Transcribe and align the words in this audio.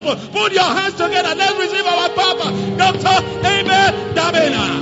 Put 0.00 0.52
your 0.54 0.62
hands 0.62 0.94
together. 0.94 1.34
Let's 1.34 1.58
receive 1.58 1.84
our 1.84 2.08
Papa, 2.08 2.76
Dr. 2.78 3.06
Abel 3.46 4.14
Damina. 4.14 4.80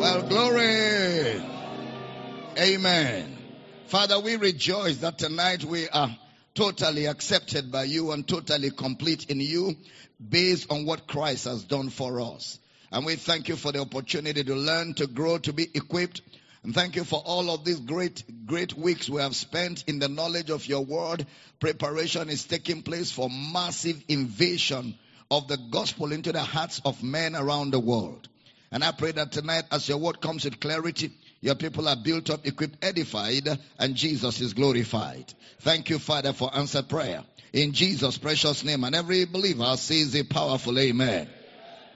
Well, 0.00 0.22
glory. 0.22 1.40
Amen. 2.58 3.38
Father, 3.86 4.18
we 4.18 4.34
rejoice 4.34 4.96
that 4.96 5.18
tonight 5.18 5.62
we 5.62 5.88
are 5.88 6.10
totally 6.54 7.06
accepted 7.06 7.70
by 7.70 7.84
you 7.84 8.10
and 8.10 8.26
totally 8.26 8.72
complete 8.72 9.30
in 9.30 9.38
you 9.38 9.76
based 10.28 10.68
on 10.72 10.84
what 10.84 11.06
Christ 11.06 11.44
has 11.44 11.62
done 11.62 11.90
for 11.90 12.20
us. 12.20 12.58
And 12.90 13.06
we 13.06 13.14
thank 13.14 13.48
you 13.48 13.54
for 13.54 13.70
the 13.70 13.82
opportunity 13.82 14.42
to 14.42 14.54
learn, 14.56 14.94
to 14.94 15.06
grow, 15.06 15.38
to 15.38 15.52
be 15.52 15.68
equipped 15.74 16.22
and 16.64 16.74
thank 16.74 16.96
you 16.96 17.04
for 17.04 17.22
all 17.24 17.50
of 17.50 17.64
these 17.64 17.80
great, 17.80 18.24
great 18.46 18.76
weeks 18.76 19.08
we 19.08 19.20
have 19.20 19.36
spent 19.36 19.84
in 19.86 19.98
the 19.98 20.08
knowledge 20.08 20.50
of 20.50 20.66
your 20.66 20.84
word. 20.84 21.26
Preparation 21.60 22.28
is 22.28 22.44
taking 22.44 22.82
place 22.82 23.12
for 23.12 23.28
massive 23.30 24.02
invasion 24.08 24.98
of 25.30 25.46
the 25.46 25.56
gospel 25.70 26.12
into 26.12 26.32
the 26.32 26.42
hearts 26.42 26.80
of 26.84 27.02
men 27.02 27.36
around 27.36 27.70
the 27.70 27.78
world. 27.78 28.28
And 28.70 28.82
I 28.82 28.92
pray 28.92 29.12
that 29.12 29.32
tonight, 29.32 29.64
as 29.70 29.88
your 29.88 29.98
word 29.98 30.20
comes 30.20 30.44
with 30.44 30.60
clarity, 30.60 31.12
your 31.40 31.54
people 31.54 31.88
are 31.88 31.96
built 31.96 32.28
up, 32.30 32.46
equipped, 32.46 32.84
edified, 32.84 33.48
and 33.78 33.94
Jesus 33.94 34.40
is 34.40 34.52
glorified. 34.52 35.32
Thank 35.60 35.90
you, 35.90 35.98
Father, 35.98 36.32
for 36.32 36.54
answered 36.54 36.88
prayer. 36.88 37.22
In 37.52 37.72
Jesus' 37.72 38.18
precious 38.18 38.64
name. 38.64 38.84
And 38.84 38.94
every 38.94 39.24
believer 39.24 39.76
says 39.76 40.14
a 40.16 40.24
powerful 40.24 40.78
amen. 40.78 41.28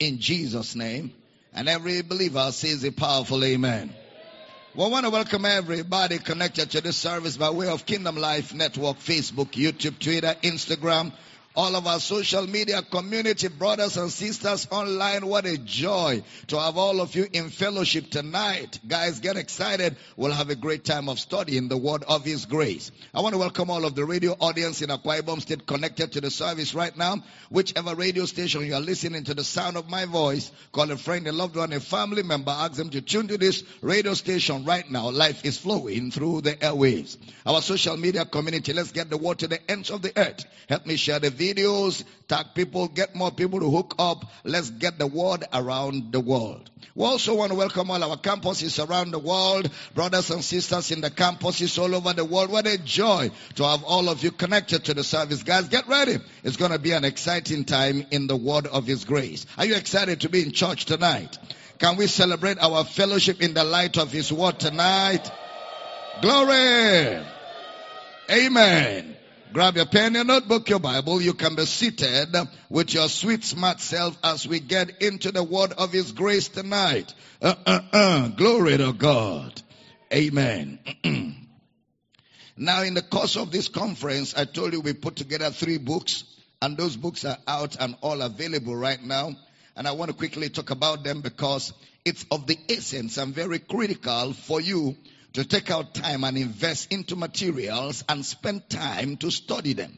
in 0.00 0.18
Jesus' 0.18 0.74
name. 0.74 1.12
And 1.52 1.68
every 1.68 2.02
believer 2.02 2.50
says 2.52 2.82
a 2.84 2.90
powerful 2.90 3.44
amen. 3.44 3.92
We 4.74 4.88
want 4.88 5.04
to 5.04 5.10
welcome 5.10 5.44
everybody 5.44 6.18
connected 6.18 6.70
to 6.70 6.80
this 6.80 6.96
service 6.96 7.36
by 7.36 7.50
way 7.50 7.68
of 7.68 7.86
Kingdom 7.86 8.16
Life 8.16 8.54
Network, 8.54 8.98
Facebook, 8.98 9.50
YouTube, 9.50 9.98
Twitter, 9.98 10.34
Instagram, 10.42 11.12
all 11.56 11.74
of 11.74 11.86
our 11.86 11.98
social 11.98 12.46
media 12.46 12.80
community, 12.80 13.48
brothers 13.48 13.96
and 13.96 14.10
sisters 14.10 14.68
online. 14.70 15.26
What 15.26 15.46
a 15.46 15.58
joy 15.58 16.22
to 16.48 16.60
have 16.60 16.78
all 16.78 17.00
of 17.00 17.14
you 17.16 17.26
in 17.32 17.50
fellowship 17.50 18.10
tonight. 18.10 18.78
Guys, 18.86 19.18
get 19.18 19.36
excited. 19.36 19.96
We'll 20.16 20.30
have 20.32 20.50
a 20.50 20.54
great 20.54 20.84
time 20.84 21.08
of 21.08 21.18
studying 21.18 21.68
the 21.68 21.76
word 21.76 22.04
of 22.04 22.24
His 22.24 22.46
grace. 22.46 22.92
I 23.12 23.20
want 23.20 23.34
to 23.34 23.38
welcome 23.38 23.68
all 23.68 23.84
of 23.84 23.96
the 23.96 24.04
radio 24.04 24.36
audience 24.38 24.80
in 24.80 24.90
Akwa 24.90 25.20
Ibom 25.20 25.40
State 25.40 25.66
connected 25.66 26.12
to 26.12 26.20
the 26.20 26.30
service 26.30 26.72
right 26.72 26.96
now. 26.96 27.16
Whichever 27.48 27.96
radio 27.96 28.26
station 28.26 28.64
you 28.64 28.74
are 28.74 28.80
listening 28.80 29.24
to 29.24 29.34
the 29.34 29.44
sound 29.44 29.76
of 29.76 29.88
my 29.88 30.04
voice, 30.04 30.52
call 30.70 30.90
a 30.90 30.96
friend, 30.96 31.26
a 31.26 31.32
loved 31.32 31.56
one, 31.56 31.72
a 31.72 31.80
family 31.80 32.22
member, 32.22 32.52
ask 32.52 32.74
them 32.74 32.90
to 32.90 33.00
tune 33.00 33.26
to 33.26 33.38
this 33.38 33.64
radio 33.80 34.14
station 34.14 34.64
right 34.64 34.88
now. 34.88 35.10
Life 35.10 35.44
is 35.44 35.58
flowing 35.58 36.12
through 36.12 36.42
the 36.42 36.54
airwaves. 36.54 37.16
Our 37.44 37.60
social 37.60 37.96
media 37.96 38.24
community, 38.24 38.72
let's 38.72 38.92
get 38.92 39.10
the 39.10 39.16
word 39.18 39.40
to 39.40 39.48
the 39.48 39.58
ends 39.68 39.90
of 39.90 40.02
the 40.02 40.12
earth. 40.16 40.44
Help 40.68 40.86
me 40.86 40.94
share 40.94 41.18
the 41.18 41.39
videos, 41.40 42.04
tag 42.28 42.46
people, 42.54 42.86
get 42.88 43.14
more 43.14 43.30
people 43.30 43.60
to 43.60 43.70
hook 43.70 43.94
up. 43.98 44.24
Let's 44.44 44.70
get 44.70 44.98
the 44.98 45.06
word 45.06 45.44
around 45.52 46.12
the 46.12 46.20
world. 46.20 46.70
We 46.94 47.04
also 47.04 47.34
want 47.34 47.50
to 47.50 47.56
welcome 47.56 47.90
all 47.90 48.02
our 48.02 48.16
campuses 48.16 48.84
around 48.86 49.12
the 49.12 49.18
world, 49.18 49.70
brothers 49.94 50.30
and 50.30 50.44
sisters 50.44 50.90
in 50.90 51.00
the 51.00 51.10
campuses 51.10 51.78
all 51.80 51.94
over 51.94 52.12
the 52.12 52.24
world. 52.24 52.50
What 52.50 52.66
a 52.66 52.76
joy 52.76 53.30
to 53.54 53.64
have 53.64 53.84
all 53.84 54.08
of 54.08 54.22
you 54.22 54.32
connected 54.32 54.84
to 54.84 54.94
the 54.94 55.04
service. 55.04 55.42
Guys, 55.42 55.68
get 55.68 55.88
ready. 55.88 56.18
It's 56.44 56.56
going 56.56 56.72
to 56.72 56.78
be 56.78 56.92
an 56.92 57.04
exciting 57.04 57.64
time 57.64 58.06
in 58.10 58.26
the 58.26 58.36
word 58.36 58.66
of 58.66 58.86
His 58.86 59.04
grace. 59.04 59.46
Are 59.56 59.64
you 59.64 59.76
excited 59.76 60.22
to 60.22 60.28
be 60.28 60.42
in 60.42 60.52
church 60.52 60.84
tonight? 60.84 61.38
Can 61.78 61.96
we 61.96 62.06
celebrate 62.06 62.58
our 62.58 62.84
fellowship 62.84 63.40
in 63.40 63.54
the 63.54 63.64
light 63.64 63.96
of 63.96 64.12
His 64.12 64.30
word 64.30 64.58
tonight? 64.58 65.30
Glory! 66.20 67.24
Amen. 68.30 69.16
Grab 69.52 69.74
your 69.74 69.86
pen, 69.86 70.14
your 70.14 70.24
notebook, 70.24 70.68
your 70.68 70.78
Bible. 70.78 71.20
You 71.20 71.34
can 71.34 71.56
be 71.56 71.66
seated 71.66 72.36
with 72.68 72.94
your 72.94 73.08
sweet, 73.08 73.42
smart 73.42 73.80
self 73.80 74.16
as 74.22 74.46
we 74.46 74.60
get 74.60 75.02
into 75.02 75.32
the 75.32 75.42
word 75.42 75.72
of 75.72 75.92
His 75.92 76.12
grace 76.12 76.46
tonight. 76.46 77.12
Uh, 77.42 77.54
uh, 77.66 77.80
uh. 77.92 78.28
Glory 78.28 78.78
to 78.78 78.92
God. 78.92 79.60
Amen. 80.14 80.78
now, 82.56 82.82
in 82.82 82.94
the 82.94 83.02
course 83.02 83.36
of 83.36 83.50
this 83.50 83.66
conference, 83.68 84.36
I 84.36 84.44
told 84.44 84.72
you 84.72 84.82
we 84.82 84.92
put 84.92 85.16
together 85.16 85.50
three 85.50 85.78
books, 85.78 86.22
and 86.62 86.76
those 86.76 86.96
books 86.96 87.24
are 87.24 87.38
out 87.48 87.74
and 87.80 87.96
all 88.02 88.22
available 88.22 88.76
right 88.76 89.02
now. 89.02 89.32
And 89.74 89.88
I 89.88 89.92
want 89.92 90.12
to 90.12 90.16
quickly 90.16 90.48
talk 90.48 90.70
about 90.70 91.02
them 91.02 91.22
because 91.22 91.72
it's 92.04 92.24
of 92.30 92.46
the 92.46 92.58
essence 92.68 93.18
and 93.18 93.34
very 93.34 93.58
critical 93.58 94.32
for 94.32 94.60
you 94.60 94.96
to 95.32 95.44
take 95.44 95.70
out 95.70 95.94
time 95.94 96.24
and 96.24 96.36
invest 96.36 96.92
into 96.92 97.16
materials 97.16 98.04
and 98.08 98.24
spend 98.24 98.68
time 98.68 99.16
to 99.18 99.30
study 99.30 99.74
them. 99.74 99.96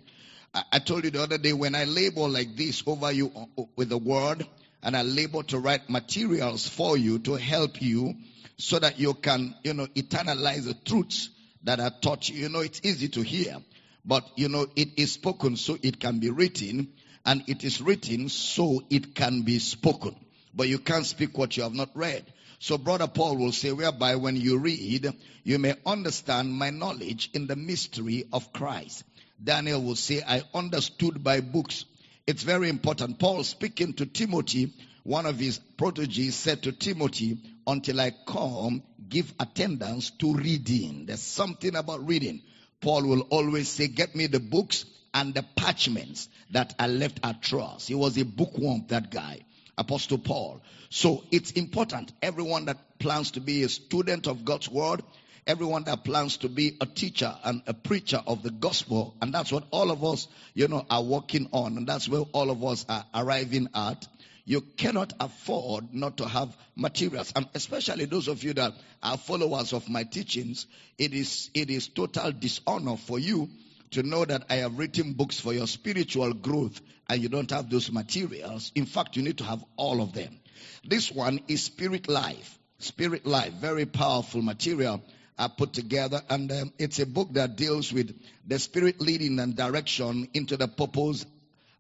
I, 0.55 0.63
I 0.73 0.79
told 0.79 1.05
you 1.05 1.11
the 1.11 1.23
other 1.23 1.39
day 1.39 1.53
when 1.53 1.75
I 1.75 1.85
label 1.85 2.29
like 2.29 2.57
this 2.57 2.83
over 2.87 3.11
you 3.11 3.33
with 3.77 3.89
the 3.89 3.99
word, 3.99 4.47
and 4.83 4.97
I 4.97 5.03
label 5.03 5.43
to 5.45 5.59
write 5.59 5.89
materials 5.89 6.69
for 6.69 6.97
you 6.97 7.21
to 7.21 7.35
help 7.35 7.81
you 7.81 8.15
so 8.59 8.79
that 8.79 8.99
you 8.99 9.15
can, 9.15 9.55
you 9.65 9.75
know, 9.75 9.87
eternalize 9.87 10.65
the 10.65 10.75
truths 10.75 11.31
that 11.65 11.81
are 11.81 11.93
taught 12.03 12.29
you. 12.29 12.37
You 12.43 12.49
know, 12.49 12.61
it's 12.61 12.81
easy 12.83 13.09
to 13.09 13.23
hear, 13.23 13.57
but 14.05 14.25
you 14.37 14.49
know, 14.49 14.67
it 14.77 14.99
is 14.99 15.13
spoken 15.13 15.57
so 15.57 15.79
it 15.83 16.01
can 16.01 16.19
be 16.19 16.31
written, 16.31 16.93
and 17.25 17.45
it 17.47 17.65
is 17.65 17.81
written 17.81 18.29
so 18.29 18.83
it 18.91 19.15
can 19.15 19.43
be 19.43 19.59
spoken. 19.61 20.17
But 20.55 20.69
you 20.69 20.79
can't 20.79 21.07
speak 21.07 21.39
what 21.39 21.57
you 21.57 21.63
have 21.63 21.75
not 21.75 21.91
read. 21.95 22.25
So 22.63 22.79
brother 22.79 23.09
Paul 23.09 23.39
will 23.39 23.51
say, 23.51 23.73
whereby 23.73 24.15
when 24.15 24.37
you 24.37 24.57
read, 24.57 25.13
you 25.43 25.59
may 25.59 25.75
understand 25.85 26.53
my 26.53 26.71
knowledge 26.71 27.29
in 27.35 27.49
the 27.49 27.57
mystery 27.57 28.27
of 28.33 28.53
Christ. 28.53 29.03
Daniel 29.43 29.83
will 29.83 29.97
say, 29.97 30.23
I 30.25 30.43
understood 30.55 31.25
by 31.25 31.41
books. 31.41 31.87
It's 32.25 32.45
very 32.45 32.69
important. 32.69 33.19
Paul 33.19 33.43
speaking 33.43 33.95
to 33.95 34.07
Timothy, 34.07 34.73
one 35.03 35.27
of 35.27 35.41
his 35.41 35.59
proteges 35.59 36.37
said 36.37 36.63
to 36.63 36.71
Timothy, 36.71 37.39
until 37.67 38.01
I 38.01 38.13
come, 38.29 38.85
give 39.09 39.35
attendance 39.41 40.13
to 40.21 40.33
reading. 40.33 41.07
There's 41.07 41.21
something 41.21 41.75
about 41.75 42.07
reading. 42.07 42.43
Paul 42.81 43.09
will 43.09 43.23
always 43.23 43.71
say, 43.71 43.89
get 43.89 44.15
me 44.15 44.29
the 44.29 44.39
books 44.39 44.85
and 45.13 45.35
the 45.35 45.45
parchments 45.57 46.29
that 46.53 46.77
are 46.79 46.87
left 46.87 47.19
at 47.25 47.43
Troas. 47.43 47.89
He 47.89 47.97
was 47.97 48.17
a 48.19 48.25
bookworm, 48.25 48.85
that 48.87 49.11
guy. 49.11 49.41
Apostle 49.83 50.19
Paul. 50.19 50.63
So 50.91 51.25
it's 51.33 51.51
important. 51.51 52.13
Everyone 52.23 52.67
that 52.67 52.99
plans 53.01 53.33
to 53.33 53.41
be 53.41 53.65
a 53.65 53.69
student 53.69 54.29
of 54.29 54.45
God's 54.45 54.71
word, 54.71 55.03
everyone 55.45 55.83
that 55.85 56.05
plans 56.05 56.37
to 56.39 56.49
be 56.49 56.77
a 56.81 56.87
teacher 56.87 57.35
and 57.43 57.63
a 57.67 57.75
preacher 57.75 58.23
of 58.25 58.45
the 58.45 58.51
gospel, 58.51 59.17
and 59.21 59.35
that's 59.35 59.51
what 59.51 59.65
all 59.73 59.91
of 59.91 60.05
us, 60.05 60.29
you 60.55 60.69
know, 60.69 60.87
are 60.89 61.03
working 61.03 61.49
on, 61.51 61.77
and 61.77 61.87
that's 61.87 62.09
where 62.09 62.21
all 62.33 62.51
of 62.51 62.63
us 62.63 62.87
are 62.89 63.05
arriving 63.13 63.69
at. 63.75 64.07
You 64.45 64.61
cannot 64.61 65.13
afford 65.19 65.93
not 65.93 66.19
to 66.19 66.29
have 66.29 66.57
materials, 66.77 67.33
and 67.35 67.49
especially 67.55 68.05
those 68.05 68.29
of 68.29 68.45
you 68.45 68.53
that 68.55 68.73
are 69.03 69.17
followers 69.17 69.73
of 69.73 69.89
my 69.89 70.05
teachings. 70.05 70.67
It 70.97 71.13
is 71.13 71.51
it 71.55 71.71
is 71.71 71.89
total 71.89 72.31
dishonor 72.33 72.97
for 72.97 73.19
you 73.19 73.49
to 73.93 74.03
know 74.03 74.25
that 74.25 74.45
I 74.51 74.57
have 74.57 74.79
written 74.79 75.13
books 75.13 75.39
for 75.41 75.53
your 75.53 75.67
spiritual 75.67 76.33
growth 76.33 76.81
and 77.09 77.23
you 77.23 77.29
don't 77.29 77.51
have 77.51 77.71
those 77.71 77.91
materials. 77.93 78.73
In 78.75 78.87
fact, 78.87 79.17
you 79.17 79.23
need 79.23 79.39
to 79.39 79.45
have 79.45 79.65
all 79.77 80.03
of 80.03 80.13
them. 80.13 80.41
This 80.85 81.11
one 81.11 81.41
is 81.49 81.63
Spirit 81.63 82.09
Life. 82.09 82.59
Spirit 82.79 83.27
Life, 83.27 83.53
very 83.55 83.87
powerful 83.87 84.43
material 84.43 85.03
I 85.39 85.49
put 85.49 85.73
together, 85.73 86.21
and 86.29 86.51
um, 86.53 86.73
it's 86.79 86.99
a 86.99 87.07
book 87.07 87.33
that 87.33 87.57
deals 87.57 87.93
with 87.93 88.15
the 88.47 88.59
spirit 88.59 89.01
leading 89.01 89.39
and 89.39 89.57
direction 89.57 90.29
into 90.35 90.57
the 90.57 90.69
purpose 90.69 91.25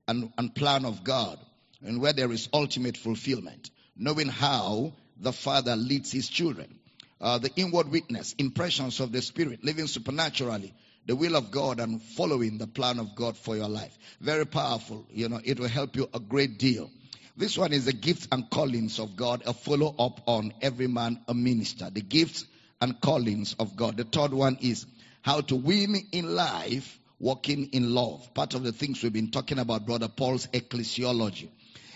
and, 0.08 0.32
and 0.38 0.55
plan 0.55 0.85
of 0.85 1.05
God, 1.05 1.38
and 1.82 2.00
where 2.00 2.12
there 2.12 2.32
is 2.32 2.49
ultimate 2.53 2.97
fulfillment, 2.97 3.70
knowing 3.97 4.29
how 4.29 4.93
the 5.19 5.32
Father 5.32 5.76
leads 5.76 6.11
His 6.11 6.29
children. 6.29 6.79
Uh, 7.20 7.38
the 7.38 7.50
inward 7.55 7.88
witness, 7.91 8.35
impressions 8.38 9.00
of 9.00 9.12
the 9.12 9.23
Spirit, 9.23 9.62
living 9.62 9.87
supernaturally, 9.87 10.75
the 11.07 11.17
will 11.17 11.37
of 11.37 11.51
God 11.51 11.81
and 11.81 12.01
following 12.03 12.59
the 12.59 12.67
plan 12.67 12.99
of 12.99 13.15
God 13.15 13.37
for 13.37 13.57
your 13.57 13.69
life. 13.69 13.97
Very 14.21 14.47
powerful. 14.47 15.07
You 15.11 15.29
know, 15.29 15.41
it 15.45 15.59
will 15.59 15.69
help 15.69 15.97
you 15.97 16.09
a 16.15 16.21
great 16.21 16.59
deal. 16.59 16.91
This 17.37 17.57
one 17.57 17.73
is 17.73 17.87
the 17.87 17.93
gifts 17.93 18.29
and 18.31 18.49
callings 18.51 18.99
of 18.99 19.17
God, 19.17 19.43
a 19.47 19.55
follow 19.55 19.95
up 19.99 20.21
on 20.27 20.53
every 20.61 20.87
man 20.87 21.21
a 21.29 21.35
minister. 21.35 21.89
The 21.91 22.03
gifts 22.03 22.45
and 22.81 23.01
callings 23.01 23.55
of 23.59 23.75
God. 23.77 23.97
The 23.97 24.05
third 24.05 24.33
one 24.33 24.59
is 24.61 24.87
how 25.23 25.41
to 25.43 25.57
win 25.57 25.97
in 26.13 26.35
life 26.35 26.99
walking 27.19 27.71
in 27.73 27.95
love. 27.95 28.35
Part 28.35 28.55
of 28.55 28.65
the 28.65 28.73
things 28.73 29.03
we've 29.03 29.13
been 29.13 29.31
talking 29.31 29.59
about, 29.59 29.87
Brother 29.87 30.09
Paul's 30.09 30.47
ecclesiology. 30.49 31.49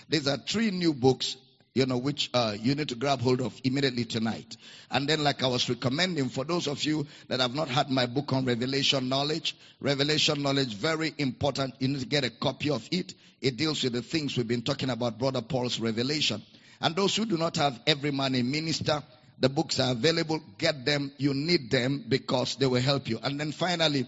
These 0.09 0.29
are 0.29 0.37
three 0.37 0.71
new 0.71 0.95
books 0.95 1.37
you 1.77 1.85
know, 1.85 1.99
which 1.99 2.31
uh, 2.33 2.57
you 2.59 2.75
need 2.75 2.89
to 2.89 2.95
grab 2.95 3.21
hold 3.21 3.43
of 3.43 3.61
immediately 3.63 4.07
tonight. 4.07 4.57
And 4.91 5.07
then, 5.07 5.23
like 5.23 5.43
I 5.43 5.47
was 5.47 5.69
recommending, 5.69 6.31
for 6.31 6.43
those 6.43 6.69
of 6.69 6.83
you 6.85 7.07
that 7.29 7.41
have 7.41 7.55
not 7.55 7.69
had 7.69 7.91
my 7.91 8.07
book 8.07 8.33
on 8.33 8.47
revelation 8.47 9.11
knowledge, 9.11 9.55
revelation 9.79 10.43
knowledge, 10.43 10.75
very 10.75 11.13
important. 11.19 11.75
You 11.79 11.89
need 11.89 12.01
to 12.01 12.07
get 12.07 12.25
a 12.25 12.31
copy 12.31 12.71
of 12.71 12.89
it. 12.91 13.13
It 13.43 13.59
deals 13.59 13.85
with 13.85 13.93
the 13.93 14.01
things 14.01 14.39
we've 14.39 14.49
been 14.49 14.63
talking 14.63 14.89
about, 14.89 15.19
Brother 15.19 15.43
Paul's 15.43 15.79
revelation. 15.79 16.43
And 16.81 16.97
those 16.97 17.15
who 17.15 17.27
do 17.27 17.37
not 17.37 17.57
have 17.57 17.79
every 17.87 18.11
man 18.11 18.35
a 18.37 18.43
minister, 18.43 19.03
the 19.39 19.51
books 19.51 19.79
are 19.79 19.93
available. 19.93 20.41
Get 20.57 20.87
them. 20.87 21.13
You 21.19 21.35
need 21.35 21.71
them 21.71 22.07
because 22.09 22.57
they 22.57 22.65
will 22.65 22.81
help 22.81 23.07
you. 23.07 23.19
And 23.23 23.39
then 23.39 23.53
finally, 23.53 24.07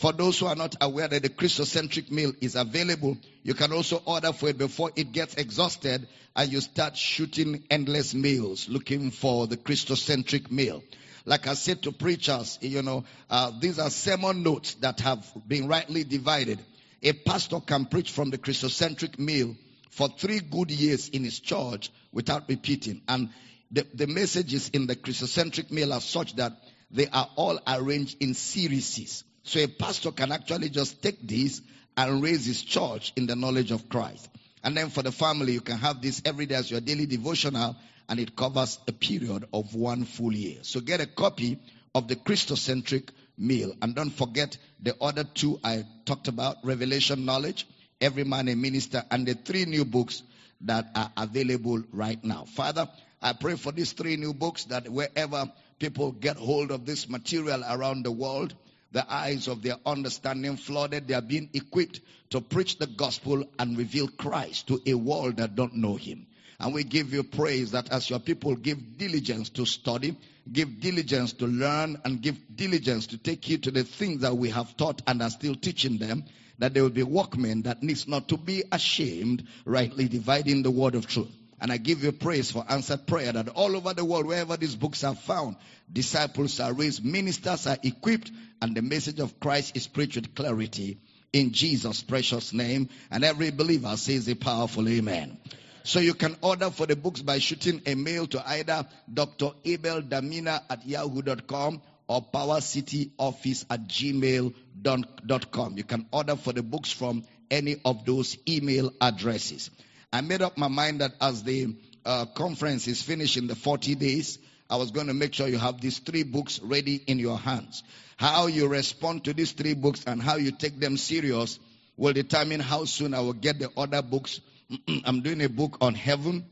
for 0.00 0.14
those 0.14 0.38
who 0.38 0.46
are 0.46 0.56
not 0.56 0.76
aware 0.80 1.08
that 1.08 1.22
the 1.22 1.28
Christocentric 1.28 2.10
meal 2.10 2.32
is 2.40 2.56
available, 2.56 3.18
you 3.42 3.52
can 3.52 3.70
also 3.70 4.00
order 4.06 4.32
for 4.32 4.48
it 4.48 4.56
before 4.56 4.90
it 4.96 5.12
gets 5.12 5.34
exhausted 5.34 6.08
and 6.34 6.50
you 6.50 6.62
start 6.62 6.96
shooting 6.96 7.64
endless 7.68 8.14
meals 8.14 8.66
looking 8.70 9.10
for 9.10 9.46
the 9.46 9.58
Christocentric 9.58 10.50
meal. 10.50 10.82
Like 11.26 11.46
I 11.46 11.52
said 11.52 11.82
to 11.82 11.92
preachers, 11.92 12.58
you 12.62 12.80
know, 12.80 13.04
uh, 13.28 13.52
these 13.60 13.78
are 13.78 13.90
sermon 13.90 14.42
notes 14.42 14.72
that 14.76 15.00
have 15.00 15.30
been 15.46 15.68
rightly 15.68 16.04
divided. 16.04 16.60
A 17.02 17.12
pastor 17.12 17.60
can 17.60 17.84
preach 17.84 18.10
from 18.10 18.30
the 18.30 18.38
Christocentric 18.38 19.18
meal 19.18 19.54
for 19.90 20.08
three 20.08 20.40
good 20.40 20.70
years 20.70 21.10
in 21.10 21.24
his 21.24 21.40
church 21.40 21.90
without 22.10 22.48
repeating. 22.48 23.02
And 23.06 23.28
the, 23.70 23.86
the 23.92 24.06
messages 24.06 24.70
in 24.70 24.86
the 24.86 24.96
Christocentric 24.96 25.70
meal 25.70 25.92
are 25.92 26.00
such 26.00 26.36
that 26.36 26.54
they 26.90 27.06
are 27.08 27.28
all 27.36 27.60
arranged 27.66 28.16
in 28.20 28.32
series. 28.32 29.24
So 29.50 29.58
a 29.58 29.66
pastor 29.66 30.12
can 30.12 30.30
actually 30.30 30.68
just 30.68 31.02
take 31.02 31.26
this 31.26 31.60
and 31.96 32.22
raise 32.22 32.46
his 32.46 32.62
church 32.62 33.12
in 33.16 33.26
the 33.26 33.34
knowledge 33.34 33.72
of 33.72 33.88
Christ. 33.88 34.28
And 34.62 34.76
then 34.76 34.90
for 34.90 35.02
the 35.02 35.10
family, 35.10 35.54
you 35.54 35.60
can 35.60 35.76
have 35.78 36.00
this 36.00 36.22
every 36.24 36.46
day 36.46 36.54
as 36.54 36.70
your 36.70 36.80
daily 36.80 37.06
devotional, 37.06 37.74
and 38.08 38.20
it 38.20 38.36
covers 38.36 38.78
a 38.86 38.92
period 38.92 39.46
of 39.52 39.74
one 39.74 40.04
full 40.04 40.32
year. 40.32 40.58
So 40.62 40.78
get 40.78 41.00
a 41.00 41.06
copy 41.06 41.58
of 41.96 42.06
the 42.06 42.14
Christocentric 42.14 43.08
meal. 43.36 43.72
And 43.82 43.96
don't 43.96 44.10
forget 44.10 44.56
the 44.80 44.94
other 45.00 45.24
two 45.24 45.58
I 45.64 45.84
talked 46.04 46.28
about 46.28 46.58
Revelation 46.62 47.24
Knowledge, 47.24 47.66
Every 48.00 48.22
Man 48.22 48.46
a 48.46 48.54
Minister, 48.54 49.02
and 49.10 49.26
the 49.26 49.34
three 49.34 49.64
new 49.64 49.84
books 49.84 50.22
that 50.60 50.92
are 50.94 51.10
available 51.16 51.82
right 51.90 52.22
now. 52.22 52.44
Father, 52.44 52.88
I 53.20 53.32
pray 53.32 53.56
for 53.56 53.72
these 53.72 53.94
three 53.94 54.16
new 54.16 54.32
books 54.32 54.66
that 54.66 54.88
wherever 54.88 55.50
people 55.80 56.12
get 56.12 56.36
hold 56.36 56.70
of 56.70 56.86
this 56.86 57.08
material 57.08 57.64
around 57.68 58.04
the 58.04 58.12
world, 58.12 58.54
the 58.92 59.12
eyes 59.12 59.48
of 59.48 59.62
their 59.62 59.76
understanding 59.86 60.56
flooded. 60.56 61.08
They 61.08 61.14
are 61.14 61.22
being 61.22 61.50
equipped 61.54 62.00
to 62.30 62.40
preach 62.40 62.78
the 62.78 62.86
gospel 62.86 63.44
and 63.58 63.76
reveal 63.76 64.08
Christ 64.08 64.68
to 64.68 64.80
a 64.86 64.94
world 64.94 65.36
that 65.36 65.54
don't 65.54 65.76
know 65.76 65.96
him. 65.96 66.26
And 66.58 66.74
we 66.74 66.84
give 66.84 67.14
you 67.14 67.22
praise 67.22 67.70
that 67.70 67.90
as 67.90 68.10
your 68.10 68.18
people 68.18 68.54
give 68.54 68.98
diligence 68.98 69.48
to 69.50 69.64
study, 69.64 70.16
give 70.52 70.80
diligence 70.80 71.32
to 71.34 71.46
learn, 71.46 71.98
and 72.04 72.20
give 72.20 72.36
diligence 72.54 73.06
to 73.08 73.18
take 73.18 73.44
heed 73.44 73.62
to 73.62 73.70
the 73.70 73.82
things 73.82 74.20
that 74.20 74.36
we 74.36 74.50
have 74.50 74.76
taught 74.76 75.00
and 75.06 75.22
are 75.22 75.30
still 75.30 75.54
teaching 75.54 75.96
them, 75.96 76.24
that 76.58 76.74
they 76.74 76.82
will 76.82 76.90
be 76.90 77.02
workmen 77.02 77.62
that 77.62 77.82
needs 77.82 78.06
not 78.06 78.28
to 78.28 78.36
be 78.36 78.62
ashamed, 78.70 79.46
rightly 79.64 80.06
dividing 80.08 80.62
the 80.62 80.70
word 80.70 80.94
of 80.94 81.06
truth. 81.06 81.39
And 81.60 81.70
I 81.70 81.76
give 81.76 82.02
you 82.02 82.12
praise 82.12 82.50
for 82.50 82.64
answered 82.68 83.06
prayer 83.06 83.32
that 83.32 83.48
all 83.50 83.76
over 83.76 83.92
the 83.92 84.04
world, 84.04 84.26
wherever 84.26 84.56
these 84.56 84.74
books 84.74 85.04
are 85.04 85.14
found, 85.14 85.56
disciples 85.92 86.58
are 86.60 86.72
raised, 86.72 87.04
ministers 87.04 87.66
are 87.66 87.78
equipped, 87.82 88.30
and 88.62 88.74
the 88.74 88.82
message 88.82 89.20
of 89.20 89.38
Christ 89.40 89.76
is 89.76 89.86
preached 89.86 90.16
with 90.16 90.34
clarity 90.34 90.98
in 91.32 91.52
Jesus' 91.52 92.02
precious 92.02 92.52
name. 92.52 92.88
And 93.10 93.24
every 93.24 93.50
believer 93.50 93.96
says 93.96 94.28
a 94.28 94.34
powerful 94.34 94.88
amen. 94.88 95.38
So 95.82 95.98
you 96.00 96.14
can 96.14 96.36
order 96.42 96.70
for 96.70 96.86
the 96.86 96.96
books 96.96 97.22
by 97.22 97.38
shooting 97.38 97.82
a 97.86 97.94
mail 97.94 98.26
to 98.28 98.48
either 98.48 98.86
Dr. 99.12 99.50
Abel 99.64 100.02
Damina 100.02 100.62
at 100.68 100.86
yahoo.com 100.86 101.80
or 102.06 102.22
powercityoffice 102.22 103.64
at 103.70 103.86
gmail.com. 103.86 105.76
You 105.76 105.84
can 105.84 106.06
order 106.12 106.36
for 106.36 106.52
the 106.52 106.62
books 106.62 106.92
from 106.92 107.24
any 107.50 107.80
of 107.84 108.04
those 108.04 108.36
email 108.48 108.92
addresses. 109.00 109.70
I 110.12 110.20
made 110.22 110.42
up 110.42 110.58
my 110.58 110.68
mind 110.68 111.00
that 111.00 111.12
as 111.20 111.42
the 111.44 111.74
uh, 112.04 112.26
conference 112.26 112.88
is 112.88 113.02
finished 113.02 113.36
in 113.36 113.46
the 113.46 113.54
40 113.54 113.94
days, 113.94 114.38
I 114.68 114.76
was 114.76 114.90
going 114.90 115.06
to 115.06 115.14
make 115.14 115.34
sure 115.34 115.48
you 115.48 115.58
have 115.58 115.80
these 115.80 115.98
three 115.98 116.22
books 116.22 116.60
ready 116.62 116.96
in 117.06 117.18
your 117.18 117.38
hands. 117.38 117.82
How 118.16 118.46
you 118.46 118.68
respond 118.68 119.24
to 119.24 119.32
these 119.32 119.52
three 119.52 119.74
books 119.74 120.04
and 120.06 120.20
how 120.20 120.36
you 120.36 120.52
take 120.52 120.78
them 120.78 120.96
serious 120.96 121.58
will 121.96 122.12
determine 122.12 122.60
how 122.60 122.84
soon 122.84 123.14
I 123.14 123.20
will 123.20 123.34
get 123.34 123.58
the 123.58 123.70
other 123.76 124.02
books. 124.02 124.40
I'm 125.04 125.20
doing 125.22 125.42
a 125.42 125.48
book 125.48 125.78
on 125.80 125.94
heaven, 125.94 126.44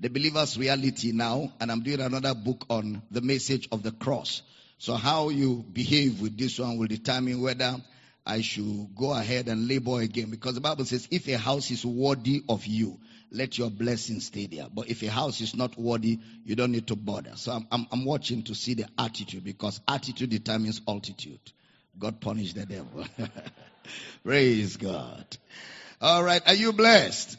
the 0.00 0.08
believer's 0.08 0.58
reality 0.58 1.12
now, 1.12 1.52
and 1.60 1.70
I'm 1.70 1.82
doing 1.82 2.00
another 2.00 2.34
book 2.34 2.64
on 2.70 3.02
the 3.10 3.20
message 3.20 3.68
of 3.72 3.82
the 3.82 3.92
cross. 3.92 4.42
So 4.78 4.94
how 4.94 5.28
you 5.28 5.64
behave 5.72 6.20
with 6.20 6.36
this 6.36 6.58
one 6.58 6.78
will 6.78 6.88
determine 6.88 7.40
whether 7.40 7.76
I 8.24 8.40
should 8.40 8.94
go 8.96 9.12
ahead 9.12 9.48
and 9.48 9.66
labor 9.66 10.00
again 10.00 10.30
because 10.30 10.54
the 10.54 10.60
Bible 10.60 10.84
says, 10.84 11.08
if 11.10 11.26
a 11.28 11.36
house 11.36 11.70
is 11.70 11.84
worthy 11.84 12.44
of 12.48 12.64
you, 12.66 13.00
let 13.32 13.58
your 13.58 13.70
blessing 13.70 14.20
stay 14.20 14.46
there. 14.46 14.66
But 14.72 14.88
if 14.88 15.02
a 15.02 15.10
house 15.10 15.40
is 15.40 15.56
not 15.56 15.76
worthy, 15.78 16.20
you 16.44 16.54
don't 16.54 16.70
need 16.70 16.86
to 16.88 16.96
bother. 16.96 17.32
So 17.34 17.52
I'm, 17.52 17.66
I'm, 17.72 17.86
I'm 17.90 18.04
watching 18.04 18.42
to 18.44 18.54
see 18.54 18.74
the 18.74 18.86
attitude 18.98 19.42
because 19.42 19.80
attitude 19.88 20.30
determines 20.30 20.80
altitude. 20.86 21.40
God 21.98 22.20
punish 22.20 22.52
the 22.52 22.66
devil. 22.66 23.04
Praise 24.24 24.76
God. 24.76 25.24
All 26.00 26.22
right. 26.22 26.42
Are 26.46 26.54
you 26.54 26.72
blessed? 26.72 27.36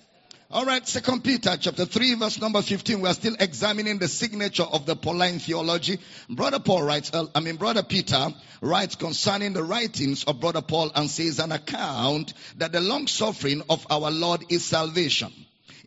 All 0.53 0.65
right, 0.65 0.87
Second 0.87 1.23
Peter 1.23 1.57
chapter 1.59 1.83
3 1.85 2.13
verse 2.13 2.39
number 2.39 2.61
15. 2.61 3.01
We 3.01 3.09
are 3.09 3.15
still 3.15 3.35
examining 3.39 3.97
the 3.97 4.07
signature 4.07 4.61
of 4.61 4.85
the 4.85 4.95
Pauline 4.95 5.39
theology. 5.39 5.97
Brother 6.29 6.59
Paul 6.59 6.83
writes, 6.83 7.11
uh, 7.11 7.25
I 7.33 7.39
mean, 7.39 7.55
Brother 7.55 7.81
Peter 7.81 8.27
writes 8.61 8.93
concerning 8.93 9.53
the 9.53 9.63
writings 9.63 10.25
of 10.25 10.39
Brother 10.39 10.61
Paul 10.61 10.91
and 10.93 11.09
says 11.09 11.39
an 11.39 11.51
account 11.51 12.35
that 12.57 12.71
the 12.71 12.81
long 12.81 13.07
suffering 13.07 13.63
of 13.67 13.87
our 13.89 14.11
Lord 14.11 14.45
is 14.49 14.63
salvation. 14.63 15.33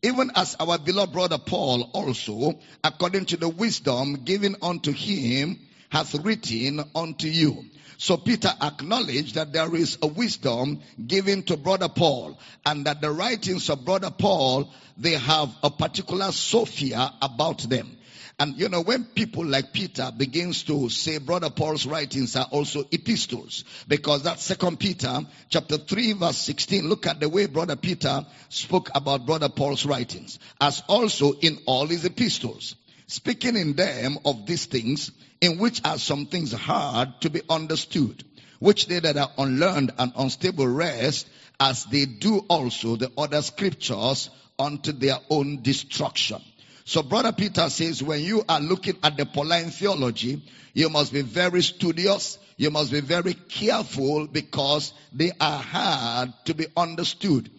Even 0.02 0.32
as 0.34 0.56
our 0.58 0.78
beloved 0.78 1.12
brother 1.12 1.38
Paul 1.38 1.88
also, 1.92 2.58
according 2.82 3.26
to 3.26 3.36
the 3.36 3.48
wisdom 3.48 4.24
given 4.24 4.56
unto 4.62 4.90
him, 4.90 5.60
hath 5.90 6.14
written 6.14 6.82
unto 6.94 7.28
you 7.28 7.64
so 7.98 8.16
Peter 8.18 8.52
acknowledged 8.60 9.36
that 9.36 9.52
there 9.52 9.74
is 9.74 9.98
a 10.02 10.06
wisdom 10.06 10.80
given 11.06 11.42
to 11.44 11.56
brother 11.56 11.88
Paul 11.88 12.38
and 12.64 12.84
that 12.84 13.00
the 13.00 13.10
writings 13.10 13.70
of 13.70 13.84
brother 13.84 14.10
Paul, 14.10 14.70
they 14.98 15.12
have 15.12 15.54
a 15.62 15.70
particular 15.70 16.30
sophia 16.32 17.12
about 17.22 17.60
them. 17.60 17.96
And 18.38 18.60
you 18.60 18.68
know, 18.68 18.82
when 18.82 19.04
people 19.04 19.46
like 19.46 19.72
Peter 19.72 20.12
begins 20.14 20.64
to 20.64 20.90
say 20.90 21.16
brother 21.16 21.48
Paul's 21.48 21.86
writings 21.86 22.36
are 22.36 22.46
also 22.50 22.84
epistles, 22.92 23.64
because 23.88 24.24
that's 24.24 24.42
second 24.42 24.78
Peter 24.78 25.20
chapter 25.48 25.78
3 25.78 26.12
verse 26.12 26.36
16. 26.36 26.86
Look 26.86 27.06
at 27.06 27.18
the 27.18 27.30
way 27.30 27.46
brother 27.46 27.76
Peter 27.76 28.26
spoke 28.50 28.90
about 28.94 29.24
brother 29.24 29.48
Paul's 29.48 29.86
writings, 29.86 30.38
as 30.60 30.82
also 30.86 31.32
in 31.32 31.56
all 31.64 31.86
his 31.86 32.04
epistles 32.04 32.76
speaking 33.06 33.56
in 33.56 33.74
them 33.74 34.18
of 34.24 34.46
these 34.46 34.66
things, 34.66 35.12
in 35.40 35.58
which 35.58 35.80
are 35.84 35.98
some 35.98 36.26
things 36.26 36.52
hard 36.52 37.20
to 37.20 37.30
be 37.30 37.42
understood, 37.48 38.24
which 38.58 38.86
they 38.86 39.00
that 39.00 39.16
are 39.16 39.30
unlearned 39.38 39.92
and 39.98 40.12
unstable 40.16 40.66
wrest, 40.66 41.28
as 41.58 41.84
they 41.86 42.04
do 42.04 42.38
also 42.48 42.96
the 42.96 43.10
other 43.16 43.42
scriptures 43.42 44.30
unto 44.58 44.92
their 44.92 45.18
own 45.30 45.62
destruction. 45.62 46.40
So 46.84 47.02
brother 47.02 47.32
Peter 47.32 47.68
says 47.68 48.02
when 48.02 48.20
you 48.20 48.44
are 48.48 48.60
looking 48.60 48.96
at 49.02 49.16
the 49.16 49.26
Pauline 49.26 49.70
theology, 49.70 50.42
you 50.72 50.88
must 50.88 51.12
be 51.12 51.22
very 51.22 51.62
studious. 51.62 52.38
You 52.58 52.70
must 52.70 52.92
be 52.92 53.00
very 53.00 53.34
careful 53.34 54.26
because 54.26 54.92
they 55.12 55.32
are 55.40 55.58
hard 55.58 56.32
to 56.44 56.54
be 56.54 56.66
understood. 56.76 57.50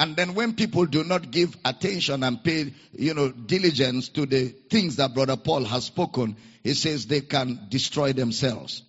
And 0.00 0.16
then 0.16 0.34
when 0.34 0.54
people 0.54 0.86
do 0.86 1.04
not 1.04 1.30
give 1.30 1.56
attention 1.64 2.24
and 2.24 2.42
pay, 2.42 2.74
you 2.92 3.14
know, 3.14 3.30
diligence 3.30 4.08
to 4.10 4.26
the 4.26 4.48
things 4.48 4.96
that 4.96 5.14
brother 5.14 5.36
Paul 5.36 5.64
has 5.64 5.84
spoken, 5.84 6.36
he 6.62 6.74
says 6.74 7.06
they 7.06 7.20
can 7.20 7.66
destroy 7.68 8.12
themselves. 8.12 8.82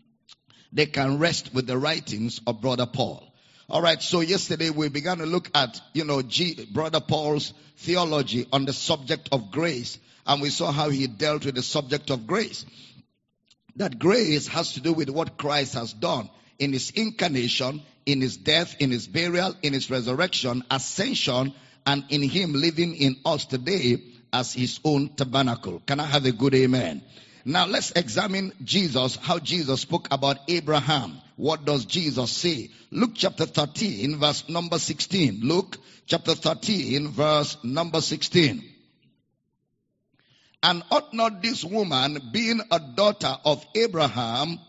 they 0.72 0.86
can 0.86 1.18
wrest 1.18 1.54
with 1.54 1.66
the 1.66 1.78
writings 1.78 2.40
of 2.46 2.60
brother 2.60 2.86
Paul. 2.86 3.32
All 3.68 3.80
right. 3.80 4.02
So 4.02 4.20
yesterday 4.20 4.70
we 4.70 4.88
began 4.88 5.18
to 5.18 5.26
look 5.26 5.48
at, 5.54 5.80
you 5.92 6.04
know, 6.04 6.22
G, 6.22 6.66
brother 6.72 7.00
Paul's 7.00 7.54
theology 7.76 8.46
on 8.52 8.64
the 8.64 8.72
subject 8.72 9.28
of 9.30 9.52
grace. 9.52 9.98
And 10.26 10.42
we 10.42 10.50
saw 10.50 10.72
how 10.72 10.88
he 10.88 11.06
dealt 11.06 11.44
with 11.44 11.54
the 11.54 11.62
subject 11.62 12.10
of 12.10 12.26
grace. 12.26 12.66
That 13.76 13.98
grace 13.98 14.48
has 14.48 14.74
to 14.74 14.80
do 14.80 14.92
with 14.92 15.08
what 15.08 15.38
Christ 15.38 15.74
has 15.74 15.92
done 15.92 16.28
in 16.58 16.72
his 16.72 16.90
incarnation, 16.90 17.82
in 18.06 18.20
his 18.20 18.36
death, 18.36 18.76
in 18.80 18.90
his 18.90 19.06
burial, 19.06 19.54
in 19.62 19.72
his 19.72 19.90
resurrection, 19.90 20.62
ascension, 20.70 21.54
and 21.86 22.04
in 22.08 22.22
him 22.22 22.52
living 22.52 22.94
in 22.94 23.16
us 23.24 23.44
today 23.44 24.02
as 24.32 24.52
his 24.52 24.80
own 24.84 25.08
tabernacle. 25.10 25.82
Can 25.86 26.00
I 26.00 26.06
have 26.06 26.24
a 26.24 26.32
good 26.32 26.54
amen? 26.54 27.02
Now 27.44 27.66
let's 27.66 27.90
examine 27.92 28.52
Jesus, 28.62 29.16
how 29.16 29.38
Jesus 29.38 29.80
spoke 29.80 30.08
about 30.10 30.38
Abraham. 30.48 31.20
What 31.36 31.64
does 31.64 31.84
Jesus 31.86 32.30
say? 32.30 32.70
Luke 32.90 33.12
chapter 33.14 33.46
13, 33.46 34.18
verse 34.18 34.48
number 34.48 34.78
16. 34.78 35.40
Luke 35.42 35.76
chapter 36.06 36.34
13, 36.34 37.08
verse 37.08 37.56
number 37.64 38.00
16. 38.00 38.62
And 40.62 40.84
ought 40.92 41.12
not 41.12 41.42
this 41.42 41.64
woman, 41.64 42.30
being 42.32 42.60
a 42.70 42.78
daughter 42.78 43.36
of 43.44 43.66
Abraham, 43.74 44.60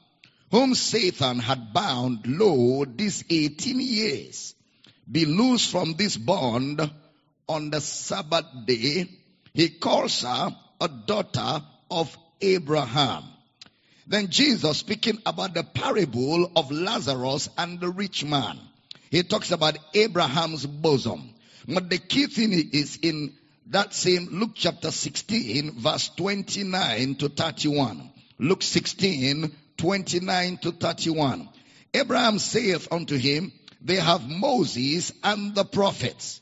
whom 0.54 0.76
Satan 0.76 1.40
had 1.40 1.74
bound, 1.74 2.28
lo, 2.28 2.86
these 2.86 3.24
18 3.28 3.80
years, 3.80 4.54
be 5.12 5.26
loosed 5.26 5.72
from 5.72 5.96
this 5.96 6.16
bond 6.16 6.80
on 7.50 7.72
the 7.72 7.82
Sabbath 7.82 8.46
day? 8.68 9.10
He 9.56 9.70
calls 9.70 10.22
her 10.22 10.56
a 10.80 10.88
daughter 10.88 11.64
of 11.90 12.16
Abraham. 12.40 13.24
Then 14.06 14.28
Jesus 14.30 14.78
speaking 14.78 15.18
about 15.26 15.56
the 15.56 15.64
parable 15.64 16.52
of 16.56 16.72
Lazarus 16.72 17.50
and 17.58 17.80
the 17.80 17.90
rich 17.90 18.24
man. 18.24 18.60
He 19.10 19.24
talks 19.24 19.50
about 19.50 19.80
Abraham's 19.96 20.68
bosom. 20.68 21.34
But 21.68 21.90
the 21.90 21.98
key 21.98 22.28
thing 22.28 22.52
is 22.74 23.00
in 23.02 23.34
that 23.72 23.96
same 23.96 24.28
Luke 24.30 24.52
chapter 24.54 24.92
16 24.92 25.80
verse 25.80 26.10
29 26.10 27.16
to 27.16 27.30
31. 27.30 28.12
Luke 28.38 28.62
16, 28.62 29.52
29 29.78 30.58
to 30.58 30.72
31. 30.72 31.50
Abraham 31.94 32.40
saith 32.40 32.88
unto 32.92 33.18
him, 33.18 33.52
they 33.82 33.96
have 33.98 34.28
Moses 34.28 35.12
and 35.24 35.54
the 35.54 35.66
prophets. 35.66 36.42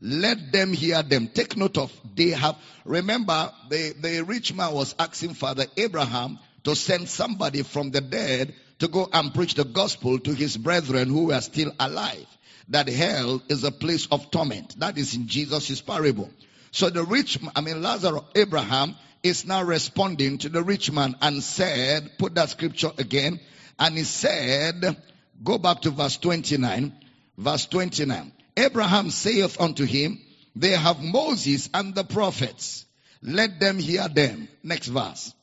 Let 0.00 0.52
them 0.52 0.72
hear 0.72 1.02
them. 1.02 1.28
Take 1.28 1.56
note 1.56 1.78
of 1.78 1.92
they 2.14 2.30
have. 2.30 2.56
Remember, 2.84 3.50
the, 3.68 3.94
the 3.98 4.24
rich 4.24 4.54
man 4.54 4.72
was 4.72 4.94
asking 4.98 5.34
Father 5.34 5.66
Abraham 5.76 6.38
to 6.64 6.76
send 6.76 7.08
somebody 7.08 7.62
from 7.62 7.90
the 7.90 8.00
dead 8.00 8.54
to 8.78 8.88
go 8.88 9.08
and 9.12 9.34
preach 9.34 9.54
the 9.54 9.64
gospel 9.64 10.18
to 10.18 10.32
his 10.32 10.56
brethren 10.56 11.08
who 11.08 11.32
are 11.32 11.40
still 11.40 11.72
alive. 11.80 12.26
That 12.68 12.88
hell 12.88 13.42
is 13.48 13.64
a 13.64 13.70
place 13.70 14.06
of 14.10 14.30
torment. 14.30 14.78
That 14.78 14.98
is 14.98 15.14
in 15.14 15.28
Jesus' 15.28 15.80
parable. 15.80 16.30
So 16.72 16.90
the 16.90 17.04
rich, 17.04 17.38
I 17.54 17.60
mean 17.62 17.82
Lazarus, 17.82 18.22
Abraham 18.34 18.96
is 19.28 19.46
now 19.46 19.62
responding 19.62 20.38
to 20.38 20.48
the 20.48 20.62
rich 20.62 20.90
man 20.90 21.16
and 21.20 21.42
said, 21.42 22.18
put 22.18 22.34
that 22.34 22.50
scripture 22.50 22.92
again, 22.98 23.40
and 23.78 23.96
he 23.96 24.04
said, 24.04 24.96
go 25.42 25.58
back 25.58 25.82
to 25.82 25.90
verse 25.90 26.16
29, 26.16 26.92
verse 27.36 27.66
29. 27.66 28.32
Abraham 28.56 29.10
saith 29.10 29.60
unto 29.60 29.84
him, 29.84 30.20
They 30.54 30.70
have 30.70 31.02
Moses 31.02 31.68
and 31.74 31.94
the 31.94 32.04
prophets. 32.04 32.86
Let 33.22 33.60
them 33.60 33.78
hear 33.78 34.08
them. 34.08 34.48
Next 34.62 34.86
verse. 34.86 35.34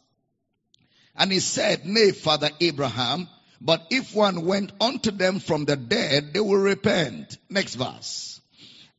And 1.16 1.32
he 1.32 1.40
said, 1.40 1.86
Nay, 1.86 2.12
Father 2.12 2.50
Abraham, 2.60 3.28
but 3.62 3.86
if 3.92 4.16
one 4.16 4.46
went 4.46 4.72
unto 4.82 5.12
them 5.12 5.40
from 5.40 5.66
the 5.66 5.76
dead, 5.76 6.34
they 6.34 6.40
will 6.40 6.58
repent. 6.58 7.38
Next 7.50 7.76
verse. 7.76 8.42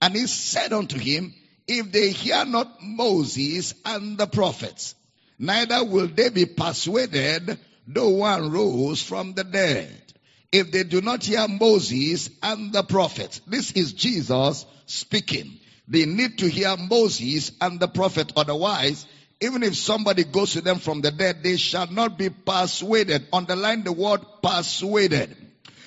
And 0.00 0.14
he 0.14 0.26
said 0.26 0.72
unto 0.72 0.98
him, 0.98 1.34
If 1.66 1.92
they 1.92 2.10
hear 2.10 2.44
not 2.44 2.82
Moses 2.82 3.74
and 3.84 4.18
the 4.18 4.26
prophets, 4.26 4.94
neither 5.38 5.84
will 5.84 6.08
they 6.08 6.28
be 6.28 6.46
persuaded, 6.46 7.58
though 7.86 8.10
one 8.10 8.50
rose 8.50 9.02
from 9.02 9.34
the 9.34 9.44
dead 9.44 10.04
if 10.54 10.70
they 10.70 10.84
do 10.84 11.00
not 11.00 11.24
hear 11.24 11.48
Moses 11.48 12.30
and 12.40 12.72
the 12.72 12.84
prophets. 12.84 13.40
This 13.44 13.72
is 13.72 13.92
Jesus 13.92 14.64
speaking. 14.86 15.58
They 15.88 16.06
need 16.06 16.38
to 16.38 16.48
hear 16.48 16.76
Moses 16.76 17.50
and 17.60 17.80
the 17.80 17.88
prophet. 17.88 18.32
Otherwise, 18.36 19.04
even 19.40 19.64
if 19.64 19.74
somebody 19.74 20.22
goes 20.22 20.52
to 20.52 20.60
them 20.60 20.78
from 20.78 21.00
the 21.00 21.10
dead, 21.10 21.42
they 21.42 21.56
shall 21.56 21.90
not 21.90 22.16
be 22.16 22.30
persuaded. 22.30 23.26
Underline 23.32 23.82
the 23.82 23.90
word 23.90 24.20
persuaded. 24.44 25.36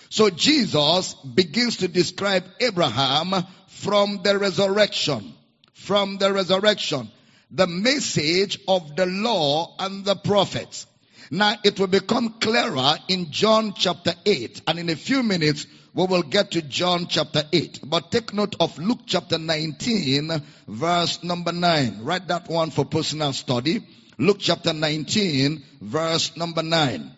So 0.10 0.30
Jesus 0.30 1.14
begins 1.14 1.78
to 1.78 1.88
describe 1.88 2.44
Abraham 2.60 3.46
from 3.68 4.20
the 4.22 4.38
resurrection. 4.38 5.34
From 5.78 6.18
the 6.18 6.34
resurrection. 6.34 7.10
The 7.52 7.68
message 7.68 8.60
of 8.68 8.96
the 8.96 9.06
law 9.06 9.76
and 9.80 10.04
the 10.04 10.16
prophets. 10.16 10.86
Now 11.32 11.56
it 11.64 11.80
will 11.80 11.88
become 11.88 12.40
clearer 12.40 12.98
in 13.08 13.32
John 13.32 13.74
chapter 13.74 14.14
8 14.26 14.62
and 14.68 14.80
in 14.80 14.90
a 14.90 14.96
few 14.96 15.24
minutes 15.24 15.66
we 15.94 16.06
will 16.06 16.24
get 16.24 16.52
to 16.52 16.62
John 16.62 17.08
chapter 17.08 17.44
8. 17.52 17.82
But 17.84 18.12
take 18.12 18.34
note 18.34 18.56
of 18.60 18.78
Luke 18.78 19.02
chapter 19.06 19.38
19 19.38 20.42
verse 20.68 21.24
number 21.24 21.52
9. 21.52 22.00
Write 22.02 22.28
that 22.28 22.50
one 22.50 22.70
for 22.72 22.86
personal 22.86 23.34
study. 23.34 23.86
Luke 24.18 24.38
chapter 24.40 24.74
19 24.74 25.64
verse 25.82 26.36
number 26.38 26.64
9. 26.64 27.12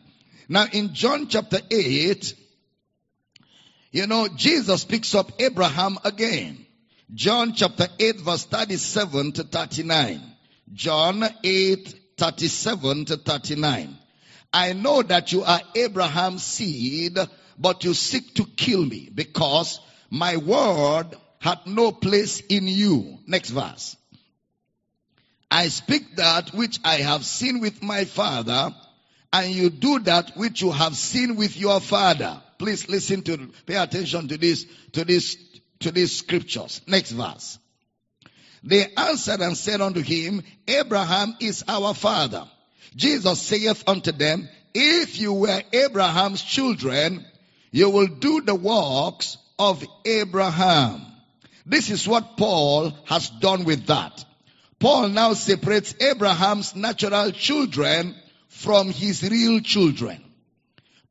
Now 0.47 0.65
in 0.71 0.93
John 0.93 1.27
chapter 1.27 1.59
8, 1.69 2.35
you 3.91 4.05
know, 4.07 4.27
Jesus 4.27 4.85
picks 4.85 5.15
up 5.15 5.31
Abraham 5.39 5.97
again. 6.03 6.65
John 7.13 7.53
chapter 7.53 7.87
8 7.99 8.21
verse 8.21 8.45
37 8.45 9.31
to 9.33 9.43
39. 9.43 10.21
John 10.73 11.23
8 11.43 11.95
37 12.17 13.05
to 13.05 13.17
39. 13.17 13.97
I 14.53 14.73
know 14.73 15.01
that 15.03 15.31
you 15.31 15.43
are 15.43 15.61
Abraham's 15.75 16.43
seed, 16.43 17.17
but 17.57 17.83
you 17.83 17.93
seek 17.93 18.35
to 18.35 18.45
kill 18.45 18.85
me 18.85 19.09
because 19.13 19.79
my 20.09 20.37
word 20.37 21.07
had 21.39 21.59
no 21.65 21.91
place 21.91 22.41
in 22.41 22.67
you. 22.67 23.19
Next 23.25 23.49
verse. 23.49 23.95
I 25.51 25.69
speak 25.69 26.15
that 26.17 26.53
which 26.53 26.79
I 26.83 26.97
have 26.97 27.25
seen 27.25 27.59
with 27.59 27.81
my 27.81 28.05
father, 28.05 28.73
and 29.33 29.51
you 29.51 29.69
do 29.69 29.99
that 29.99 30.35
which 30.35 30.61
you 30.61 30.71
have 30.71 30.95
seen 30.95 31.35
with 31.37 31.57
your 31.57 31.79
father. 31.79 32.41
Please 32.59 32.87
listen 32.89 33.23
to, 33.23 33.49
pay 33.65 33.75
attention 33.75 34.27
to 34.27 34.37
this, 34.37 34.65
to 34.91 35.05
this, 35.05 35.37
to 35.81 35.91
these 35.91 36.17
scriptures. 36.17 36.81
Next 36.87 37.11
verse. 37.11 37.59
They 38.63 38.87
answered 38.95 39.41
and 39.41 39.57
said 39.57 39.81
unto 39.81 40.01
him, 40.01 40.43
Abraham 40.67 41.35
is 41.39 41.63
our 41.67 41.93
father. 41.93 42.45
Jesus 42.95 43.41
saith 43.41 43.83
unto 43.87 44.11
them, 44.11 44.49
if 44.73 45.19
you 45.19 45.33
were 45.33 45.61
Abraham's 45.71 46.41
children, 46.41 47.25
you 47.71 47.89
will 47.89 48.07
do 48.07 48.41
the 48.41 48.55
works 48.55 49.37
of 49.57 49.83
Abraham. 50.05 51.05
This 51.65 51.89
is 51.89 52.07
what 52.07 52.37
Paul 52.37 52.91
has 53.05 53.29
done 53.29 53.63
with 53.63 53.87
that. 53.87 54.25
Paul 54.79 55.09
now 55.09 55.33
separates 55.33 55.93
Abraham's 55.99 56.75
natural 56.75 57.31
children 57.31 58.15
from 58.47 58.91
his 58.91 59.23
real 59.23 59.59
children. 59.59 60.23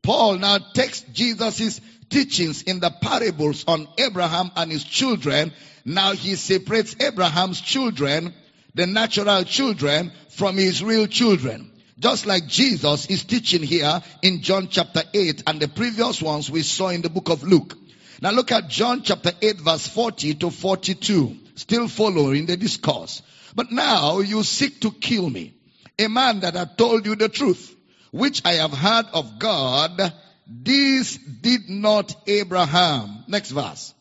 Paul 0.03 0.39
now 0.39 0.59
takes 0.59 1.03
Jesus' 1.03 1.81
teachings 2.09 2.63
in 2.63 2.81
the 2.81 2.91
parables 2.91 3.65
on 3.67 3.89
Abraham 3.99 4.51
and 4.57 4.71
his 4.71 4.85
children. 4.85 5.53
Now 5.85 6.13
he 6.13 6.37
separates 6.37 6.97
Abraham's 7.01 7.61
children, 7.61 8.35
the 8.75 8.87
natural 8.87 9.45
children, 9.45 10.13
from 10.31 10.57
his 10.57 10.83
real 10.83 11.07
children. 11.07 11.71
Just 11.99 12.27
like 12.27 12.47
Jesus 12.47 13.07
is 13.07 13.25
teaching 13.25 13.63
here 13.63 14.03
in 14.23 14.43
John 14.43 14.69
chapter 14.69 15.03
8 15.13 15.43
and 15.47 15.61
the 15.61 15.69
previous 15.69 16.23
ones 16.23 16.51
we 16.51 16.63
saw 16.63 16.89
in 16.89 17.03
the 17.03 17.11
book 17.11 17.29
of 17.29 17.43
Luke. 17.43 17.77
Now 18.21 18.31
look 18.31 18.53
at 18.53 18.69
John 18.69 19.03
chapter 19.03 19.33
8 19.41 19.61
verse 19.61 19.87
40 19.87 20.35
to 20.35 20.51
42. 20.51 21.37
Still 21.57 21.89
following 21.89 22.47
the 22.47 22.57
discourse. 22.57 23.23
But 23.55 23.73
now 23.73 24.21
you 24.21 24.45
seek 24.45 24.81
to 24.83 24.93
kill 24.93 25.29
me. 25.29 25.55
A 25.99 26.09
man 26.09 26.41
that 26.41 26.55
had 26.55 26.79
told 26.79 27.05
you 27.07 27.17
the 27.17 27.29
truth, 27.29 27.75
which 28.13 28.43
I 28.45 28.55
have 28.55 28.73
heard 28.73 29.07
of 29.13 29.39
God, 29.41 30.13
this 30.49 31.17
did 31.17 31.69
not 31.69 32.15
Abraham. 32.27 33.25
Next 33.29 33.51
verse. 33.51 33.93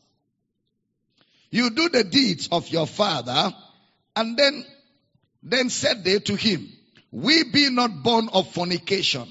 You 1.49 1.69
do 1.69 1.89
the 1.89 2.03
deeds 2.03 2.47
of 2.51 2.69
your 2.69 2.87
father, 2.87 3.53
and 4.15 4.37
then, 4.37 4.65
then 5.43 5.69
said 5.69 6.03
they 6.03 6.19
to 6.19 6.35
him, 6.35 6.69
we 7.11 7.43
be 7.43 7.69
not 7.69 8.03
born 8.03 8.29
of 8.33 8.51
fornication. 8.51 9.27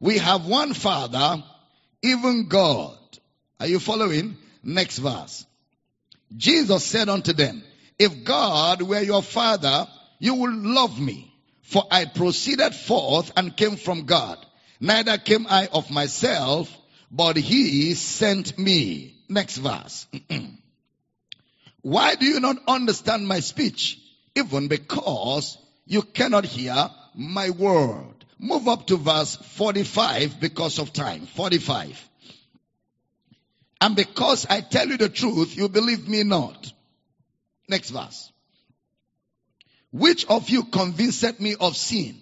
We 0.00 0.18
have 0.18 0.46
one 0.46 0.74
father, 0.74 1.42
even 2.02 2.48
God. 2.48 2.98
Are 3.60 3.66
you 3.66 3.78
following? 3.78 4.36
Next 4.64 4.98
verse. 4.98 5.46
Jesus 6.36 6.84
said 6.84 7.08
unto 7.08 7.32
them, 7.32 7.62
if 7.98 8.24
God 8.24 8.82
were 8.82 9.00
your 9.00 9.22
father, 9.22 9.86
you 10.18 10.34
would 10.34 10.54
love 10.54 11.00
me. 11.00 11.32
For 11.62 11.84
I 11.90 12.04
proceeded 12.04 12.74
forth 12.74 13.32
and 13.36 13.56
came 13.56 13.76
from 13.76 14.04
God. 14.04 14.44
Neither 14.82 15.16
came 15.16 15.46
I 15.48 15.68
of 15.68 15.92
myself, 15.92 16.68
but 17.08 17.36
he 17.36 17.94
sent 17.94 18.58
me. 18.58 19.14
Next 19.28 19.58
verse. 19.58 20.08
Why 21.82 22.16
do 22.16 22.26
you 22.26 22.40
not 22.40 22.56
understand 22.66 23.28
my 23.28 23.38
speech? 23.38 24.00
Even 24.34 24.66
because 24.66 25.56
you 25.86 26.02
cannot 26.02 26.44
hear 26.44 26.90
my 27.14 27.50
word. 27.50 28.24
Move 28.40 28.66
up 28.66 28.88
to 28.88 28.96
verse 28.96 29.36
45 29.36 30.40
because 30.40 30.80
of 30.80 30.92
time. 30.92 31.26
45. 31.26 32.08
And 33.80 33.94
because 33.94 34.46
I 34.50 34.62
tell 34.62 34.88
you 34.88 34.96
the 34.96 35.08
truth, 35.08 35.56
you 35.56 35.68
believe 35.68 36.08
me 36.08 36.24
not. 36.24 36.72
Next 37.68 37.90
verse. 37.90 38.32
Which 39.92 40.26
of 40.26 40.50
you 40.50 40.64
convinced 40.64 41.38
me 41.38 41.54
of 41.54 41.76
sin? 41.76 42.20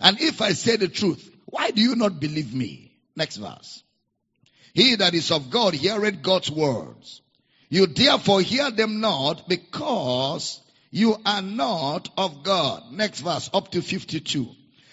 And 0.00 0.20
if 0.20 0.40
I 0.40 0.52
say 0.52 0.76
the 0.76 0.86
truth, 0.86 1.34
why 1.50 1.70
do 1.70 1.80
you 1.80 1.96
not 1.96 2.20
believe 2.20 2.54
me? 2.54 2.92
Next 3.16 3.36
verse. 3.36 3.82
He 4.74 4.96
that 4.96 5.14
is 5.14 5.30
of 5.30 5.48
God 5.48 5.72
heareth 5.72 6.22
God's 6.22 6.50
words. 6.50 7.22
You 7.70 7.86
therefore 7.86 8.42
hear 8.42 8.70
them 8.70 9.00
not 9.00 9.48
because 9.48 10.60
you 10.90 11.16
are 11.24 11.40
not 11.40 12.10
of 12.18 12.42
God. 12.42 12.92
Next 12.92 13.20
verse, 13.20 13.48
up 13.54 13.70
to 13.72 13.80
52. 13.80 14.46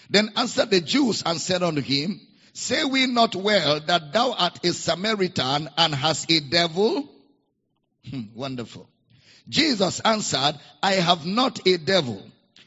Then 0.08 0.30
answered 0.36 0.70
the 0.70 0.80
Jews 0.80 1.22
and 1.26 1.38
said 1.38 1.62
unto 1.62 1.82
him, 1.82 2.20
Say 2.54 2.84
we 2.84 3.06
not 3.06 3.36
well 3.36 3.80
that 3.80 4.14
thou 4.14 4.32
art 4.32 4.64
a 4.64 4.72
Samaritan 4.72 5.68
and 5.76 5.94
hast 5.94 6.30
a 6.30 6.40
devil? 6.40 7.06
Hmm, 8.08 8.22
wonderful. 8.34 8.88
Jesus 9.46 10.00
answered, 10.00 10.54
I 10.82 10.94
have 10.94 11.26
not 11.26 11.66
a 11.66 11.76
devil, 11.76 12.22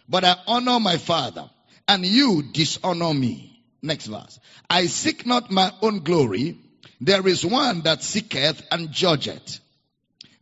but 0.08 0.24
I 0.24 0.36
honor 0.46 0.80
my 0.80 0.98
Father, 0.98 1.50
and 1.88 2.06
you 2.06 2.44
dishonor 2.44 3.16
me. 3.16 3.49
Next 3.82 4.08
verse. 4.08 4.40
I 4.70 4.88
seek 4.88 5.26
not 5.26 5.52
my 5.52 5.72
own 5.82 6.00
glory. 6.00 6.58
There 7.02 7.26
is 7.28 7.46
one 7.46 7.82
that 7.82 8.04
seeketh 8.04 8.62
and 8.72 8.92
judgeth. 8.92 9.60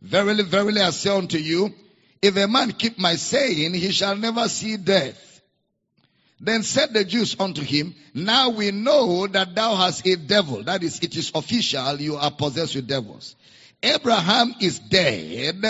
Verily, 0.02 0.42
verily, 0.44 0.80
I 0.80 0.90
say 0.90 1.10
unto 1.10 1.38
you, 1.38 1.72
if 2.20 2.36
a 2.36 2.48
man 2.48 2.72
keep 2.72 2.98
my 2.98 3.14
saying, 3.14 3.74
he 3.74 3.90
shall 3.92 4.16
never 4.16 4.48
see 4.48 4.76
death. 4.76 5.24
Then 6.40 6.62
said 6.62 6.92
the 6.92 7.04
Jews 7.04 7.36
unto 7.38 7.62
him, 7.62 7.94
Now 8.14 8.50
we 8.50 8.70
know 8.70 9.26
that 9.26 9.54
thou 9.54 9.74
hast 9.74 10.06
a 10.06 10.16
devil. 10.16 10.62
That 10.62 10.82
is, 10.82 11.00
it 11.00 11.16
is 11.16 11.32
official, 11.34 12.00
you 12.00 12.16
are 12.16 12.30
possessed 12.30 12.76
with 12.76 12.86
devils. 12.86 13.34
Abraham 13.82 14.54
is 14.60 14.78
dead, 14.78 15.64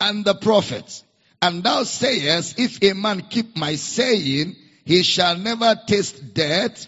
and 0.00 0.24
the 0.24 0.34
prophets. 0.34 1.04
And 1.40 1.62
thou 1.62 1.84
sayest, 1.84 2.58
If 2.58 2.82
a 2.82 2.94
man 2.94 3.22
keep 3.22 3.56
my 3.56 3.76
saying, 3.76 4.56
he 4.84 5.02
shall 5.02 5.36
never 5.36 5.74
taste 5.86 6.34
death. 6.34 6.86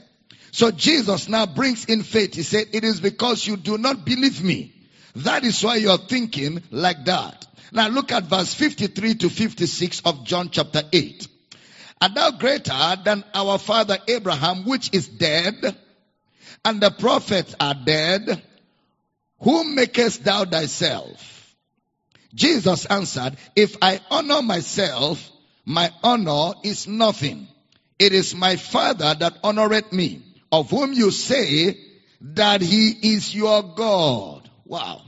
So 0.53 0.71
Jesus 0.71 1.29
now 1.29 1.47
brings 1.47 1.87
in 1.87 2.03
faith. 2.03 2.35
He 2.35 2.43
said, 2.43 2.69
It 2.73 2.85
is 2.85 3.01
because 3.01 3.47
you 3.47 3.57
do 3.57 3.79
not 3.79 4.05
believe 4.05 4.45
me. 4.45 4.75
That 5.17 5.45
is 5.45 5.63
why 5.65 5.77
you're 5.77 5.99
thinking 5.99 6.63
like 6.71 7.07
that. 7.07 7.47
Now 7.73 7.89
look 7.89 8.13
at 8.13 8.25
verse 8.25 8.55
53 8.55 9.15
to 9.17 9.31
56 9.31 10.03
of 10.05 10.25
John 10.25 10.51
chapter 10.51 10.83
8. 10.93 11.27
And 12.03 12.15
thou 12.15 12.33
greater 12.33 12.97
than 13.03 13.25
our 13.35 13.59
father 13.59 13.99
Abraham, 14.07 14.67
which 14.67 14.91
is 14.93 15.09
dead, 15.09 15.77
and 16.65 16.81
the 16.81 16.91
prophets 16.91 17.55
are 17.59 17.75
dead? 17.75 18.43
Whom 19.41 19.75
makest 19.75 20.23
thou 20.23 20.45
thyself? 20.45 21.57
Jesus 22.35 22.87
answered, 22.87 23.37
If 23.57 23.77
I 23.83 24.01
honor 24.11 24.43
myself, 24.43 25.31
my 25.65 25.91
honor 26.03 26.55
is 26.63 26.87
nothing. 26.87 27.49
It 27.99 28.13
is 28.13 28.35
my 28.35 28.57
Father 28.57 29.15
that 29.15 29.43
honoreth 29.43 29.93
me, 29.93 30.23
of 30.53 30.71
whom 30.71 30.93
you 30.93 31.11
say 31.11 31.79
that 32.21 32.61
he 32.61 32.91
is 33.15 33.35
your 33.35 33.63
God. 33.63 34.49
Wow. 34.65 35.03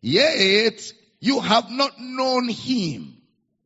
Yet 0.00 0.92
you 1.20 1.40
have 1.40 1.70
not 1.70 2.00
known 2.00 2.48
him 2.48 3.12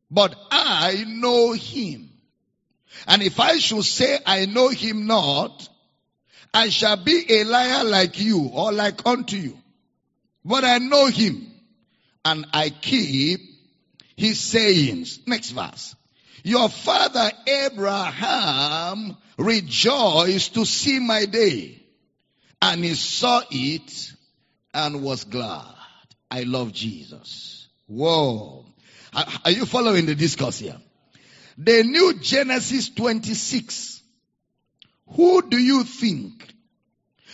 but 0.09 0.35
I 0.51 1.03
know 1.07 1.51
him. 1.53 2.09
And 3.07 3.21
if 3.21 3.39
I 3.39 3.57
should 3.57 3.83
say 3.83 4.19
I 4.25 4.45
know 4.45 4.69
him 4.69 5.05
not, 5.07 5.69
I 6.53 6.69
shall 6.69 6.97
be 6.97 7.25
a 7.29 7.43
liar 7.43 7.83
like 7.83 8.19
you 8.19 8.49
or 8.53 8.71
like 8.71 9.05
unto 9.05 9.35
you. 9.35 9.57
But 10.43 10.63
I 10.63 10.77
know 10.77 11.07
him 11.07 11.51
and 12.23 12.45
I 12.53 12.69
keep 12.69 13.41
his 14.15 14.39
sayings. 14.39 15.19
Next 15.27 15.51
verse. 15.51 15.95
Your 16.47 16.69
father 16.69 17.29
Abraham 17.45 19.17
rejoiced 19.37 20.53
to 20.53 20.65
see 20.65 20.97
my 20.97 21.25
day 21.25 21.83
and 22.61 22.85
he 22.85 22.95
saw 22.95 23.41
it 23.51 24.13
and 24.73 25.03
was 25.03 25.25
glad. 25.25 25.65
I 26.31 26.43
love 26.43 26.71
Jesus. 26.71 27.67
Whoa. 27.87 28.65
Are 29.43 29.51
you 29.51 29.65
following 29.65 30.05
the 30.05 30.15
discourse 30.15 30.59
here? 30.59 30.77
They 31.57 31.83
knew 31.83 32.17
Genesis 32.21 32.91
26. 32.91 34.01
Who 35.17 35.49
do 35.49 35.57
you 35.57 35.83
think? 35.83 36.47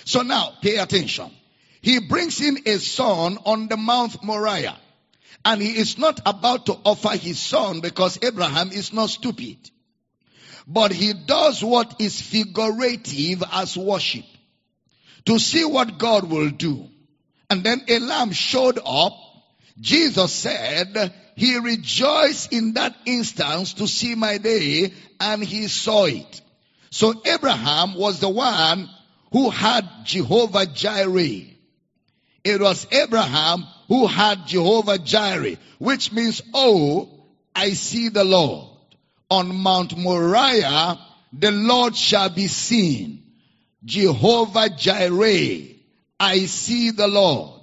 So 0.05 0.23
now, 0.23 0.53
pay 0.59 0.77
attention. 0.77 1.29
He 1.81 1.99
brings 1.99 2.41
in 2.41 2.57
a 2.65 2.79
son 2.79 3.37
on 3.45 3.67
the 3.67 3.77
Mount 3.77 4.23
Moriah. 4.23 4.79
And 5.45 5.61
he 5.61 5.77
is 5.77 5.97
not 5.97 6.21
about 6.25 6.67
to 6.67 6.77
offer 6.85 7.17
his 7.17 7.39
son 7.39 7.81
because 7.81 8.19
Abraham 8.23 8.71
is 8.71 8.93
not 8.93 9.09
stupid. 9.09 9.57
But 10.65 10.93
he 10.93 11.13
does 11.13 11.63
what 11.63 11.95
is 11.99 12.21
figurative 12.21 13.43
as 13.51 13.77
worship. 13.77 14.25
To 15.25 15.39
see 15.39 15.65
what 15.65 15.97
God 15.97 16.29
will 16.29 16.49
do. 16.49 16.87
And 17.49 17.63
then 17.63 17.81
a 17.87 17.99
lamb 17.99 18.31
showed 18.31 18.79
up. 18.85 19.13
Jesus 19.79 20.31
said, 20.31 21.13
he 21.35 21.57
rejoiced 21.57 22.53
in 22.53 22.73
that 22.73 22.95
instance 23.05 23.73
to 23.75 23.87
see 23.87 24.15
my 24.15 24.37
day 24.37 24.93
and 25.19 25.43
he 25.43 25.67
saw 25.67 26.05
it. 26.05 26.41
So 26.91 27.21
Abraham 27.25 27.95
was 27.95 28.19
the 28.19 28.29
one 28.29 28.89
who 29.31 29.49
had 29.49 29.87
Jehovah 30.03 30.67
Jireh. 30.67 31.49
It 32.43 32.61
was 32.61 32.85
Abraham 32.91 33.65
who 33.93 34.07
had 34.07 34.47
Jehovah 34.47 34.97
Jireh, 34.97 35.57
which 35.77 36.11
means, 36.11 36.41
oh, 36.51 37.27
I 37.55 37.73
see 37.73 38.09
the 38.09 38.23
Lord. 38.23 38.75
On 39.29 39.55
Mount 39.55 39.95
Moriah, 39.95 40.97
the 41.31 41.51
Lord 41.51 41.95
shall 41.95 42.29
be 42.29 42.47
seen. 42.47 43.21
Jehovah 43.85 44.69
Jireh, 44.69 45.75
I 46.19 46.39
see 46.45 46.89
the 46.89 47.07
Lord. 47.07 47.61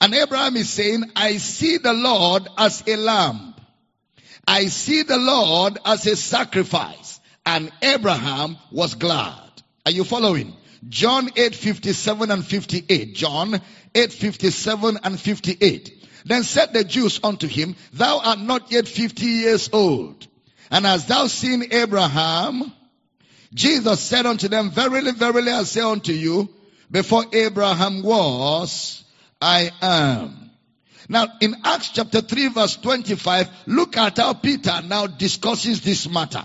And 0.00 0.14
Abraham 0.14 0.56
is 0.56 0.70
saying, 0.70 1.12
I 1.14 1.36
see 1.36 1.76
the 1.76 1.92
Lord 1.92 2.48
as 2.56 2.82
a 2.86 2.96
lamb. 2.96 3.54
I 4.48 4.64
see 4.68 5.02
the 5.02 5.18
Lord 5.18 5.76
as 5.84 6.06
a 6.06 6.16
sacrifice. 6.16 7.20
And 7.44 7.70
Abraham 7.82 8.56
was 8.72 8.94
glad. 8.94 9.50
Are 9.84 9.92
you 9.92 10.04
following? 10.04 10.56
John 10.88 11.30
8, 11.36 11.54
57 11.54 12.30
and 12.30 12.44
58. 12.44 13.14
John 13.14 13.60
8, 13.94 14.12
57 14.12 14.98
and 15.02 15.20
58. 15.20 16.06
Then 16.24 16.42
said 16.42 16.72
the 16.72 16.84
Jews 16.84 17.20
unto 17.22 17.46
him, 17.46 17.76
Thou 17.92 18.20
art 18.20 18.40
not 18.40 18.70
yet 18.72 18.88
50 18.88 19.24
years 19.24 19.70
old. 19.72 20.26
And 20.70 20.86
hast 20.86 21.08
thou 21.08 21.26
seen 21.26 21.72
Abraham? 21.72 22.72
Jesus 23.52 24.00
said 24.00 24.26
unto 24.26 24.48
them, 24.48 24.70
Verily, 24.70 25.12
verily, 25.12 25.50
I 25.50 25.64
say 25.64 25.80
unto 25.80 26.12
you, 26.12 26.48
before 26.90 27.24
Abraham 27.32 28.02
was, 28.02 29.04
I 29.40 29.70
am. 29.80 30.50
Now 31.08 31.26
in 31.40 31.56
Acts 31.64 31.90
chapter 31.90 32.20
3 32.20 32.48
verse 32.48 32.76
25, 32.76 33.48
look 33.66 33.96
at 33.96 34.18
how 34.18 34.32
Peter 34.34 34.80
now 34.84 35.08
discusses 35.08 35.80
this 35.80 36.08
matter. 36.08 36.44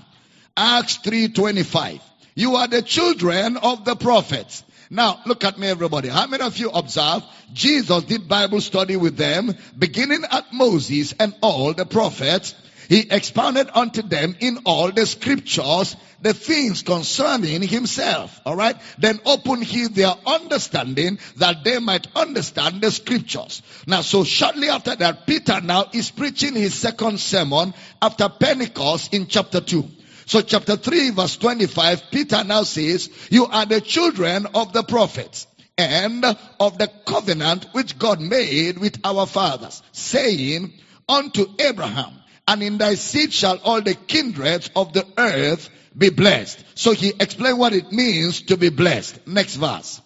Acts 0.57 0.97
3:25. 1.03 1.99
You 2.37 2.57
are 2.57 2.67
the 2.67 2.81
children 2.81 3.55
of 3.55 3.85
the 3.85 3.95
prophets. 3.95 4.63
Now 4.89 5.21
look 5.25 5.45
at 5.45 5.57
me 5.57 5.67
everybody. 5.67 6.09
How 6.09 6.27
many 6.27 6.43
of 6.43 6.57
you 6.57 6.69
observe 6.69 7.23
Jesus 7.53 8.03
did 8.03 8.27
Bible 8.27 8.59
study 8.59 8.97
with 8.97 9.15
them 9.15 9.55
beginning 9.77 10.25
at 10.29 10.51
Moses 10.51 11.13
and 11.17 11.33
all 11.41 11.73
the 11.73 11.85
prophets 11.85 12.53
he 12.89 13.07
expounded 13.09 13.69
unto 13.73 14.01
them 14.01 14.35
in 14.41 14.59
all 14.65 14.91
the 14.91 15.05
scriptures 15.05 15.95
the 16.21 16.33
things 16.33 16.81
concerning 16.81 17.61
himself. 17.61 18.41
Alright? 18.45 18.77
Then 18.97 19.19
open 19.25 19.61
he 19.61 19.87
their 19.87 20.13
understanding 20.25 21.19
that 21.37 21.63
they 21.63 21.79
might 21.79 22.07
understand 22.15 22.81
the 22.81 22.91
scriptures. 22.91 23.61
Now, 23.85 24.01
so 24.01 24.23
shortly 24.23 24.69
after 24.69 24.95
that, 24.95 25.27
Peter 25.27 25.61
now 25.61 25.85
is 25.93 26.11
preaching 26.11 26.55
his 26.55 26.73
second 26.73 27.19
sermon 27.19 27.73
after 28.01 28.27
Pentecost 28.27 29.13
in 29.13 29.27
chapter 29.27 29.61
2. 29.61 29.87
So 30.25 30.41
chapter 30.41 30.75
3 30.75 31.11
verse 31.11 31.37
25, 31.37 32.11
Peter 32.11 32.43
now 32.43 32.63
says, 32.63 33.09
you 33.29 33.45
are 33.45 33.65
the 33.65 33.81
children 33.81 34.47
of 34.55 34.73
the 34.73 34.83
prophets 34.83 35.47
and 35.77 36.25
of 36.59 36.77
the 36.77 36.89
covenant 37.05 37.67
which 37.73 37.99
God 37.99 38.19
made 38.19 38.77
with 38.77 38.99
our 39.03 39.25
fathers, 39.25 39.83
saying 39.91 40.73
unto 41.07 41.45
Abraham, 41.59 42.13
and 42.47 42.63
in 42.63 42.77
thy 42.77 42.95
seed 42.95 43.33
shall 43.33 43.57
all 43.63 43.81
the 43.81 43.95
kindreds 43.95 44.69
of 44.75 44.93
the 44.93 45.05
earth 45.17 45.69
be 45.97 46.09
blessed. 46.09 46.63
So 46.75 46.91
he 46.91 47.13
explained 47.19 47.59
what 47.59 47.73
it 47.73 47.91
means 47.91 48.43
to 48.43 48.57
be 48.57 48.69
blessed. 48.69 49.27
Next 49.27 49.55
verse. 49.55 50.01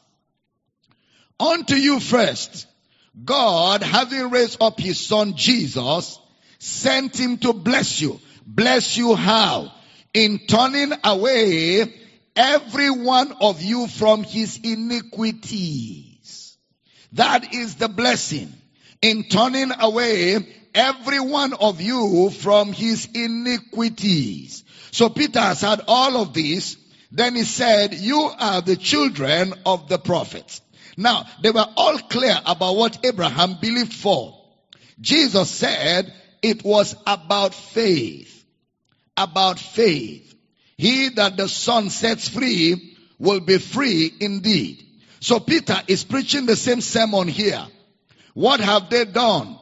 Unto 1.40 1.76
you 1.76 2.00
first, 2.00 2.68
God, 3.24 3.82
having 3.82 4.30
raised 4.30 4.62
up 4.62 4.80
his 4.80 5.00
son 5.00 5.36
Jesus, 5.36 6.20
sent 6.58 7.18
him 7.18 7.38
to 7.38 7.54
bless 7.54 8.02
you. 8.02 8.20
Bless 8.46 8.98
you 8.98 9.16
how? 9.16 9.72
In 10.13 10.39
turning 10.48 10.93
away 11.04 11.93
every 12.36 12.89
one 12.89 13.32
of 13.41 13.62
you 13.62 13.88
from 13.88 14.24
his 14.24 14.60
iniquities. 14.63 16.58
That 17.13 17.54
is 17.54 17.76
the 17.76 17.89
blessing. 17.89 18.54
in 19.02 19.24
turning 19.24 19.72
away 19.80 20.38
every 20.74 21.19
one 21.19 21.54
of 21.54 21.82
you 21.82 22.30
from 22.30 22.74
his 22.74 23.08
iniquities. 23.13 24.63
So 24.91 25.10
Peter 25.10 25.39
has 25.39 25.62
had 25.62 25.82
all 25.88 26.17
of 26.22 26.34
this. 26.34 26.78
Then 27.12 27.36
he 27.36 27.43
said, 27.43 27.93
you 27.93 28.19
are 28.19 28.62
the 28.62 28.76
children 28.76 29.54
of 29.65 29.88
the 29.89 29.98
prophets. 29.98 30.62
Now, 30.98 31.26
they 31.41 31.50
were 31.52 31.65
all 31.78 31.98
clear 31.98 32.38
about 32.45 32.76
what 32.76 33.06
Abraham 33.06 33.58
believed 33.62 33.93
for. 33.93 34.36
Jesus 35.00 35.50
said 35.50 36.13
it 36.41 36.63
was 36.63 36.95
about 37.08 37.56
faith. 37.56 38.38
About 39.20 39.60
faith. 39.60 40.34
He 40.78 41.10
that 41.10 41.36
the 41.36 41.50
Son 41.50 41.90
sets 41.90 42.30
free 42.30 42.96
will 43.20 43.42
be 43.42 43.58
free 43.58 44.14
indeed. 44.22 44.82
So 45.20 45.42
Peter 45.42 45.76
is 45.88 46.06
preaching 46.06 46.46
the 46.46 46.56
same 46.56 46.80
sermon 46.80 47.28
here. 47.28 47.68
What 48.34 48.62
have 48.62 48.90
they 48.90 49.04
done? 49.04 49.60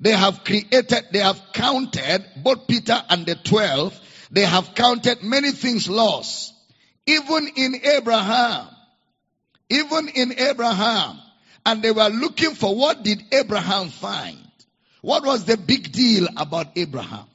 They 0.00 0.12
have 0.12 0.42
created, 0.42 1.08
they 1.12 1.18
have 1.18 1.38
counted, 1.52 2.24
both 2.42 2.66
Peter 2.66 2.98
and 3.10 3.26
the 3.26 3.34
twelve, 3.34 3.98
they 4.30 4.44
have 4.44 4.74
counted 4.74 5.22
many 5.22 5.52
things 5.52 5.88
lost. 5.88 6.54
Even 7.06 7.48
in 7.56 7.74
Abraham. 7.84 8.68
Even 9.68 10.08
in 10.08 10.38
Abraham. 10.38 11.18
And 11.66 11.82
they 11.82 11.90
were 11.90 12.08
looking 12.08 12.54
for 12.54 12.74
what 12.74 13.02
did 13.02 13.22
Abraham 13.32 13.90
find? 13.90 14.38
What 15.02 15.26
was 15.26 15.44
the 15.44 15.58
big 15.58 15.92
deal 15.92 16.26
about 16.36 16.68
Abraham? 16.76 17.26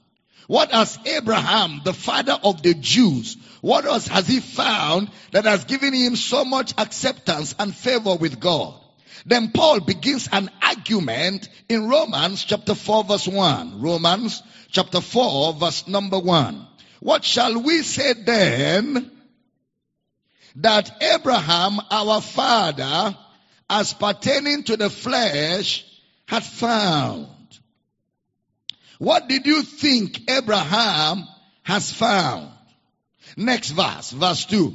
What 0.47 0.71
has 0.71 0.99
Abraham, 1.05 1.81
the 1.83 1.93
father 1.93 2.37
of 2.43 2.61
the 2.61 2.73
Jews, 2.73 3.37
what 3.61 3.85
else 3.85 4.07
has 4.07 4.27
he 4.27 4.39
found 4.39 5.09
that 5.31 5.45
has 5.45 5.65
given 5.65 5.93
him 5.93 6.15
so 6.15 6.43
much 6.43 6.73
acceptance 6.77 7.55
and 7.57 7.75
favor 7.75 8.15
with 8.15 8.39
God? 8.39 8.79
Then 9.25 9.51
Paul 9.51 9.79
begins 9.79 10.27
an 10.31 10.49
argument 10.61 11.47
in 11.69 11.87
Romans 11.87 12.43
chapter 12.43 12.75
4 12.75 13.05
verse 13.05 13.27
1. 13.27 13.81
Romans 13.81 14.43
chapter 14.69 14.99
4 14.99 15.53
verse 15.53 15.87
number 15.87 16.19
1. 16.19 16.67
What 16.99 17.23
shall 17.23 17.61
we 17.61 17.83
say 17.83 18.13
then? 18.13 19.11
That 20.57 21.01
Abraham 21.01 21.79
our 21.89 22.21
father 22.21 23.17
as 23.69 23.93
pertaining 23.93 24.63
to 24.63 24.77
the 24.77 24.89
flesh 24.89 25.85
had 26.27 26.43
found. 26.43 27.27
What 29.03 29.27
did 29.27 29.45
you 29.45 29.63
think 29.63 30.31
Abraham 30.31 31.27
has 31.63 31.91
found? 31.91 32.53
Next 33.35 33.71
verse, 33.71 34.11
verse 34.11 34.45
2 34.45 34.73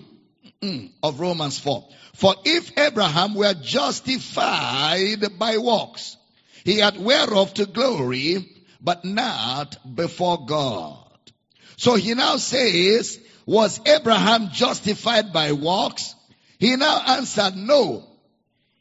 mm, 0.60 0.90
of 1.02 1.18
Romans 1.18 1.58
4. 1.58 1.88
For 2.12 2.34
if 2.44 2.76
Abraham 2.78 3.34
were 3.34 3.54
justified 3.54 5.38
by 5.38 5.56
works, 5.56 6.18
he 6.62 6.76
had 6.76 6.98
whereof 6.98 7.54
to 7.54 7.64
glory, 7.64 8.46
but 8.82 9.02
not 9.02 9.78
before 9.96 10.44
God. 10.44 11.08
So 11.78 11.94
he 11.94 12.12
now 12.12 12.36
says, 12.36 13.18
was 13.46 13.80
Abraham 13.86 14.50
justified 14.52 15.32
by 15.32 15.52
works? 15.52 16.14
He 16.58 16.76
now 16.76 17.00
answered, 17.16 17.56
no. 17.56 18.04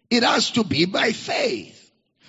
It 0.10 0.24
has 0.24 0.52
to 0.52 0.66
be 0.66 0.84
by 0.84 1.14
faith. 1.14 1.77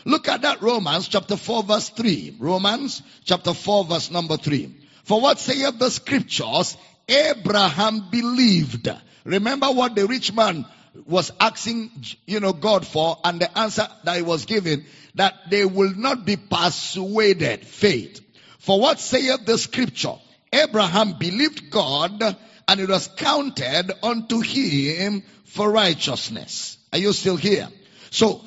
Look 0.04 0.28
at 0.28 0.42
that 0.42 0.62
Romans 0.62 1.08
chapter 1.08 1.36
4 1.36 1.62
verse 1.64 1.88
3. 1.90 2.36
Romans 2.38 3.02
chapter 3.24 3.54
4 3.54 3.84
verse 3.84 4.10
number 4.10 4.36
3. 4.36 4.74
For 5.04 5.20
what 5.20 5.38
saith 5.38 5.78
the 5.78 5.90
scriptures? 5.90 6.76
Abraham 7.08 8.10
believed. 8.10 8.88
Remember 9.24 9.68
what 9.68 9.94
the 9.94 10.06
rich 10.06 10.32
man 10.32 10.66
was 11.06 11.32
asking, 11.40 11.90
you 12.26 12.40
know, 12.40 12.52
God 12.52 12.86
for 12.86 13.18
and 13.24 13.40
the 13.40 13.58
answer 13.58 13.86
that 14.04 14.16
he 14.16 14.22
was 14.22 14.44
given 14.46 14.84
that 15.14 15.34
they 15.50 15.64
will 15.64 15.94
not 15.94 16.24
be 16.24 16.36
persuaded. 16.36 17.66
Faith. 17.66 18.20
For 18.58 18.80
what 18.80 19.00
saith 19.00 19.44
the 19.46 19.58
scripture? 19.58 20.14
Abraham 20.52 21.14
believed 21.18 21.70
God 21.70 22.22
and 22.68 22.80
it 22.80 22.88
was 22.88 23.08
counted 23.08 23.92
unto 24.02 24.40
him 24.40 25.22
for 25.44 25.70
righteousness. 25.70 26.76
Are 26.92 26.98
you 26.98 27.12
still 27.12 27.36
here? 27.36 27.68
So, 28.10 28.44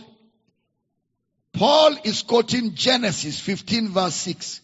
Paul 1.54 1.98
is 2.04 2.24
quoting 2.24 2.76
Genesis 2.76 3.40
15 3.40 3.90
verse 3.90 4.16
6. 4.16 4.62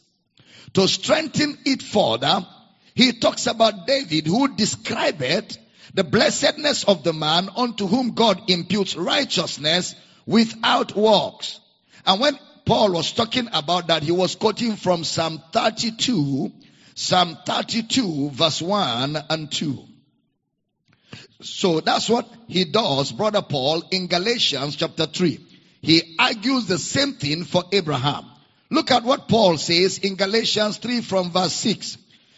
To 0.74 0.88
strengthen 0.88 1.58
it 1.66 1.82
further, 1.82 2.46
he 2.94 3.14
talks 3.14 3.48
about 3.48 3.88
David 3.88 4.28
who 4.28 4.56
described 4.56 5.58
the 5.94 6.04
blessedness 6.04 6.84
of 6.84 7.04
the 7.04 7.14
man 7.14 7.50
unto 7.56 7.88
whom 7.88 8.14
God 8.14 8.50
imputes 8.50 8.96
righteousness 8.96 9.96
without 10.26 10.96
works. 10.96 11.60
And 12.06 12.22
when 12.22 12.38
Paul 12.66 12.92
was 12.92 13.12
talking 13.14 13.50
about 13.54 13.88
that, 13.88 14.04
he 14.04 14.12
was 14.12 14.36
quoting 14.36 14.76
from 14.76 15.04
Psalm 15.04 15.42
32, 15.52 16.52
Psalm 16.96 17.38
32 17.46 18.30
verse 18.32 18.62
1 18.62 19.18
and 19.30 19.52
2. 19.52 19.84
So 21.42 21.80
that's 21.82 22.10
what 22.10 22.28
he 22.48 22.66
does, 22.66 23.12
brother 23.12 23.42
Paul, 23.42 23.84
in 23.92 24.08
Galatians 24.08 24.76
chapter 24.76 25.06
3. 25.06 25.47
He 25.82 26.16
argues 26.20 26.66
the 26.66 26.78
same 26.78 27.14
thing 27.14 27.44
for 27.44 27.64
Abraham. 27.72 28.26
Look 28.70 28.92
at 28.92 29.04
what 29.04 29.28
Paul 29.28 29.58
says 29.58 29.98
in 30.00 30.16
Galatians 30.16 30.78
3 30.78 31.02
from 31.02 31.32
verse 31.32 31.54
6. 31.54 31.98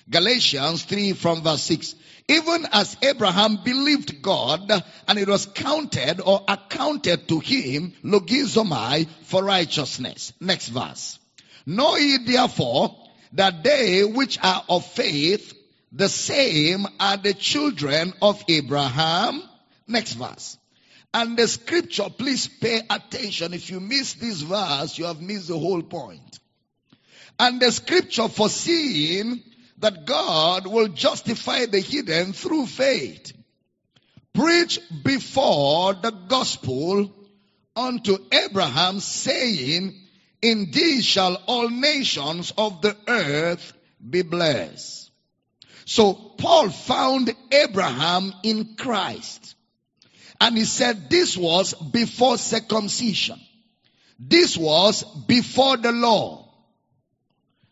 Galatians 0.10 0.84
3 0.84 1.13
from 1.13 1.41
verse 1.41 1.63
6. 1.63 1.95
Even 2.28 2.67
as 2.71 2.95
Abraham 3.02 3.58
believed 3.63 4.21
God 4.21 4.71
and 5.08 5.17
it 5.17 5.28
was 5.28 5.47
counted 5.47 6.21
or 6.21 6.43
accounted 6.47 7.28
to 7.30 7.39
him, 7.39 7.93
logizomai, 8.04 9.08
for 9.23 9.43
righteousness. 9.43 10.34
Next 10.39 10.67
verse. 10.67 11.17
Know 11.65 11.95
ye 11.95 12.19
therefore 12.19 12.95
that 13.34 13.63
they 13.63 14.04
which 14.04 14.38
are 14.43 14.63
of 14.69 14.86
faith, 14.86 15.56
the 15.91 16.10
same 16.10 16.86
are 16.99 17.17
the 17.17 17.34
children 17.34 18.13
of 18.21 18.43
Abraham. 18.47 19.41
Next 19.88 20.13
verse. 20.13 20.59
And 21.13 21.38
the 21.38 21.48
scripture, 21.48 22.10
please 22.10 22.48
pay 22.48 22.82
attention. 22.89 23.54
If 23.54 23.69
you 23.72 23.80
miss 23.80 24.13
this 24.13 24.41
verse, 24.41 24.98
you 24.98 25.06
have 25.06 25.22
missed 25.22 25.48
the 25.48 25.58
whole 25.58 25.82
point. 25.82 26.39
And 27.39 27.60
the 27.60 27.72
scripture 27.72 28.28
foreseeing 28.28 29.41
that 29.80 30.06
God 30.06 30.67
will 30.67 30.89
justify 30.89 31.65
the 31.65 31.80
hidden 31.80 32.34
through 32.34 32.67
faith. 32.67 33.34
Preach 34.34 34.80
before 35.04 35.93
the 35.93 36.12
gospel 36.12 37.12
unto 37.76 38.17
Abraham 38.32 39.00
saying, 39.00 39.95
Indeed 40.41 41.04
shall 41.04 41.36
all 41.48 41.69
nations 41.69 42.54
of 42.58 42.82
the 42.82 42.95
earth 43.08 43.74
be 44.08 44.22
blessed. 44.22 45.12
So 45.86 46.13
Paul 46.13 46.69
found 46.69 47.34
Abraham 47.52 48.34
in 48.43 48.76
Christ. 48.76 49.56
And 50.41 50.58
he 50.58 50.65
said 50.65 51.10
this 51.10 51.36
was 51.38 51.73
before 51.73 52.38
circumcision. 52.38 53.39
This 54.17 54.58
was 54.58 55.04
before 55.04 55.78
the 55.78 55.91
law. 55.91 56.49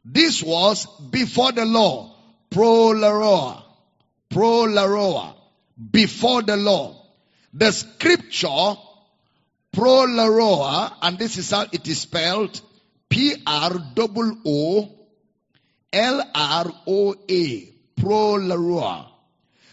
This 0.04 0.42
was 0.42 0.86
before 1.10 1.52
the 1.52 1.66
law. 1.66 2.16
Pro 2.50 2.94
laroa. 2.94 3.64
Pro 4.30 4.66
laroa. 4.66 5.36
Before 5.92 6.42
the 6.42 6.58
law. 6.58 7.06
The 7.54 7.72
scripture 7.72 8.76
pro 9.72 10.06
laroa, 10.08 10.94
and 11.02 11.20
this 11.20 11.38
is 11.38 11.52
how 11.52 11.66
it 11.72 11.88
is 11.88 12.02
spelled. 12.02 12.62
P 13.10 13.36
R 13.46 13.72
O 13.98 14.38
O 14.46 14.92
L 15.94 16.32
R 16.34 16.72
O 16.88 17.16
A. 17.30 17.74
Pro 17.96 18.38
laroa. 18.38 19.08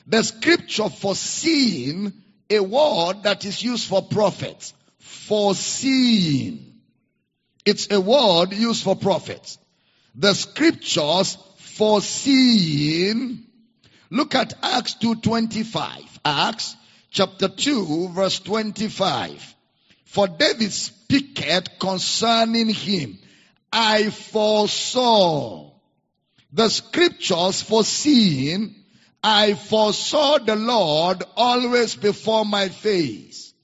The 0.07 0.23
scripture 0.23 0.89
foreseen 0.89 2.24
a 2.51 2.61
word 2.61 3.23
that 3.23 3.45
is 3.45 3.63
used 3.63 3.89
for 3.89 4.03
prophets. 4.03 4.75
Foreseen. 4.99 6.81
It's 7.65 7.91
a 7.91 8.01
word 8.01 8.53
used 8.53 8.83
for 8.83 8.97
prophets. 8.97 9.59
The 10.15 10.35
scriptures 10.35 11.39
foreseen. 11.59 13.47
Look 14.11 14.35
at 14.35 14.55
Acts 14.63 14.95
2.25. 14.97 16.19
Acts 16.25 16.77
chapter 17.11 17.49
2 17.49 18.11
verse 18.11 18.39
25. 18.41 19.55
For 20.05 20.29
David 20.29 20.73
speaketh 20.73 21.79
concerning 21.79 22.69
him. 22.69 23.19
I 23.73 24.11
foresaw. 24.11 25.73
The 26.53 26.69
scriptures 26.69 27.63
foreseen 27.63 28.84
I 29.27 29.55
foresaw 29.55 30.37
the 30.37 30.55
Lord 30.55 31.23
always 31.35 31.97
before 31.97 32.45
my 32.45 32.69
face. 32.69 33.55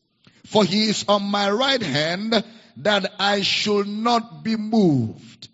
For 0.47 0.65
he 0.65 0.89
is 0.89 1.05
on 1.07 1.25
my 1.25 1.51
right 1.51 1.83
hand 1.83 2.43
that 2.79 3.13
I 3.19 3.43
should 3.43 3.87
not 3.87 4.43
be 4.43 4.57
moved. 4.57 5.49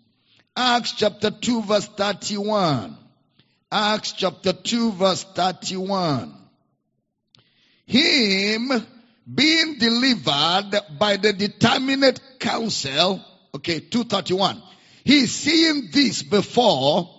Acts 0.55 0.93
chapter 0.93 1.29
2 1.29 1.63
verse 1.63 1.87
31. 1.87 2.95
Acts 3.69 4.13
chapter 4.13 4.53
2 4.53 4.93
verse 4.93 5.25
31. 5.25 6.33
Him 7.85 8.71
being 9.35 9.77
delivered 9.77 10.71
by 10.97 11.17
the 11.17 11.33
determinate 11.33 12.21
counsel, 12.39 13.21
okay, 13.55 13.81
231. 13.81 14.63
He 15.03 15.27
seeing 15.27 15.89
this 15.91 16.23
before 16.23 17.16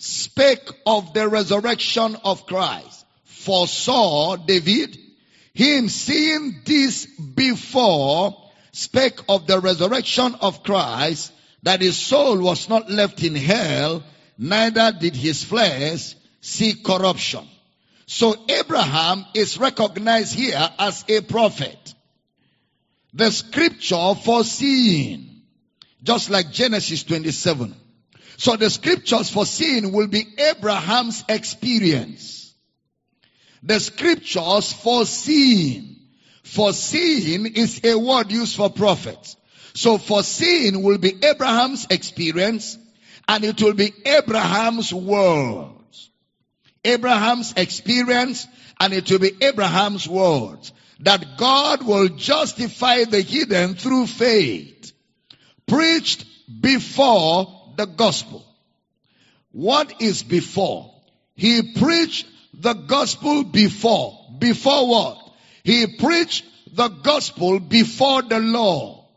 spake 0.00 0.66
of 0.86 1.12
the 1.12 1.28
resurrection 1.28 2.16
of 2.24 2.46
Christ. 2.46 3.04
Foresaw 3.24 4.36
David, 4.36 4.96
him 5.52 5.88
seeing 5.88 6.62
this 6.64 7.06
before 7.06 8.34
spake 8.72 9.20
of 9.28 9.46
the 9.46 9.60
resurrection 9.60 10.34
of 10.40 10.62
Christ, 10.62 11.32
that 11.62 11.82
his 11.82 11.98
soul 11.98 12.38
was 12.38 12.68
not 12.68 12.90
left 12.90 13.22
in 13.22 13.34
hell, 13.34 14.02
neither 14.38 14.92
did 14.92 15.14
his 15.14 15.44
flesh 15.44 16.14
see 16.40 16.74
corruption. 16.74 17.46
So 18.06 18.34
Abraham 18.48 19.26
is 19.34 19.58
recognized 19.58 20.34
here 20.34 20.68
as 20.78 21.04
a 21.08 21.20
prophet. 21.20 21.94
The 23.12 23.30
scripture 23.30 24.14
foreseeing, 24.14 25.42
just 26.02 26.30
like 26.30 26.52
Genesis 26.52 27.04
27. 27.04 27.74
So 28.40 28.56
the 28.56 28.70
scriptures 28.70 29.28
foreseeing 29.28 29.92
will 29.92 30.06
be 30.06 30.26
Abraham's 30.38 31.22
experience. 31.28 32.54
The 33.62 33.78
scriptures 33.78 34.72
foreseeing. 34.72 35.96
Foreseeing 36.44 37.44
is 37.54 37.82
a 37.84 37.98
word 37.98 38.32
used 38.32 38.56
for 38.56 38.70
prophets. 38.70 39.36
So 39.74 39.98
foreseeing 39.98 40.82
will 40.82 40.96
be 40.96 41.22
Abraham's 41.22 41.86
experience 41.90 42.78
and 43.28 43.44
it 43.44 43.60
will 43.60 43.74
be 43.74 43.92
Abraham's 44.06 44.90
word. 44.90 45.74
Abraham's 46.82 47.52
experience 47.58 48.46
and 48.80 48.94
it 48.94 49.10
will 49.10 49.18
be 49.18 49.36
Abraham's 49.42 50.08
words 50.08 50.72
that 51.00 51.36
God 51.36 51.82
will 51.82 52.08
justify 52.08 53.04
the 53.04 53.20
hidden 53.20 53.74
through 53.74 54.06
faith 54.06 54.94
preached 55.66 56.24
before 56.62 57.59
the 57.80 57.86
gospel. 57.86 58.44
What 59.52 60.02
is 60.02 60.22
before? 60.22 60.92
He 61.34 61.72
preached 61.72 62.26
the 62.52 62.74
gospel 62.74 63.44
before. 63.44 64.18
Before 64.38 64.86
what? 64.86 65.16
He 65.64 65.86
preached 65.86 66.44
the 66.74 66.88
gospel 66.88 67.58
before 67.58 68.20
the 68.22 68.38
law. 68.38 69.08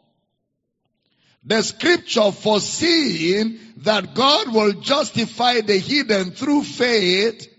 The 1.43 1.61
scripture 1.61 2.31
foreseeing 2.31 3.59
that 3.77 4.15
God 4.15 4.53
will 4.53 4.71
justify 4.73 5.59
the 5.59 5.77
hidden 5.77 6.31
through 6.31 6.63
faith 6.63 7.49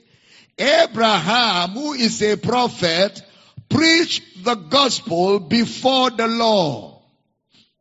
Abraham, 0.57 1.71
who 1.71 1.93
is 1.93 2.23
a 2.23 2.37
prophet, 2.37 3.21
preached 3.69 4.45
the 4.45 4.55
gospel 4.55 5.41
before 5.41 6.11
the 6.11 6.29
law. 6.29 7.03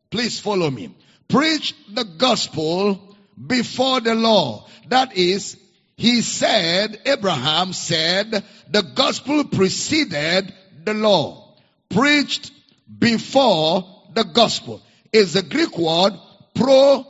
Please 0.10 0.40
follow 0.40 0.70
me. 0.70 0.90
Preach 1.28 1.74
the 1.88 2.04
gospel 2.04 3.13
before 3.36 4.02
the 4.02 4.16
law. 4.16 4.68
That 4.90 5.16
is, 5.18 5.58
he 5.96 6.22
said, 6.22 7.00
Abraham 7.06 7.74
said, 7.74 8.44
the 8.70 8.82
gospel 8.82 9.46
preceded 9.46 10.54
the 10.84 10.94
law. 10.94 11.56
Preached 11.90 12.52
before 13.00 13.86
the 14.14 14.24
gospel. 14.24 14.82
Is 15.12 15.34
the 15.34 15.44
Greek 15.44 15.78
word 15.78 16.14
pro 16.56 17.06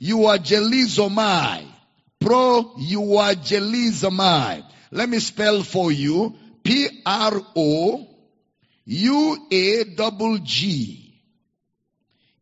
euangelizomai. 0.00 1.66
Pro 2.20 2.74
you 2.78 3.00
euangelizomai. 3.00 4.64
Let 4.90 5.08
me 5.08 5.18
spell 5.18 5.62
for 5.62 5.90
you. 5.92 6.34
P 6.62 7.02
R 7.04 7.40
O 7.56 8.06
U 8.84 9.48
A 9.50 9.84
double 9.84 10.38
G 10.38 11.20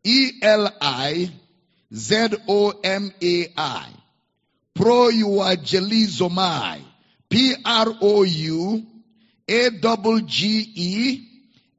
E 0.05 0.33
L 0.43 0.73
I 0.81 1.31
Z 1.95 2.29
O 2.49 2.71
M 2.83 3.13
A 3.23 3.47
I. 3.57 3.87
Pro 4.75 5.11
euangelizomai. 5.11 6.81
P 7.29 7.55
R 7.65 7.95
O 8.01 8.23
U 8.23 8.87
A 9.49 9.71
double 9.71 10.21
G 10.21 10.73
E 10.75 11.27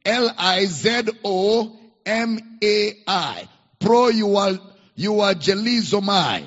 L 0.06 0.34
I 0.38 0.66
Z 0.66 1.04
O 1.24 1.80
M 2.06 2.40
A 2.64 2.94
I. 3.08 3.48
Pro 3.80 4.12
euangelizomai. 4.12 6.44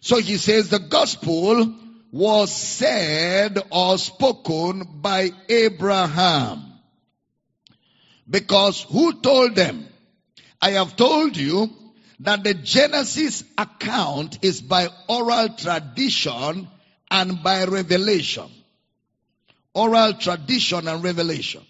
So 0.00 0.18
he 0.18 0.36
says 0.36 0.68
the 0.68 0.78
gospel 0.78 1.74
was 2.10 2.54
said 2.54 3.58
or 3.70 3.98
spoken 3.98 4.86
by 5.00 5.30
Abraham. 5.48 6.64
Because 8.28 8.82
who 8.82 9.20
told 9.20 9.54
them? 9.54 9.86
I 10.60 10.72
have 10.72 10.96
told 10.96 11.36
you 11.36 11.70
that 12.20 12.42
the 12.44 12.54
Genesis 12.54 13.44
account 13.56 14.38
is 14.42 14.60
by 14.60 14.88
oral 15.08 15.50
tradition 15.50 16.68
and 17.10 17.42
by 17.42 17.64
revelation. 17.64 18.48
Oral 19.74 20.14
tradition 20.14 20.88
and 20.88 21.02
revelation. 21.04 21.62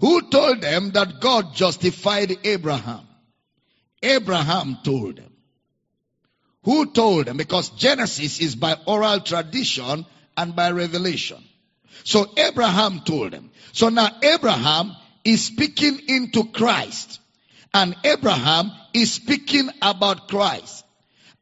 Who 0.00 0.28
told 0.28 0.60
them 0.60 0.90
that 0.92 1.20
God 1.20 1.54
justified 1.54 2.36
Abraham? 2.44 3.06
Abraham 4.02 4.78
told 4.84 5.16
them. 5.16 5.32
Who 6.64 6.92
told 6.92 7.26
them? 7.26 7.36
Because 7.36 7.70
Genesis 7.70 8.40
is 8.40 8.56
by 8.56 8.76
oral 8.86 9.20
tradition 9.20 10.04
and 10.36 10.54
by 10.54 10.72
revelation. 10.72 11.42
So 12.04 12.32
Abraham 12.36 13.00
told 13.00 13.32
them. 13.32 13.50
So 13.72 13.88
now 13.88 14.08
Abraham 14.22 14.94
is 15.24 15.44
speaking 15.44 16.00
into 16.08 16.44
Christ. 16.44 17.20
And 17.76 17.94
Abraham 18.04 18.72
is 18.94 19.12
speaking 19.12 19.68
about 19.82 20.28
Christ. 20.28 20.82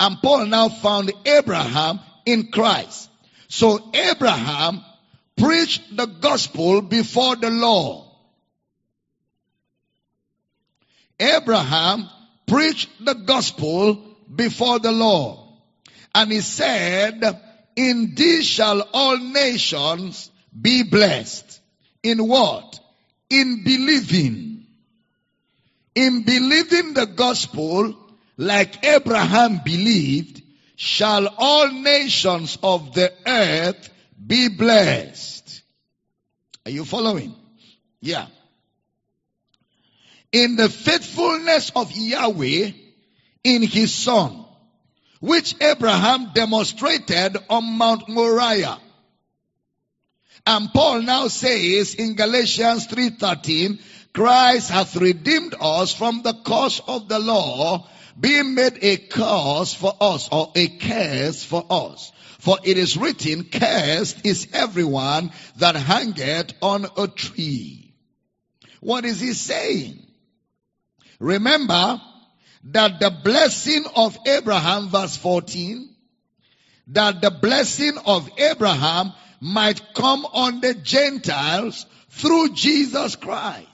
And 0.01 0.21
Paul 0.21 0.47
now 0.47 0.69
found 0.69 1.13
Abraham 1.25 2.01
in 2.27 2.51
Christ. 2.51 3.09
So 3.47 3.79
Abraham 3.95 4.85
preached 5.37 5.97
the 5.97 6.07
gospel 6.07 6.83
before 6.83 7.37
the 7.37 7.51
law. 7.51 8.11
Abraham 11.21 12.09
preached 12.49 12.91
the 13.05 13.15
gospel 13.15 14.03
before 14.35 14.81
the 14.81 14.91
law. 14.91 15.57
And 16.17 16.33
he 16.33 16.41
said, 16.41 17.23
in 17.77 18.13
these 18.17 18.45
shall 18.45 18.81
all 18.93 19.19
nations 19.19 20.33
be 20.61 20.83
blessed. 20.83 21.61
In 22.03 22.27
what? 22.27 22.81
In 23.31 23.63
believing. 23.63 24.54
In 25.95 26.23
believing 26.23 26.95
the 26.95 27.07
gospel, 27.07 27.95
like 28.37 28.85
Abraham 28.85 29.61
believed, 29.65 30.43
shall 30.77 31.29
all 31.39 31.71
nations 31.71 32.59
of 32.63 32.95
the 32.95 33.13
earth 33.27 33.91
be 34.27 34.49
blessed. 34.49 35.63
Are 36.67 36.71
you 36.71 36.85
following? 36.85 37.35
Yeah. 38.01 38.27
In 40.33 40.57
the 40.57 40.69
faithfulness 40.69 41.71
of 41.77 41.93
Yahweh, 41.93 42.73
in 43.45 43.63
his 43.63 43.95
son, 43.95 44.45
which 45.21 45.55
Abraham 45.61 46.33
demonstrated 46.35 47.37
on 47.49 47.65
Mount 47.79 48.09
Moriah. 48.09 48.79
And 50.47 50.73
Paul 50.73 51.03
now 51.03 51.29
says 51.29 51.95
in 51.95 52.15
Galatians 52.15 52.87
3:13, 52.89 53.79
Christ 54.15 54.71
hath 54.71 54.97
redeemed 54.97 55.55
us 55.61 55.93
from 55.93 56.23
the 56.23 56.33
curse 56.33 56.81
of 56.87 57.09
the 57.09 57.19
law, 57.19 57.89
being 58.19 58.55
made 58.55 58.79
a 58.81 58.97
curse 58.97 59.75
for 59.75 59.93
us, 60.01 60.29
or 60.31 60.53
a 60.55 60.69
curse 60.69 61.43
for 61.45 61.67
us. 61.69 62.13
For 62.39 62.59
it 62.63 62.79
is 62.79 62.97
written, 62.97 63.45
cursed 63.45 64.25
is 64.25 64.49
everyone 64.53 65.33
that 65.57 65.77
hangeth 65.77 66.55
on 66.63 66.87
a 66.97 67.09
tree. 67.09 67.93
What 68.81 69.05
is 69.05 69.21
he 69.21 69.33
saying? 69.33 70.01
Remember, 71.19 72.01
that 72.65 72.99
the 73.01 73.11
blessing 73.11 73.85
of 73.95 74.17
Abraham, 74.27 74.89
verse 74.89 75.17
14, 75.17 75.89
that 76.89 77.21
the 77.21 77.31
blessing 77.31 77.99
of 78.07 78.31
Abraham 78.39 79.13
might 79.41 79.95
come 79.95 80.25
on 80.25 80.61
the 80.61 80.75
Gentiles 80.75 81.85
through 82.09 82.55
Jesus 82.55 83.17
Christ, 83.17 83.74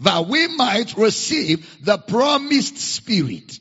that 0.00 0.26
we 0.26 0.46
might 0.48 0.96
receive 0.96 1.84
the 1.84 1.98
promised 1.98 2.78
spirit. 2.78 3.58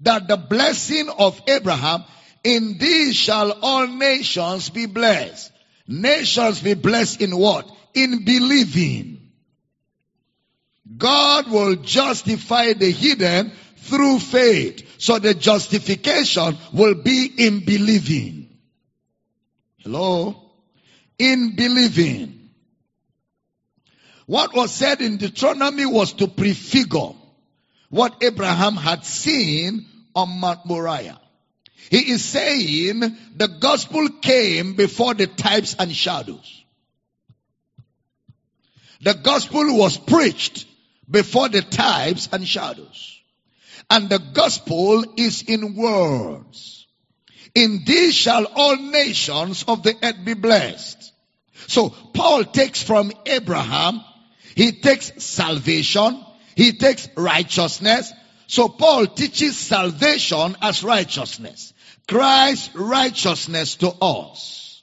That 0.00 0.28
the 0.28 0.36
blessing 0.36 1.08
of 1.08 1.40
Abraham, 1.48 2.04
in 2.44 2.76
these 2.78 3.16
shall 3.16 3.52
all 3.62 3.86
nations 3.86 4.68
be 4.68 4.86
blessed. 4.86 5.52
Nations 5.88 6.60
be 6.60 6.74
blessed 6.74 7.22
in 7.22 7.36
what? 7.36 7.70
In 7.94 8.24
believing. 8.24 9.30
God 10.96 11.50
will 11.50 11.76
justify 11.76 12.74
the 12.74 12.90
hidden 12.90 13.52
through 13.76 14.18
faith. 14.18 14.96
So 14.98 15.18
the 15.18 15.34
justification 15.34 16.56
will 16.72 16.94
be 16.94 17.26
in 17.38 17.64
believing. 17.64 18.58
Hello? 19.78 20.52
In 21.18 21.56
believing. 21.56 22.35
What 24.26 24.54
was 24.54 24.72
said 24.72 25.00
in 25.00 25.18
Deuteronomy 25.18 25.86
was 25.86 26.12
to 26.14 26.26
prefigure 26.26 27.14
what 27.90 28.22
Abraham 28.22 28.74
had 28.76 29.04
seen 29.04 29.86
on 30.14 30.40
Mount 30.40 30.66
Moriah. 30.66 31.20
He 31.90 32.10
is 32.10 32.24
saying 32.24 33.00
the 33.36 33.48
gospel 33.60 34.08
came 34.20 34.74
before 34.74 35.14
the 35.14 35.28
types 35.28 35.76
and 35.78 35.94
shadows. 35.94 36.64
The 39.00 39.14
gospel 39.14 39.76
was 39.76 39.96
preached 39.96 40.66
before 41.08 41.48
the 41.48 41.62
types 41.62 42.28
and 42.32 42.46
shadows. 42.46 43.20
And 43.88 44.08
the 44.08 44.18
gospel 44.18 45.04
is 45.16 45.42
in 45.42 45.76
words. 45.76 46.86
In 47.54 47.84
these 47.86 48.14
shall 48.14 48.46
all 48.46 48.76
nations 48.76 49.64
of 49.68 49.84
the 49.84 49.94
earth 50.02 50.24
be 50.24 50.34
blessed. 50.34 51.12
So 51.68 51.90
Paul 51.90 52.44
takes 52.44 52.82
from 52.82 53.12
Abraham, 53.26 54.02
he 54.56 54.72
takes 54.72 55.12
salvation, 55.22 56.24
he 56.56 56.72
takes 56.72 57.08
righteousness. 57.14 58.12
So 58.46 58.68
Paul 58.70 59.06
teaches 59.06 59.56
salvation 59.56 60.56
as 60.62 60.82
righteousness. 60.82 61.74
Christ's 62.08 62.74
righteousness 62.74 63.76
to 63.76 63.90
us. 64.00 64.82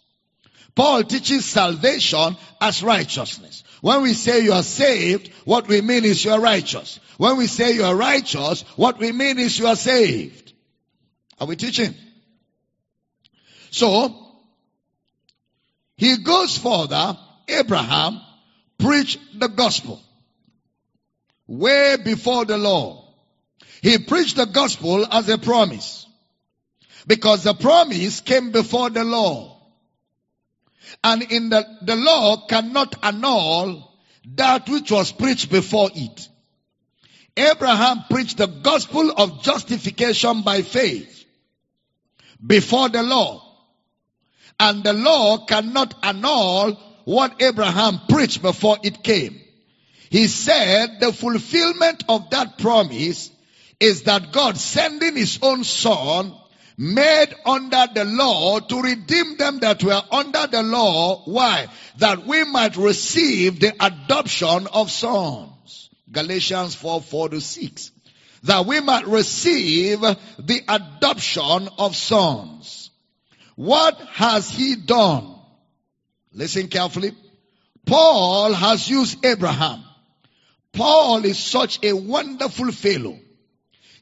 Paul 0.76 1.04
teaches 1.04 1.46
salvation 1.46 2.38
as 2.62 2.84
righteousness. 2.84 3.64
When 3.82 4.04
we 4.04 4.14
say 4.14 4.42
you 4.42 4.54
are 4.54 4.64
saved, 4.64 5.32
what 5.44 5.68
we 5.68 5.82
mean 5.82 6.06
is 6.06 6.24
you 6.24 6.32
are 6.32 6.40
righteous. 6.40 7.00
When 7.18 7.38
we 7.38 7.48
say 7.48 7.74
you 7.74 7.84
are 7.84 7.96
righteous, 7.96 8.62
what 8.76 9.00
we 9.00 9.12
mean 9.12 9.40
is 9.40 9.58
you 9.58 9.66
are 9.66 9.76
saved. 9.76 10.54
Are 11.40 11.48
we 11.48 11.56
teaching? 11.56 11.96
So, 13.72 14.16
he 15.98 16.18
goes 16.18 16.58
further. 16.60 17.18
Abraham 17.48 18.22
preached 18.78 19.20
the 19.40 19.48
gospel 19.48 20.02
way 21.48 21.98
before 22.04 22.46
the 22.46 22.58
law. 22.58 23.14
He 23.82 23.98
preached 23.98 24.38
the 24.38 24.46
gospel 24.46 25.06
as 25.12 25.28
a 25.30 25.38
promise 25.38 26.06
because 27.06 27.44
the 27.44 27.54
promise 27.54 28.22
came 28.22 28.52
before 28.52 28.90
the 28.90 29.04
law. 29.04 29.62
And 31.04 31.24
in 31.24 31.50
the, 31.50 31.66
the 31.82 31.96
law 31.96 32.46
cannot 32.48 32.96
annul 33.04 33.92
that 34.36 34.70
which 34.70 34.92
was 34.92 35.12
preached 35.12 35.50
before 35.52 35.90
it. 35.94 36.30
Abraham 37.36 38.04
preached 38.10 38.38
the 38.38 38.48
gospel 38.48 39.12
of 39.12 39.44
justification 39.44 40.44
by 40.44 40.62
faith 40.62 41.26
before 42.46 42.90
the 42.90 43.04
law. 43.04 43.42
And 44.60 44.84
the 44.84 44.94
law 44.94 45.46
cannot 45.46 45.96
annul 46.04 46.78
what 47.06 47.42
Abraham 47.42 48.02
preached 48.08 48.42
before 48.42 48.78
it 48.84 49.04
came. 49.04 49.40
He 50.10 50.28
said 50.28 51.00
the 51.00 51.12
fulfillment 51.12 52.04
of 52.08 52.30
that 52.30 52.58
promise 52.58 53.32
is 53.80 54.04
that 54.04 54.32
God 54.32 54.58
sending 54.58 55.16
his 55.16 55.40
own 55.42 55.64
son 55.64 56.34
made 56.78 57.34
under 57.46 57.88
the 57.94 58.06
law 58.06 58.60
to 58.60 58.82
redeem 58.82 59.38
them 59.38 59.60
that 59.60 59.84
were 59.84 60.02
under 60.12 60.48
the 60.48 60.64
law. 60.64 61.24
Why? 61.26 61.68
That 61.98 62.26
we 62.26 62.44
might 62.44 62.78
receive 62.78 63.60
the 63.60 63.74
adoption 63.80 64.68
of 64.68 64.92
sons. 64.92 65.90
Galatians 66.12 66.76
4, 66.76 67.02
4 67.02 67.30
to 67.30 67.42
6. 67.42 67.92
That 68.44 68.66
we 68.66 68.80
might 68.82 69.08
receive 69.08 70.02
the 70.02 70.62
adoption 70.68 71.70
of 71.78 71.96
sons. 71.96 72.92
What 73.56 74.00
has 74.14 74.50
he 74.50 74.76
done? 74.76 75.33
Listen 76.34 76.68
carefully. 76.68 77.12
Paul 77.86 78.54
has 78.54 78.90
used 78.90 79.26
Abraham 79.26 79.84
Paul 80.74 81.24
is 81.24 81.38
such 81.38 81.80
a 81.84 81.94
wonderful 81.94 82.72
fellow. 82.72 83.18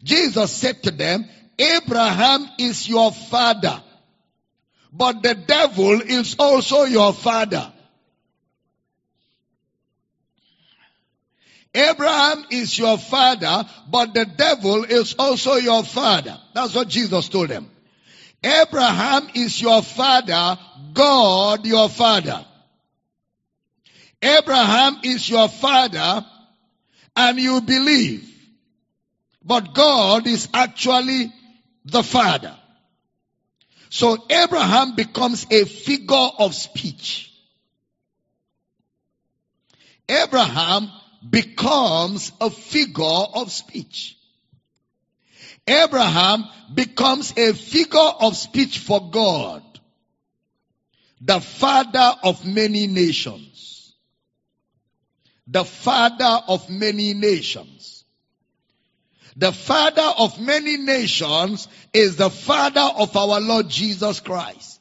Jesus 0.04 0.52
said 0.52 0.82
to 0.84 0.92
them, 0.92 1.26
Abraham 1.60 2.50
is 2.58 2.88
your 2.88 3.12
father, 3.12 3.84
but 4.92 5.22
the 5.22 5.36
devil 5.36 6.02
is 6.02 6.38
also 6.40 6.86
your 6.86 7.14
father. 7.14 7.72
Abraham 11.74 12.46
is 12.50 12.78
your 12.78 12.98
father, 12.98 13.66
but 13.90 14.14
the 14.14 14.26
devil 14.26 14.84
is 14.84 15.16
also 15.20 15.56
your 15.56 15.84
father. 15.84 16.38
That's 16.54 16.74
what 16.74 16.88
Jesus 16.88 17.30
told 17.30 17.50
them. 17.50 17.70
Abraham 18.44 19.30
is 19.36 19.62
your 19.62 19.82
father, 19.82 20.58
God 20.94 21.66
your 21.66 21.90
father. 21.90 22.46
Abraham 24.22 24.98
is 25.04 25.30
your 25.30 25.48
father, 25.48 26.26
and 27.16 27.40
you 27.40 27.62
believe. 27.62 28.28
But 29.44 29.74
God 29.74 30.28
is 30.28 30.48
actually 30.54 31.34
the 31.86 32.04
Father. 32.04 32.56
So 33.90 34.18
Abraham 34.30 34.96
becomes 34.96 35.48
a 35.50 35.66
figure 35.66 36.30
of 36.40 36.54
speech. 36.54 37.34
Abraham 40.08 40.90
becomes 41.28 42.32
a 42.40 42.50
figure 42.50 43.04
of 43.04 43.52
speech. 43.52 44.18
Abraham 45.68 46.46
becomes 46.74 47.34
a 47.38 47.54
figure 47.54 48.00
of 48.00 48.36
speech 48.36 48.80
for 48.80 49.10
God, 49.10 49.64
the 51.22 51.40
father 51.40 52.16
of 52.24 52.46
many 52.46 52.88
nations 52.88 53.52
the 55.52 55.66
father 55.66 56.40
of 56.48 56.70
many 56.70 57.14
nations. 57.14 58.06
The 59.36 59.52
father 59.52 60.10
of 60.18 60.40
many 60.40 60.78
nations 60.78 61.68
is 61.94 62.16
the 62.16 62.30
father 62.30 62.90
of 62.98 63.16
our 63.18 63.42
Lord 63.42 63.68
Jesus 63.70 64.22
Christ. 64.22 64.80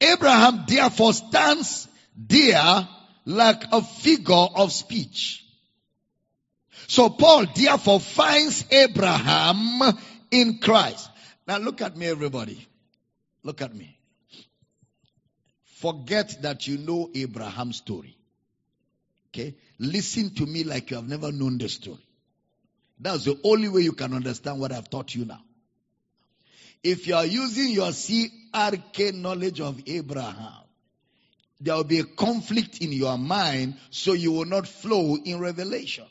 Abraham 0.00 0.64
therefore 0.66 1.12
stands 1.12 1.88
there 2.16 2.88
like 3.24 3.62
a 3.72 3.82
figure 3.82 4.34
of 4.34 4.72
speech. 4.72 5.44
So 6.88 7.10
Paul 7.10 7.44
therefore 7.54 8.00
finds 8.00 8.64
Abraham 8.72 9.82
in 10.30 10.58
Christ. 10.58 11.10
Now 11.46 11.58
look 11.58 11.82
at 11.82 11.96
me 11.96 12.06
everybody. 12.06 12.66
Look 13.42 13.60
at 13.60 13.74
me. 13.74 13.98
Forget 15.80 16.42
that 16.42 16.66
you 16.66 16.78
know 16.78 17.10
Abraham's 17.14 17.76
story. 17.76 18.16
Okay? 19.28 19.54
Listen 19.78 20.34
to 20.36 20.46
me 20.46 20.64
like 20.64 20.90
you 20.90 20.96
have 20.96 21.06
never 21.06 21.30
known 21.30 21.58
the 21.58 21.68
story. 21.68 22.04
That's 22.98 23.24
the 23.24 23.38
only 23.44 23.68
way 23.68 23.82
you 23.82 23.92
can 23.92 24.14
understand 24.14 24.58
what 24.58 24.72
I've 24.72 24.88
taught 24.88 25.14
you 25.14 25.26
now. 25.26 25.42
If 26.82 27.06
you 27.06 27.14
are 27.14 27.26
using 27.26 27.68
your 27.68 27.88
CRK 27.88 29.14
knowledge 29.14 29.60
of 29.60 29.80
Abraham, 29.86 30.64
there 31.60 31.74
will 31.74 31.84
be 31.84 32.00
a 32.00 32.04
conflict 32.04 32.78
in 32.80 32.92
your 32.92 33.18
mind, 33.18 33.76
so 33.90 34.14
you 34.14 34.32
will 34.32 34.46
not 34.46 34.66
flow 34.66 35.16
in 35.16 35.38
revelation. 35.38 36.06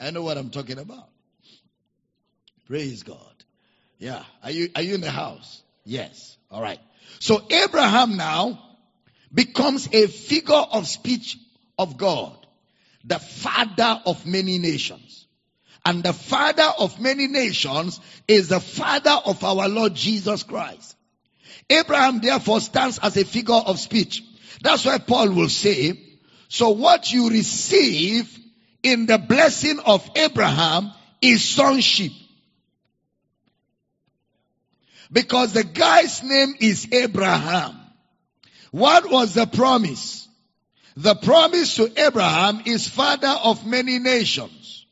I 0.00 0.10
know 0.10 0.22
what 0.22 0.38
I'm 0.38 0.50
talking 0.50 0.78
about. 0.78 1.08
Praise 2.66 3.02
God. 3.02 3.18
Yeah. 3.98 4.22
Are 4.42 4.50
you, 4.50 4.70
are 4.74 4.82
you 4.82 4.94
in 4.94 5.02
the 5.02 5.10
house? 5.10 5.62
Yes. 5.84 6.36
All 6.50 6.62
right. 6.62 6.80
So 7.18 7.42
Abraham 7.50 8.16
now 8.16 8.58
becomes 9.32 9.88
a 9.92 10.06
figure 10.06 10.54
of 10.54 10.86
speech 10.86 11.36
of 11.78 11.96
God, 11.96 12.34
the 13.04 13.18
father 13.18 14.00
of 14.06 14.26
many 14.26 14.58
nations. 14.58 15.26
And 15.84 16.02
the 16.02 16.12
father 16.12 16.70
of 16.78 17.00
many 17.00 17.26
nations 17.26 18.00
is 18.28 18.48
the 18.48 18.60
father 18.60 19.18
of 19.24 19.42
our 19.44 19.68
Lord 19.68 19.94
Jesus 19.94 20.42
Christ. 20.42 20.96
Abraham 21.68 22.20
therefore 22.20 22.60
stands 22.60 22.98
as 22.98 23.16
a 23.16 23.24
figure 23.24 23.54
of 23.54 23.78
speech. 23.78 24.22
That's 24.62 24.84
why 24.84 24.98
Paul 24.98 25.30
will 25.30 25.48
say, 25.48 26.00
so 26.48 26.70
what 26.70 27.12
you 27.12 27.30
receive 27.30 28.38
in 28.82 29.06
the 29.06 29.18
blessing 29.18 29.78
of 29.80 30.08
Abraham 30.16 30.92
is 31.20 31.44
sonship. 31.44 32.12
Because 35.12 35.52
the 35.52 35.64
guy's 35.64 36.22
name 36.22 36.54
is 36.60 36.88
Abraham. 36.92 37.76
What 38.70 39.10
was 39.10 39.34
the 39.34 39.46
promise? 39.46 40.28
The 40.96 41.14
promise 41.14 41.76
to 41.76 41.90
Abraham 41.96 42.62
is 42.66 42.88
father 42.88 43.34
of 43.42 43.66
many 43.66 43.98
nations. 43.98 44.86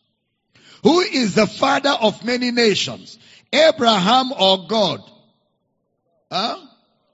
Who 0.82 1.00
is 1.00 1.34
the 1.34 1.46
father 1.46 1.90
of 1.90 2.24
many 2.24 2.50
nations? 2.50 3.18
Abraham 3.52 4.32
or 4.32 4.66
God? 4.66 5.00
Huh? 6.30 6.58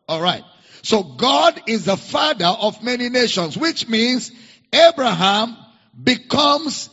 Alright. 0.09 0.45
So 0.83 1.03
God 1.03 1.63
is 1.67 1.87
the 1.87 1.97
father 1.97 2.47
of 2.47 2.83
many 2.83 3.09
nations, 3.09 3.57
which 3.57 3.89
means 3.89 4.33
Abraham 4.73 5.57
becomes 6.03 6.91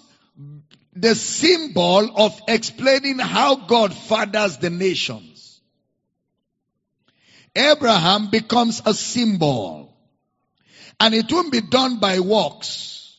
the 0.94 1.16
symbol 1.16 2.12
of 2.18 2.40
explaining 2.48 3.20
how 3.20 3.56
God 3.56 3.94
fathers 3.94 4.58
the 4.58 4.70
nations. 4.70 5.62
Abraham 7.56 8.30
becomes 8.30 8.82
a 8.86 8.94
symbol. 8.94 9.94
And 11.00 11.16
it 11.16 11.32
won't 11.32 11.52
be 11.52 11.62
done 11.62 12.00
by 12.00 12.20
works. 12.20 13.18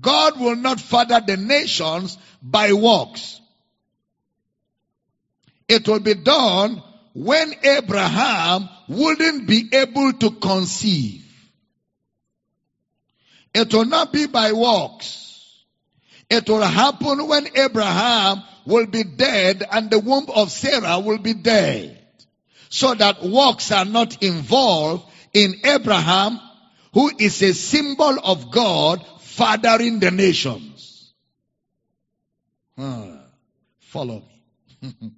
God 0.00 0.38
will 0.40 0.56
not 0.56 0.80
father 0.80 1.20
the 1.24 1.36
nations 1.36 2.16
by 2.42 2.72
works. 2.72 3.40
It 5.68 5.88
will 5.88 6.00
be 6.00 6.14
done 6.14 6.82
when 7.14 7.52
Abraham 7.62 8.68
wouldn't 8.88 9.48
be 9.48 9.68
able 9.72 10.12
to 10.14 10.30
conceive. 10.32 11.25
It 13.56 13.72
will 13.72 13.86
not 13.86 14.12
be 14.12 14.26
by 14.26 14.52
works. 14.52 15.64
It 16.28 16.46
will 16.46 16.60
happen 16.60 17.26
when 17.26 17.48
Abraham 17.56 18.42
will 18.66 18.84
be 18.84 19.02
dead 19.02 19.64
and 19.72 19.90
the 19.90 19.98
womb 19.98 20.26
of 20.28 20.50
Sarah 20.50 21.00
will 21.00 21.16
be 21.16 21.32
dead. 21.32 21.98
So 22.68 22.92
that 22.94 23.22
works 23.22 23.72
are 23.72 23.86
not 23.86 24.22
involved 24.22 25.10
in 25.32 25.54
Abraham, 25.64 26.38
who 26.92 27.10
is 27.18 27.40
a 27.42 27.54
symbol 27.54 28.18
of 28.22 28.50
God 28.50 29.02
fathering 29.20 30.00
the 30.00 30.10
nations. 30.10 31.14
Hmm. 32.76 33.16
Follow 33.80 34.22
me. 34.82 34.92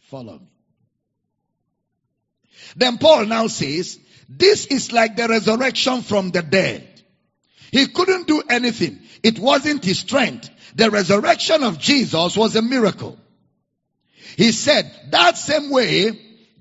Follow 0.00 0.40
me. 0.40 0.48
Then 2.76 2.98
Paul 2.98 3.24
now 3.24 3.46
says, 3.46 3.98
this 4.28 4.66
is 4.66 4.92
like 4.92 5.16
the 5.16 5.26
resurrection 5.26 6.02
from 6.02 6.32
the 6.32 6.42
dead. 6.42 6.87
He 7.70 7.86
couldn't 7.86 8.26
do 8.26 8.42
anything. 8.48 9.00
It 9.22 9.38
wasn't 9.38 9.84
his 9.84 9.98
strength. 9.98 10.50
The 10.74 10.90
resurrection 10.90 11.62
of 11.62 11.78
Jesus 11.78 12.36
was 12.36 12.56
a 12.56 12.62
miracle. 12.62 13.18
He 14.36 14.52
said 14.52 14.90
that 15.10 15.36
same 15.36 15.70
way 15.70 16.12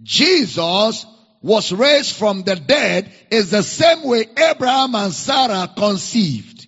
Jesus 0.02 1.06
was 1.42 1.72
raised 1.72 2.16
from 2.16 2.44
the 2.44 2.56
dead 2.56 3.12
is 3.30 3.52
the 3.52 3.64
same 3.64 4.04
way 4.04 4.26
Abraham 4.38 4.96
and 4.96 5.14
Sarah 5.14 5.70
conceived. 5.76 6.68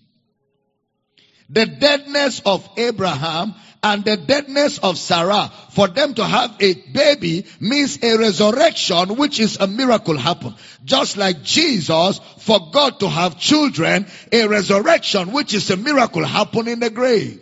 The 1.50 1.66
deadness 1.66 2.42
of 2.46 2.70
Abraham 2.78 3.56
and 3.82 4.04
the 4.04 4.18
deadness 4.18 4.78
of 4.80 4.98
Sarah 4.98 5.52
for 5.72 5.88
them 5.88 6.14
to 6.16 6.26
have 6.26 6.56
a 6.60 6.74
baby 6.74 7.46
means 7.60 8.00
a 8.04 8.18
resurrection 8.18 9.16
which 9.16 9.40
is 9.40 9.58
a 9.58 9.68
miracle 9.68 10.18
happen. 10.18 10.56
Just 10.84 11.18
like 11.18 11.44
Jesus 11.44 12.20
for 12.40 12.72
God 12.72 13.00
to 13.00 13.10
have 13.10 13.40
children, 13.40 14.06
a 14.32 14.48
resurrection 14.48 15.32
which 15.32 15.54
is 15.54 15.70
a 15.70 15.78
miracle 15.78 16.26
happen 16.26 16.68
in 16.68 16.80
the 16.80 16.90
grave. 16.90 17.42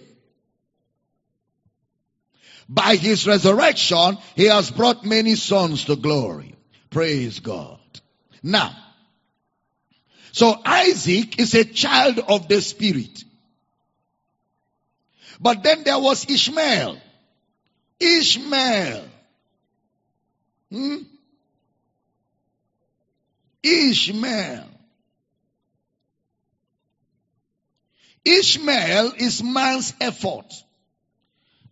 By 2.70 2.98
his 2.98 3.26
resurrection, 3.26 4.18
he 4.36 4.46
has 4.46 4.70
brought 4.70 5.06
many 5.06 5.36
sons 5.36 5.86
to 5.86 5.96
glory. 5.96 6.56
Praise 6.90 7.40
God. 7.40 7.80
Now, 8.44 8.76
so 10.34 10.60
Isaac 10.66 11.40
is 11.40 11.56
a 11.56 11.64
child 11.64 12.20
of 12.20 12.48
the 12.48 12.62
spirit. 12.62 13.24
But 15.40 15.64
then 15.64 15.84
there 15.84 16.00
was 16.00 16.30
Ishmael. 16.30 16.98
Ishmael. 18.00 19.06
Hmm? 20.72 20.98
Ishmael. 23.64 24.66
Ishmael 28.26 29.14
is 29.18 29.42
man's 29.44 29.94
effort. 30.02 30.54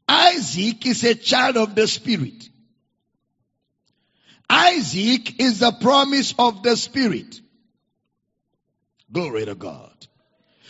Isaac 0.07 0.85
is 0.85 1.03
a 1.03 1.15
child 1.15 1.57
of 1.57 1.75
the 1.75 1.87
spirit. 1.87 2.49
Isaac 4.49 5.39
is 5.39 5.59
the 5.59 5.71
promise 5.71 6.33
of 6.37 6.63
the 6.63 6.77
spirit. 6.77 7.41
Glory 9.11 9.45
to 9.45 9.55
God. 9.55 9.91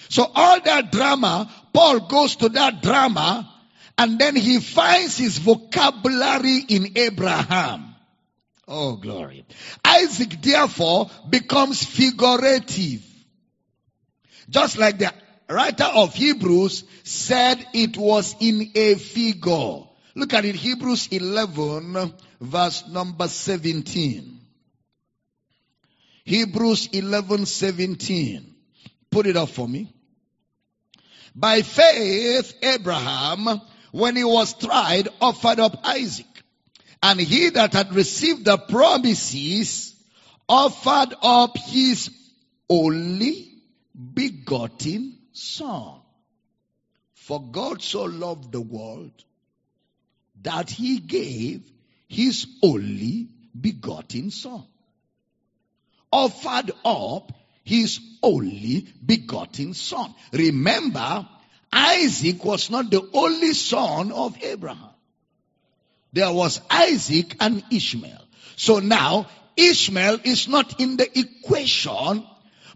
So 0.10 0.26
all 0.34 0.62
that 0.62 0.92
drama, 0.92 1.52
Paul 1.76 2.00
goes 2.08 2.38
to 2.38 2.50
that 2.50 2.82
drama 2.82 3.52
and 3.98 4.18
then 4.18 4.36
he 4.36 4.60
finds 4.60 5.18
his 5.18 5.38
vocabulary 5.38 6.64
in 6.70 6.98
Abraham. 6.98 7.96
Oh, 8.68 8.96
glory. 8.96 9.46
Isaac 9.84 10.42
therefore 10.42 11.10
becomes 11.30 11.84
figurative. 11.84 13.04
Just 14.50 14.78
like 14.78 15.00
the 15.00 15.12
writer 15.50 15.84
of 15.84 16.16
Hebrews 16.16 16.86
said 17.04 17.66
it 17.74 17.98
was 17.98 18.36
in 18.40 18.72
a 18.74 18.96
figure. 18.96 19.82
Look 20.16 20.34
at 20.34 20.46
it, 20.46 20.56
Hebrews 20.56 21.10
11 21.12 22.14
verse 22.40 22.88
number 22.88 23.28
17. 23.28 24.40
Hebrews 26.24 26.90
11, 26.94 27.46
17. 27.46 28.56
Put 29.12 29.28
it 29.28 29.38
up 29.38 29.50
for 29.50 29.68
me. 29.68 29.95
By 31.36 31.62
faith, 31.64 32.54
Abraham, 32.64 33.62
when 33.92 34.16
he 34.16 34.24
was 34.24 34.54
tried, 34.54 35.10
offered 35.20 35.60
up 35.60 35.80
Isaac. 35.84 36.26
And 37.04 37.20
he 37.20 37.50
that 37.50 37.74
had 37.74 37.94
received 37.94 38.46
the 38.46 38.58
promises 38.58 39.94
offered 40.48 41.14
up 41.22 41.58
his 41.58 42.10
only 42.70 43.52
begotten 44.14 45.18
son. 45.34 46.00
For 47.14 47.42
God 47.42 47.82
so 47.82 48.04
loved 48.04 48.52
the 48.52 48.62
world 48.62 49.12
that 50.42 50.70
he 50.70 51.00
gave 51.00 51.70
his 52.08 52.48
only 52.62 53.30
begotten 53.60 54.32
son. 54.32 54.66
Offered 56.12 56.72
up 56.86 57.32
his 57.66 58.00
only 58.24 58.88
begotten 59.06 59.74
son. 59.74 60.14
Remember, 60.32 61.28
Isaac 61.74 62.46
was 62.46 62.70
not 62.70 62.90
the 62.90 63.08
only 63.14 63.54
son 63.54 64.12
of 64.12 64.42
Abraham. 64.42 64.90
There 66.14 66.32
was 66.32 66.62
Isaac 66.70 67.36
and 67.42 67.62
Ishmael. 67.72 68.22
So 68.56 68.80
now, 68.80 69.28
Ishmael 69.58 70.20
is 70.24 70.48
not 70.48 70.80
in 70.80 70.96
the 70.96 71.20
equation, 71.20 72.26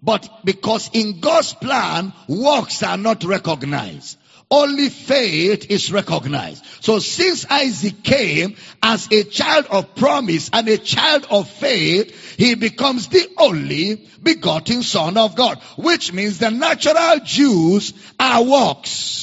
but 0.02 0.42
because 0.44 0.90
in 0.92 1.22
God's 1.22 1.54
plan, 1.54 2.12
works 2.28 2.84
are 2.84 2.98
not 2.98 3.24
recognized. 3.24 4.18
Only 4.52 4.90
faith 4.90 5.70
is 5.70 5.92
recognized. 5.92 6.66
So 6.82 6.98
since 6.98 7.46
Isaac 7.46 8.04
came 8.04 8.56
as 8.82 9.08
a 9.12 9.24
child 9.24 9.68
of 9.70 9.94
promise 9.94 10.50
and 10.52 10.68
a 10.68 10.80
child 10.80 11.28
of 11.30 11.48
faith, 11.48 12.36
he 12.36 12.56
becomes 12.56 13.08
the 13.10 13.30
only 13.38 14.08
begotten 14.24 14.82
son 14.82 15.18
of 15.18 15.36
God, 15.36 15.60
which 15.78 16.14
means 16.14 16.40
the 16.40 16.50
natural 16.50 17.20
Jews 17.24 17.94
are 18.20 18.44
works. 18.44 19.18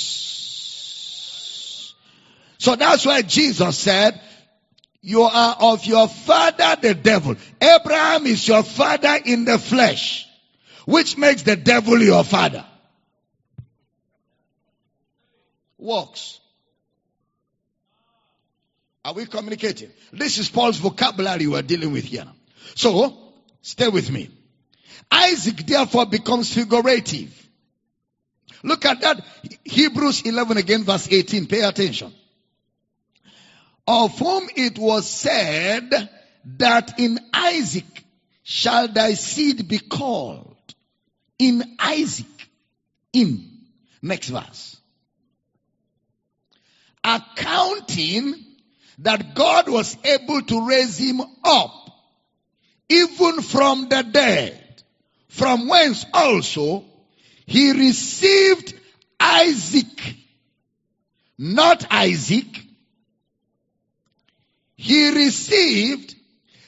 So 2.58 2.76
that's 2.76 3.04
why 3.04 3.22
Jesus 3.22 3.76
said, 3.78 4.20
you 5.02 5.22
are 5.22 5.56
of 5.58 5.84
your 5.86 6.06
father 6.08 6.76
the 6.80 6.94
devil. 6.94 7.34
Abraham 7.60 8.26
is 8.26 8.46
your 8.46 8.62
father 8.62 9.18
in 9.24 9.44
the 9.44 9.58
flesh, 9.58 10.28
which 10.84 11.18
makes 11.18 11.42
the 11.42 11.56
devil 11.56 12.00
your 12.00 12.22
father 12.22 12.64
works. 15.78 16.40
Are 19.04 19.14
we 19.14 19.26
communicating? 19.26 19.90
This 20.12 20.38
is 20.38 20.48
Paul's 20.48 20.78
vocabulary 20.78 21.46
we're 21.46 21.62
dealing 21.62 21.92
with 21.92 22.04
here. 22.04 22.26
So, 22.74 23.16
stay 23.62 23.88
with 23.88 24.10
me. 24.10 24.30
Isaac 25.10 25.58
therefore 25.58 26.06
becomes 26.06 26.52
figurative. 26.52 27.32
Look 28.64 28.84
at 28.84 29.00
that. 29.02 29.24
Hebrews 29.64 30.22
11 30.22 30.56
again 30.56 30.82
verse 30.82 31.06
18. 31.10 31.46
Pay 31.46 31.60
attention. 31.60 32.12
Of 33.86 34.18
whom 34.18 34.48
it 34.56 34.76
was 34.78 35.08
said 35.08 36.10
that 36.58 36.98
in 36.98 37.20
Isaac 37.32 38.04
shall 38.42 38.88
thy 38.88 39.14
seed 39.14 39.68
be 39.68 39.78
called. 39.78 40.56
In 41.38 41.76
Isaac. 41.78 42.26
In. 43.12 43.50
Next 44.02 44.28
verse 44.30 44.75
accounting 47.06 48.34
that 48.98 49.34
God 49.34 49.68
was 49.68 49.96
able 50.04 50.42
to 50.42 50.66
raise 50.66 50.98
him 50.98 51.20
up 51.44 51.72
even 52.88 53.42
from 53.42 53.88
the 53.88 54.02
dead, 54.02 54.82
from 55.28 55.68
whence 55.68 56.04
also 56.12 56.84
he 57.46 57.72
received 57.72 58.74
Isaac, 59.20 60.16
not 61.38 61.86
Isaac. 61.90 62.64
He 64.76 65.10
received 65.10 66.14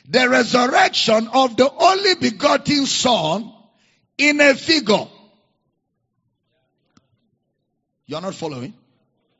the 0.08 0.28
resurrection 0.28 1.28
of 1.28 1.56
the 1.56 1.70
only 1.70 2.14
begotten 2.14 2.86
son 2.86 3.52
in 4.16 4.40
a 4.40 4.54
figure. 4.54 5.06
You're 8.06 8.20
not 8.22 8.34
following? 8.34 8.72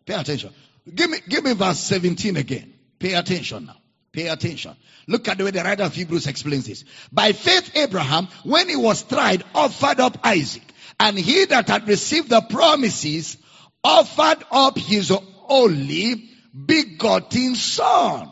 Pay 0.05 0.15
attention. 0.15 0.53
Give 0.95 1.11
me, 1.11 1.19
give 1.29 1.45
me 1.45 1.53
verse 1.55 1.79
17 1.81 2.37
again. 2.37 2.75
Pay 2.99 3.15
attention 3.15 3.67
now. 3.67 3.77
Pay 4.13 4.29
attention. 4.29 4.75
Look 5.07 5.29
at 5.29 5.39
the 5.39 5.45
way 5.45 5.51
the 5.51 5.63
writer 5.63 5.85
of 5.85 5.95
Hebrews 5.95 6.27
explains 6.27 6.67
this. 6.67 6.85
By 7.13 7.33
faith, 7.33 7.77
Abraham, 7.77 8.29
when 8.45 8.69
he 8.69 8.77
was 8.77 9.03
tried, 9.03 9.45
offered 9.55 10.01
up 10.01 10.19
Isaac. 10.25 10.63
And 10.99 11.19
he 11.19 11.45
that 11.47 11.69
had 11.69 11.87
received 11.87 12.29
the 12.29 12.41
promises 12.41 13.37
offered 13.85 14.45
up 14.51 14.77
his 14.77 15.13
only 15.49 16.31
begotten 16.67 17.55
son. 17.55 18.31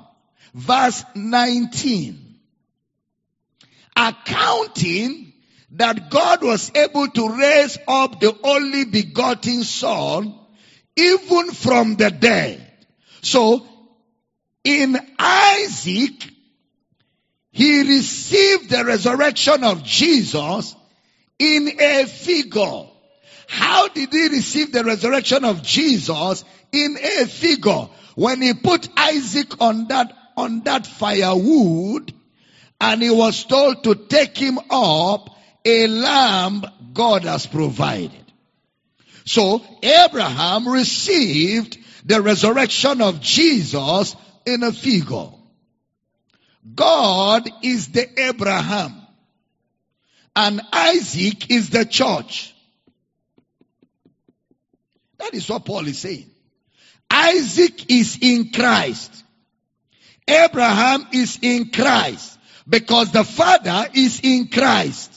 Verse 0.55 1.05
19. 1.15 2.39
Accounting 3.95 5.33
that 5.73 6.11
God 6.11 6.43
was 6.43 6.71
able 6.75 7.09
to 7.09 7.39
raise 7.39 7.79
up 7.87 8.21
the 8.21 8.37
only 8.43 8.85
begotten 8.85 9.63
son 9.63 10.35
even 10.97 11.53
from 11.53 11.97
the 11.97 12.11
dead. 12.11 12.67
So, 13.23 13.67
in 14.65 14.97
Isaac, 15.19 16.31
he 17.53 17.81
received 17.83 18.71
the 18.71 18.85
resurrection 18.85 19.65
of 19.65 19.85
Jesus 19.85 20.75
in 21.39 21.69
a 21.81 22.05
figure. 22.05 22.85
How 23.49 23.89
did 23.89 24.13
he 24.13 24.29
receive 24.29 24.73
the 24.73 24.85
resurrection 24.85 25.45
of 25.45 25.63
Jesus 25.63 26.45
in 26.73 26.97
a 26.97 27.27
figure? 27.27 27.89
When 28.15 28.43
he 28.43 28.55
put 28.55 28.89
Isaac 28.97 29.61
on 29.61 29.89
that, 29.89 30.13
on 30.37 30.63
that 30.65 30.87
firewood 30.87 32.13
and 32.81 33.03
he 33.03 33.11
was 33.11 33.45
told 33.45 33.85
to 33.85 33.95
take 33.95 34.37
him 34.37 34.59
up, 34.71 35.31
a 35.65 35.87
lamb 35.87 36.65
God 36.93 37.25
has 37.25 37.47
provided. 37.47 38.26
So 39.27 39.63
Abraham 39.83 40.69
received 40.69 41.79
the 42.05 42.23
resurrection 42.23 43.03
of 43.03 43.21
Jesus 43.21 44.17
in 44.47 44.63
a 44.63 44.73
figure. 44.73 45.31
God 46.75 47.49
is 47.63 47.89
the 47.89 48.09
Abraham 48.21 48.95
and 50.35 50.61
Isaac 50.73 51.51
is 51.51 51.71
the 51.71 51.85
church. 51.85 52.55
That 55.19 55.35
is 55.35 55.49
what 55.49 55.65
Paul 55.65 55.87
is 55.87 55.99
saying. 55.99 56.31
Isaac 57.11 57.91
is 57.91 58.19
in 58.21 58.53
Christ. 58.53 59.25
Abraham 60.29 61.07
is 61.13 61.39
in 61.41 61.71
Christ 61.71 62.39
because 62.69 63.13
the 63.13 63.25
father 63.25 63.89
is 63.95 64.21
in 64.23 64.49
Christ. 64.49 65.16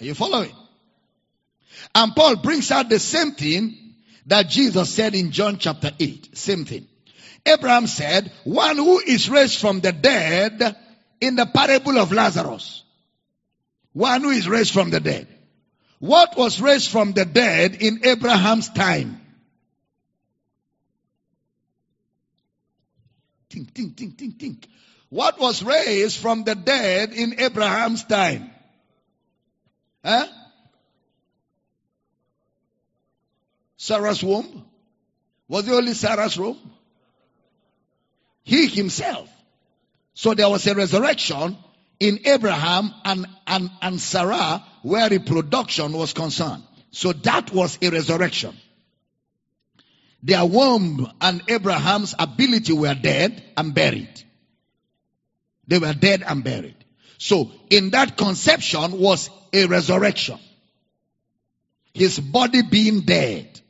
Are 0.00 0.04
you 0.04 0.14
following? 0.14 0.54
And 1.94 2.14
Paul 2.14 2.36
brings 2.36 2.70
out 2.70 2.88
the 2.88 2.98
same 2.98 3.32
thing 3.32 3.94
that 4.26 4.48
Jesus 4.48 4.90
said 4.90 5.14
in 5.14 5.30
John 5.32 5.58
chapter 5.58 5.90
8. 5.98 6.36
Same 6.36 6.64
thing. 6.64 6.86
Abraham 7.46 7.86
said, 7.86 8.30
one 8.44 8.76
who 8.76 9.00
is 9.00 9.30
raised 9.30 9.58
from 9.58 9.80
the 9.80 9.92
dead 9.92 10.76
in 11.20 11.36
the 11.36 11.46
parable 11.46 11.98
of 11.98 12.12
Lazarus. 12.12 12.82
One 13.92 14.22
who 14.22 14.30
is 14.30 14.48
raised 14.48 14.72
from 14.72 14.90
the 14.90 15.00
dead. 15.00 15.26
What 15.98 16.36
was 16.36 16.60
raised 16.60 16.90
from 16.90 17.12
the 17.12 17.24
dead 17.24 17.76
in 17.80 18.04
Abraham's 18.04 18.68
time? 18.68 19.20
Think, 23.50 23.74
think, 23.74 23.96
think, 23.96 24.18
think, 24.18 24.38
think. 24.38 24.68
What 25.08 25.40
was 25.40 25.62
raised 25.62 26.18
from 26.18 26.44
the 26.44 26.54
dead 26.54 27.12
in 27.12 27.40
Abraham's 27.40 28.04
time? 28.04 28.50
Huh? 30.04 30.26
Sarah's 33.76 34.22
womb? 34.22 34.64
Was 35.48 35.66
it 35.66 35.72
only 35.72 35.94
Sarah's 35.94 36.36
womb? 36.38 36.58
He 38.42 38.66
himself. 38.66 39.28
So 40.14 40.34
there 40.34 40.48
was 40.48 40.66
a 40.66 40.74
resurrection 40.74 41.56
in 42.00 42.20
Abraham 42.26 42.92
and, 43.04 43.26
and, 43.46 43.70
and 43.80 44.00
Sarah 44.00 44.64
where 44.82 45.08
reproduction 45.08 45.92
was 45.92 46.12
concerned. 46.12 46.62
So 46.90 47.12
that 47.12 47.52
was 47.52 47.78
a 47.82 47.90
resurrection. 47.90 48.56
Their 50.22 50.44
womb 50.44 51.10
and 51.20 51.42
Abraham's 51.48 52.14
ability 52.18 52.72
were 52.72 52.94
dead 52.94 53.42
and 53.56 53.74
buried. 53.74 54.22
They 55.66 55.78
were 55.78 55.94
dead 55.94 56.24
and 56.26 56.42
buried. 56.42 56.77
So 57.18 57.50
in 57.68 57.90
that 57.90 58.16
conception 58.16 58.98
was 58.98 59.28
a 59.52 59.66
resurrection. 59.66 60.38
His 61.92 62.18
body 62.18 62.62
being 62.62 63.00
dead. 63.00 63.60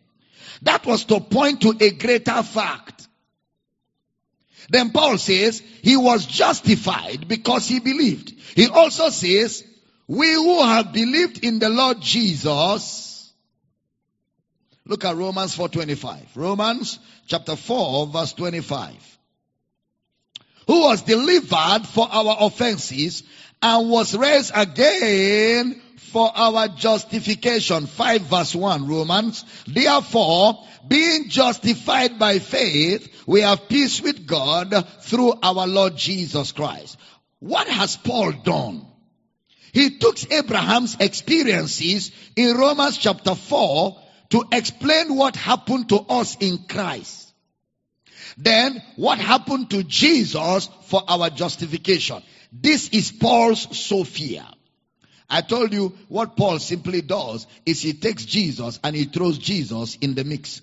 That 0.63 0.85
was 0.85 1.05
to 1.07 1.21
point 1.21 1.63
to 1.63 1.75
a 1.81 1.91
greater 1.91 2.43
fact. 2.43 3.09
Then 4.69 4.91
Paul 4.91 5.17
says 5.17 5.63
he 5.83 5.97
was 5.97 6.27
justified 6.27 7.27
because 7.27 7.67
he 7.67 7.81
believed. 7.81 8.35
He 8.55 8.69
also 8.69 9.09
says, 9.09 9.65
we 10.07 10.33
who 10.35 10.63
have 10.63 10.93
believed 10.93 11.43
in 11.43 11.59
the 11.59 11.71
Lord 11.71 12.01
Jesus. 12.03 13.33
Look 14.85 15.05
at 15.05 15.17
Romans 15.17 15.57
4:25. 15.57 16.35
Romans 16.35 16.99
chapter 17.27 17.57
4 17.57 18.07
verse 18.09 18.33
25. 18.33 19.18
Who 20.69 20.83
was 20.83 21.03
delivered 21.03 21.87
for 21.87 22.07
our 22.09 22.37
offenses 22.41 23.25
and 23.61 23.91
was 23.91 24.15
raised 24.17 24.53
again 24.55 25.81
for 26.13 26.31
our 26.35 26.69
justification. 26.69 27.87
5 27.87 28.21
verse 28.23 28.55
1 28.55 28.87
Romans. 28.87 29.45
Therefore, 29.67 30.65
being 30.87 31.29
justified 31.29 32.19
by 32.19 32.39
faith, 32.39 33.25
we 33.27 33.41
have 33.41 33.69
peace 33.69 34.01
with 34.01 34.27
God 34.27 34.87
through 35.01 35.35
our 35.43 35.67
Lord 35.67 35.97
Jesus 35.97 36.53
Christ. 36.53 36.99
What 37.41 37.69
has 37.69 37.97
Paul 37.97 38.33
done? 38.33 38.87
He 39.73 39.99
took 39.99 40.33
Abraham's 40.33 40.97
experiences 41.01 42.11
in 42.37 42.57
Romans 42.57 42.99
chapter 42.99 43.35
4 43.35 43.99
to 44.31 44.45
explain 44.53 45.17
what 45.17 45.37
happened 45.37 45.89
to 45.91 45.99
us 45.99 46.37
in 46.41 46.59
Christ. 46.69 47.28
Then 48.39 48.81
what 48.95 49.19
happened 49.19 49.71
to 49.71 49.83
Jesus 49.83 50.69
for 50.85 51.03
our 51.09 51.29
justification. 51.29 52.23
This 52.53 52.89
is 52.91 53.11
Paul's 53.11 53.77
Sophia. 53.77 54.47
I 55.29 55.43
told 55.43 55.73
you 55.73 55.93
what 56.09 56.37
Paul 56.37 56.61
simply 56.61 57.03
does 57.03 57.49
is 57.67 57.83
he 57.83 57.95
takes 57.95 58.25
Jesus 58.25 58.79
and 58.85 58.95
he 58.95 59.05
throws 59.07 59.39
Jesus 59.39 59.97
in 59.97 60.15
the 60.15 60.23
mix. 60.23 60.63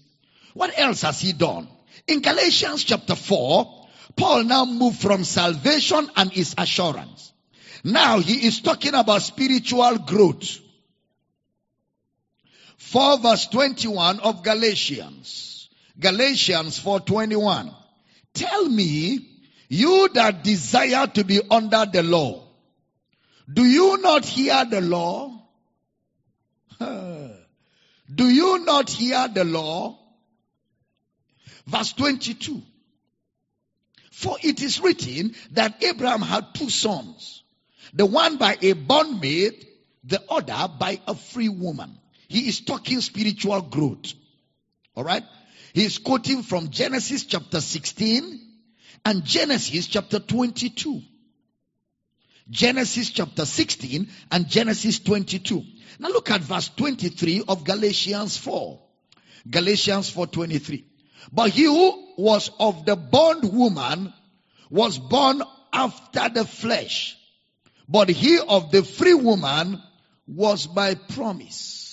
What 0.53 0.71
else 0.79 1.01
has 1.01 1.19
he 1.19 1.33
done? 1.33 1.67
In 2.07 2.21
Galatians 2.21 2.85
chapter 2.85 3.13
4, 3.13 3.87
Paul 4.15 4.45
now 4.45 4.63
moved 4.63 5.01
from 5.01 5.25
salvation 5.25 6.09
and 6.15 6.31
his 6.31 6.55
assurance. 6.57 7.33
Now 7.83 8.19
he 8.19 8.47
is 8.47 8.61
talking 8.61 8.93
about 8.93 9.21
spiritual 9.21 9.97
growth. 9.97 10.59
4 12.77 13.19
verse 13.19 13.47
21 13.47 14.21
of 14.21 14.43
Galatians. 14.43 15.54
Galatians 15.99 16.79
4:21. 16.79 17.73
Tell 18.33 18.67
me, 18.67 19.19
you 19.69 20.09
that 20.13 20.43
desire 20.43 21.07
to 21.07 21.23
be 21.23 21.41
under 21.49 21.85
the 21.85 22.03
law, 22.03 22.45
do 23.51 23.63
you 23.63 23.97
not 23.97 24.25
hear 24.25 24.65
the 24.65 24.81
law? 24.81 25.31
Do 28.13 28.29
you 28.29 28.63
not 28.65 28.89
hear 28.89 29.27
the 29.27 29.43
law? 29.45 29.97
Verse 31.65 31.93
22. 31.93 32.61
For 34.11 34.37
it 34.41 34.61
is 34.61 34.79
written 34.79 35.35
that 35.51 35.83
Abraham 35.83 36.21
had 36.21 36.53
two 36.53 36.69
sons, 36.69 37.43
the 37.93 38.05
one 38.05 38.37
by 38.37 38.57
a 38.61 38.73
bondmaid, 38.73 39.65
the 40.03 40.21
other 40.29 40.71
by 40.79 41.01
a 41.07 41.15
free 41.15 41.49
woman. 41.49 41.97
He 42.27 42.47
is 42.47 42.61
talking 42.61 43.01
spiritual 43.01 43.61
growth. 43.61 44.13
Alright? 44.95 45.23
He 45.23 45.44
is 45.83 45.97
quoting 45.97 46.43
from 46.43 46.69
Genesis 46.69 47.25
chapter 47.25 47.59
16 47.61 48.39
and 49.03 49.23
Genesis 49.25 49.87
chapter 49.87 50.19
22. 50.19 51.01
Genesis 52.49 53.09
chapter 53.09 53.45
16 53.45 54.07
and 54.31 54.47
Genesis 54.47 54.99
22. 54.99 55.63
Now 55.99 56.09
look 56.09 56.29
at 56.31 56.41
verse 56.41 56.69
23 56.69 57.43
of 57.47 57.63
Galatians 57.63 58.37
4. 58.37 58.81
Galatians 59.49 60.09
4:23. 60.11 60.83
But 61.31 61.51
he 61.51 61.63
who 61.63 62.13
was 62.17 62.49
of 62.59 62.85
the 62.85 62.95
bond 62.95 63.51
woman 63.51 64.13
was 64.69 64.97
born 64.97 65.41
after 65.71 66.29
the 66.29 66.45
flesh. 66.45 67.17
But 67.87 68.09
he 68.09 68.39
of 68.39 68.71
the 68.71 68.83
free 68.83 69.13
woman 69.13 69.81
was 70.27 70.67
by 70.67 70.95
promise. 70.95 71.84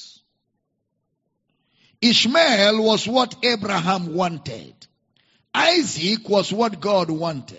Ishmael 2.02 2.82
was 2.82 3.06
what 3.06 3.36
Abraham 3.44 4.14
wanted. 4.14 4.74
Isaac 5.54 6.28
was 6.28 6.52
what 6.52 6.80
God 6.80 7.10
wanted. 7.10 7.58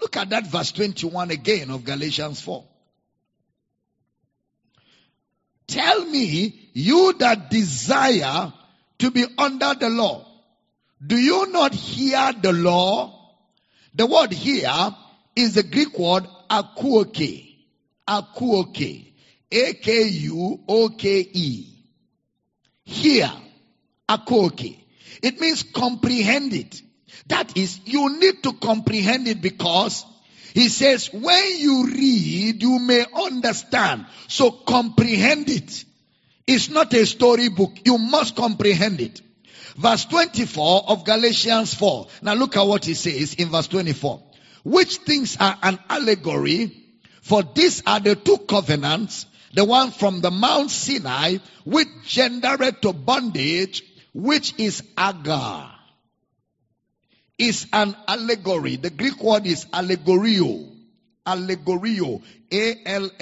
Look 0.00 0.16
at 0.16 0.30
that 0.30 0.46
verse 0.46 0.70
21 0.72 1.30
again 1.30 1.70
of 1.70 1.84
Galatians 1.84 2.40
4. 2.42 2.64
Tell 5.66 6.04
me, 6.04 6.70
you 6.72 7.14
that 7.18 7.50
desire 7.50 8.52
to 8.98 9.10
be 9.10 9.24
under 9.36 9.74
the 9.74 9.90
law, 9.90 10.26
Do 11.04 11.16
you 11.16 11.50
not 11.52 11.74
hear 11.74 12.32
the 12.32 12.52
law? 12.52 13.14
The 13.94 14.06
word 14.06 14.32
here 14.32 14.94
is 15.36 15.54
the 15.54 15.62
Greek 15.62 15.98
word 15.98 16.26
akuoke. 16.50 17.56
Akuoke. 18.06 19.12
A-K-U-O-K-E. 19.50 20.18
Hear. 22.88 23.30
Akuoke. 24.08 24.78
It 25.22 25.38
means 25.40 25.62
comprehend 25.62 26.54
it. 26.54 26.80
That 27.26 27.54
is, 27.56 27.80
you 27.84 28.18
need 28.18 28.42
to 28.44 28.54
comprehend 28.54 29.28
it 29.28 29.42
because 29.42 30.06
he 30.54 30.70
says, 30.70 31.12
when 31.12 31.58
you 31.58 31.86
read, 31.86 32.62
you 32.62 32.78
may 32.78 33.04
understand. 33.14 34.06
So 34.28 34.50
comprehend 34.50 35.50
it. 35.50 35.84
It's 36.46 36.70
not 36.70 36.94
a 36.94 37.04
storybook. 37.04 37.86
You 37.86 37.98
must 37.98 38.34
comprehend 38.34 39.02
it. 39.02 39.20
Verse 39.76 40.06
24 40.06 40.84
of 40.88 41.04
Galatians 41.04 41.74
4. 41.74 42.06
Now 42.22 42.34
look 42.34 42.56
at 42.56 42.66
what 42.66 42.86
he 42.86 42.94
says 42.94 43.34
in 43.34 43.50
verse 43.50 43.68
24. 43.68 44.22
Which 44.64 44.96
things 44.96 45.36
are 45.38 45.58
an 45.62 45.78
allegory? 45.90 46.74
For 47.20 47.42
these 47.42 47.82
are 47.86 48.00
the 48.00 48.16
two 48.16 48.38
covenants, 48.38 49.26
the 49.54 49.64
one 49.64 49.90
from 49.90 50.20
the 50.20 50.30
Mount 50.30 50.70
Sinai, 50.70 51.38
which 51.64 51.88
gendered 52.04 52.82
to 52.82 52.92
bondage, 52.92 53.82
which 54.12 54.54
is 54.58 54.82
Agar 54.98 55.78
is 57.38 57.66
an 57.72 57.96
allegory. 58.06 58.76
The 58.76 58.90
Greek 58.90 59.22
word 59.22 59.46
is 59.46 59.64
allegorio. 59.66 60.68
Allegorio. 61.24 62.20
A-L-L-E-G-O-R-E-O. 62.52 63.14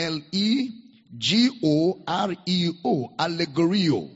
Allegorio. 3.19 4.11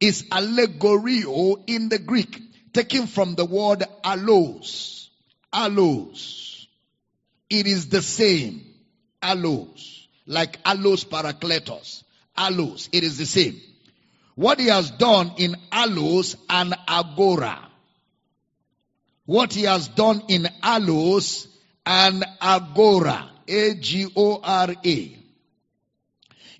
Is 0.00 0.22
allegorio 0.30 1.56
in 1.66 1.88
the 1.88 1.98
Greek, 1.98 2.40
taken 2.72 3.08
from 3.08 3.34
the 3.34 3.44
word 3.44 3.82
allos. 4.04 5.08
Allos. 5.52 6.66
It 7.50 7.66
is 7.66 7.88
the 7.88 8.02
same. 8.02 8.62
Allos. 9.20 9.97
Like 10.28 10.62
allos 10.62 11.04
parakletos. 11.04 12.04
Allos. 12.36 12.88
It 12.92 13.02
is 13.02 13.18
the 13.18 13.26
same. 13.26 13.60
What 14.36 14.60
he 14.60 14.68
has 14.68 14.92
done 14.92 15.32
in 15.38 15.56
allos 15.72 16.36
and 16.48 16.76
agora 16.86 17.68
what 19.28 19.52
he 19.52 19.64
has 19.64 19.88
done 19.88 20.22
in 20.28 20.48
Allos 20.62 21.48
and 21.84 22.24
Agora. 22.40 23.28
A-G-O-R-A. 23.46 25.18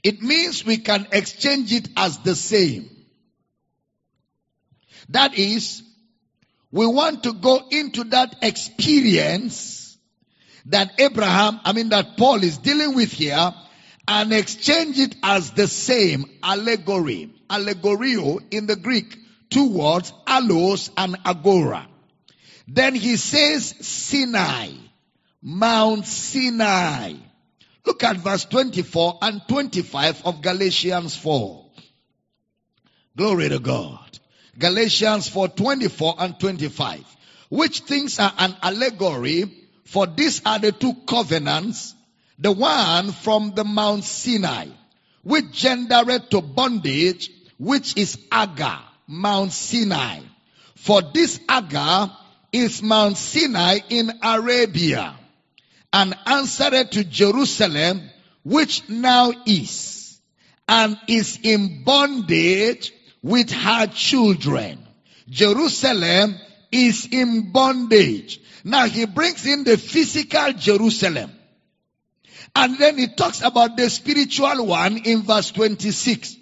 It 0.03 0.23
means 0.23 0.67
we 0.67 0.77
can 0.77 1.07
exchange 1.11 1.73
it 1.73 1.89
as 1.97 2.19
the 2.19 2.35
same. 2.35 2.91
That 5.09 5.39
is, 5.39 5.83
we 6.71 6.87
want 6.87 7.23
to 7.23 7.33
go 7.33 7.69
into 7.71 8.05
that 8.05 8.37
experience 8.43 9.88
that 10.69 10.93
Abraham, 10.99 11.61
I 11.65 11.73
mean 11.73 11.91
that 11.91 12.17
Paul 12.17 12.43
is 12.43 12.59
dealing 12.59 12.95
with 12.95 13.13
here 13.13 13.53
and 14.07 14.33
exchange 14.33 14.99
it 14.99 15.15
as 15.23 15.51
the 15.53 15.67
same 15.67 16.25
allegory. 16.43 17.31
Allegorio 17.51 18.39
in 18.51 18.67
the 18.67 18.77
Greek, 18.77 19.17
two 19.51 19.71
words, 19.71 20.13
allos 20.27 20.91
and 20.97 21.17
agora. 21.25 21.87
Then 22.67 22.95
he 22.95 23.17
says 23.17 23.75
Sinai, 23.81 24.73
Mount 25.43 26.07
Sinai. 26.07 27.15
Look 27.87 28.05
at 28.05 28.17
verse 28.17 28.45
24 28.45 29.19
and 29.23 29.41
25 29.49 30.27
of 30.27 30.43
Galatians 30.43 31.17
4. 31.17 31.65
Glory 33.17 33.49
to 33.49 33.59
God. 33.59 34.19
Galatians 34.59 35.29
4, 35.29 35.49
24 35.49 36.15
and 36.19 36.39
25. 36.39 37.05
Which 37.49 37.81
things 37.81 38.19
are 38.19 38.33
an 38.37 38.55
allegory, 38.63 39.58
for 39.89 40.07
these 40.07 40.43
are 40.45 40.59
the 40.59 40.71
two 40.71 40.93
covenants, 41.07 41.95
the 42.39 42.53
one 42.53 43.11
from 43.11 43.55
the 43.55 43.65
Mount 43.65 44.05
Sinai, 44.05 44.67
which 45.23 45.51
gendered 45.51 46.31
to 46.31 46.43
bondage, 46.43 47.31
which 47.59 47.97
is 47.97 48.19
Agar, 48.31 48.81
Mount 49.07 49.51
Sinai. 49.51 50.21
For 50.75 51.01
this 51.01 51.41
Agar 51.51 52.15
is 52.53 52.83
Mount 52.83 53.17
Sinai 53.17 53.79
in 53.89 54.13
Arabia 54.23 55.17
and 55.91 56.15
answered 56.27 56.93
to 56.93 57.05
Jerusalem, 57.05 58.11
which 58.45 58.87
now 58.91 59.33
is, 59.47 60.21
and 60.69 60.99
is 61.09 61.39
in 61.43 61.83
bondage 61.85 62.93
with 63.23 63.51
her 63.51 63.87
children. 63.87 64.87
Jerusalem 65.31 66.39
is 66.71 67.09
in 67.11 67.53
bondage. 67.53 68.41
Now 68.65 68.87
he 68.87 69.07
brings 69.07 69.47
in 69.47 69.65
the 69.65 69.77
physical 69.77 70.53
Jerusalem. 70.53 71.33
And 72.55 72.79
then 72.79 72.99
he 72.99 73.09
talks 73.09 73.43
about 73.43 73.77
the 73.77 73.89
spiritual 73.91 74.67
one 74.67 74.99
in 74.99 75.23
verse 75.23 75.51
26. 75.53 76.37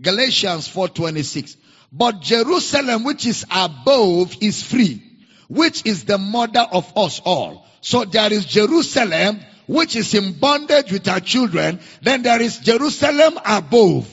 Galatians 0.00 0.68
4:26. 0.68 1.56
But 1.90 2.20
Jerusalem 2.20 3.04
which 3.04 3.26
is 3.26 3.44
above 3.50 4.36
is 4.40 4.62
free 4.62 5.02
which 5.48 5.86
is 5.86 6.04
the 6.04 6.18
mother 6.18 6.60
of 6.60 6.92
us 6.96 7.20
all. 7.24 7.66
So 7.80 8.04
there 8.04 8.32
is 8.32 8.44
Jerusalem, 8.44 9.40
which 9.66 9.96
is 9.96 10.14
in 10.14 10.34
bondage 10.34 10.92
with 10.92 11.06
her 11.06 11.20
children. 11.20 11.80
Then 12.02 12.22
there 12.22 12.40
is 12.40 12.58
Jerusalem 12.58 13.38
above, 13.44 14.08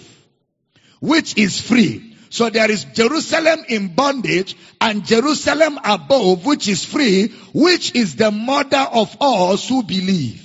which 0.99 1.37
is 1.37 1.59
free. 1.61 2.14
So 2.29 2.49
there 2.49 2.69
is 2.69 2.85
Jerusalem 2.85 3.65
in 3.67 3.95
bondage 3.95 4.55
and 4.81 5.05
Jerusalem 5.05 5.79
above, 5.83 6.45
which 6.45 6.67
is 6.67 6.83
free, 6.83 7.27
which 7.53 7.95
is 7.95 8.15
the 8.15 8.31
mother 8.31 8.85
of 8.91 9.15
us 9.21 9.69
who 9.69 9.83
believe. 9.83 10.41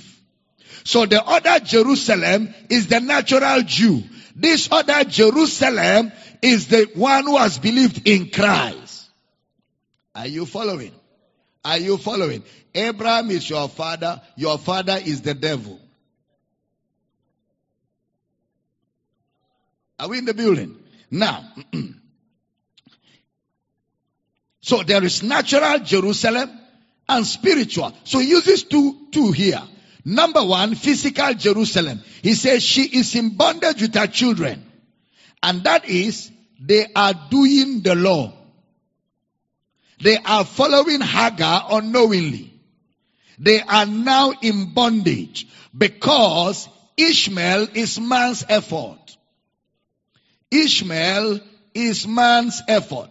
So 0.83 1.05
the 1.05 1.23
other 1.23 1.59
Jerusalem 1.63 2.53
is 2.69 2.87
the 2.87 2.99
natural 2.99 3.61
Jew. 3.63 4.03
This 4.35 4.69
other 4.71 5.03
Jerusalem 5.03 6.11
is 6.41 6.67
the 6.67 6.89
one 6.95 7.25
who 7.25 7.37
has 7.37 7.59
believed 7.59 8.07
in 8.07 8.29
Christ. 8.29 9.09
Are 10.15 10.27
you 10.27 10.45
following? 10.45 10.93
Are 11.63 11.77
you 11.77 11.97
following? 11.97 12.43
Abraham 12.73 13.31
is 13.31 13.49
your 13.49 13.69
father. 13.69 14.21
Your 14.35 14.57
father 14.57 14.99
is 15.03 15.21
the 15.21 15.33
devil. 15.33 15.79
Are 19.99 20.07
we 20.07 20.17
in 20.17 20.25
the 20.25 20.33
building? 20.33 20.80
Now, 21.11 21.51
so 24.61 24.83
there 24.83 25.03
is 25.03 25.21
natural 25.21 25.79
Jerusalem 25.79 26.49
and 27.07 27.27
spiritual. 27.27 27.93
So 28.05 28.19
he 28.19 28.29
uses 28.29 28.63
two, 28.63 29.07
two 29.11 29.33
here. 29.33 29.61
Number 30.05 30.43
one, 30.43 30.75
physical 30.75 31.33
Jerusalem. 31.33 32.01
He 32.23 32.33
says 32.33 32.63
she 32.63 32.83
is 32.83 33.13
in 33.15 33.35
bondage 33.35 33.81
with 33.81 33.93
her 33.95 34.07
children. 34.07 34.65
And 35.43 35.63
that 35.65 35.87
is, 35.87 36.31
they 36.59 36.87
are 36.95 37.13
doing 37.29 37.81
the 37.81 37.95
law. 37.95 38.33
They 40.01 40.17
are 40.17 40.45
following 40.45 41.01
Hagar 41.01 41.67
unknowingly. 41.71 42.53
They 43.37 43.61
are 43.61 43.85
now 43.85 44.33
in 44.41 44.73
bondage 44.73 45.47
because 45.77 46.69
Ishmael 46.97 47.67
is 47.73 47.99
man's 47.99 48.45
effort. 48.47 49.00
Ishmael 50.51 51.39
is 51.73 52.07
man's 52.07 52.61
effort. 52.67 53.09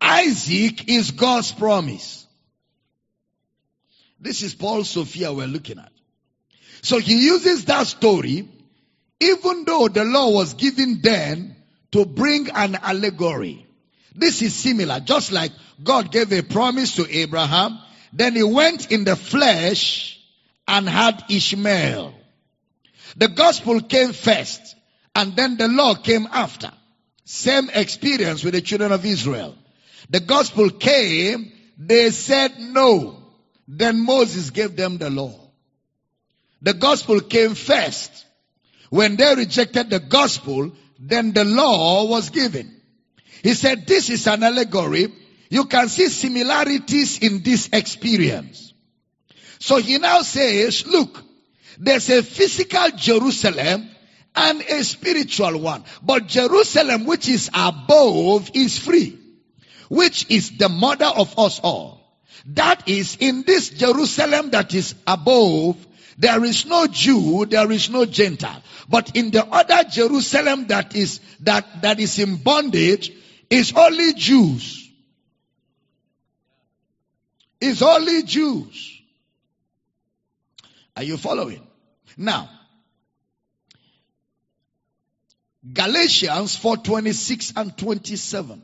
Isaac 0.00 0.88
is 0.88 1.10
God's 1.10 1.52
promise. 1.52 2.26
This 4.20 4.42
is 4.42 4.54
Paul 4.54 4.84
Sophia 4.84 5.32
we're 5.32 5.46
looking 5.46 5.78
at. 5.78 5.92
So 6.82 6.98
he 6.98 7.24
uses 7.24 7.64
that 7.66 7.86
story, 7.86 8.48
even 9.20 9.64
though 9.64 9.88
the 9.88 10.04
law 10.04 10.30
was 10.30 10.54
given 10.54 11.00
then, 11.02 11.56
to 11.92 12.04
bring 12.04 12.50
an 12.50 12.76
allegory. 12.76 13.66
This 14.14 14.42
is 14.42 14.54
similar, 14.54 15.00
just 15.00 15.32
like 15.32 15.52
God 15.82 16.12
gave 16.12 16.32
a 16.32 16.42
promise 16.42 16.96
to 16.96 17.06
Abraham, 17.10 17.78
then 18.12 18.34
he 18.34 18.42
went 18.42 18.92
in 18.92 19.04
the 19.04 19.16
flesh 19.16 20.20
and 20.68 20.88
had 20.88 21.24
Ishmael. 21.28 22.14
The 23.16 23.28
gospel 23.28 23.80
came 23.80 24.12
first, 24.12 24.76
and 25.14 25.36
then 25.36 25.56
the 25.56 25.68
law 25.68 25.94
came 25.94 26.26
after. 26.30 26.70
Same 27.24 27.70
experience 27.72 28.44
with 28.44 28.54
the 28.54 28.60
children 28.60 28.92
of 28.92 29.04
Israel. 29.04 29.56
The 30.10 30.20
gospel 30.20 30.70
came, 30.70 31.52
they 31.78 32.10
said 32.10 32.58
no. 32.58 33.22
Then 33.66 34.04
Moses 34.04 34.50
gave 34.50 34.76
them 34.76 34.98
the 34.98 35.10
law. 35.10 35.40
The 36.60 36.74
gospel 36.74 37.20
came 37.20 37.54
first. 37.54 38.26
When 38.90 39.16
they 39.16 39.34
rejected 39.34 39.90
the 39.90 40.00
gospel, 40.00 40.72
then 40.98 41.32
the 41.32 41.44
law 41.44 42.06
was 42.06 42.30
given. 42.30 42.80
He 43.42 43.54
said, 43.54 43.86
this 43.86 44.10
is 44.10 44.26
an 44.26 44.42
allegory. 44.42 45.12
You 45.50 45.64
can 45.66 45.88
see 45.88 46.08
similarities 46.08 47.18
in 47.18 47.42
this 47.42 47.68
experience. 47.72 48.72
So 49.58 49.76
he 49.76 49.98
now 49.98 50.22
says, 50.22 50.86
look, 50.86 51.22
there's 51.78 52.08
a 52.10 52.22
physical 52.22 52.90
Jerusalem 52.96 53.88
and 54.34 54.60
a 54.62 54.84
spiritual 54.84 55.58
one. 55.60 55.84
But 56.02 56.26
Jerusalem, 56.26 57.06
which 57.06 57.28
is 57.28 57.50
above, 57.54 58.50
is 58.54 58.78
free, 58.78 59.18
which 59.88 60.30
is 60.30 60.56
the 60.58 60.68
mother 60.68 61.06
of 61.06 61.38
us 61.38 61.60
all. 61.60 62.00
That 62.46 62.88
is, 62.88 63.16
in 63.20 63.42
this 63.42 63.70
Jerusalem 63.70 64.50
that 64.50 64.74
is 64.74 64.94
above, 65.06 65.76
there 66.18 66.44
is 66.44 66.66
no 66.66 66.86
Jew, 66.86 67.46
there 67.46 67.70
is 67.72 67.90
no 67.90 68.04
Gentile. 68.04 68.62
But 68.88 69.16
in 69.16 69.30
the 69.30 69.44
other 69.44 69.88
Jerusalem 69.88 70.66
that 70.66 70.94
is, 70.94 71.20
that, 71.40 71.82
that 71.82 72.00
is 72.00 72.18
in 72.18 72.36
bondage, 72.36 73.12
is 73.50 73.72
only 73.74 74.14
Jews. 74.14 74.80
Is 77.60 77.82
only 77.82 78.24
Jews. 78.24 79.00
Are 80.96 81.02
you 81.02 81.16
following? 81.16 81.66
Now, 82.16 82.50
Galatians 85.72 86.56
4:26 86.56 87.52
and 87.56 87.76
27. 87.76 88.62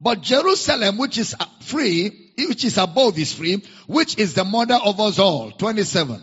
But 0.00 0.20
Jerusalem, 0.20 0.98
which 0.98 1.18
is 1.18 1.34
free, 1.60 2.32
which 2.36 2.64
is 2.64 2.78
above 2.78 3.18
is 3.18 3.32
free, 3.32 3.62
which 3.86 4.18
is 4.18 4.34
the 4.34 4.44
mother 4.44 4.74
of 4.74 5.00
us 5.00 5.18
all. 5.18 5.50
27. 5.50 6.20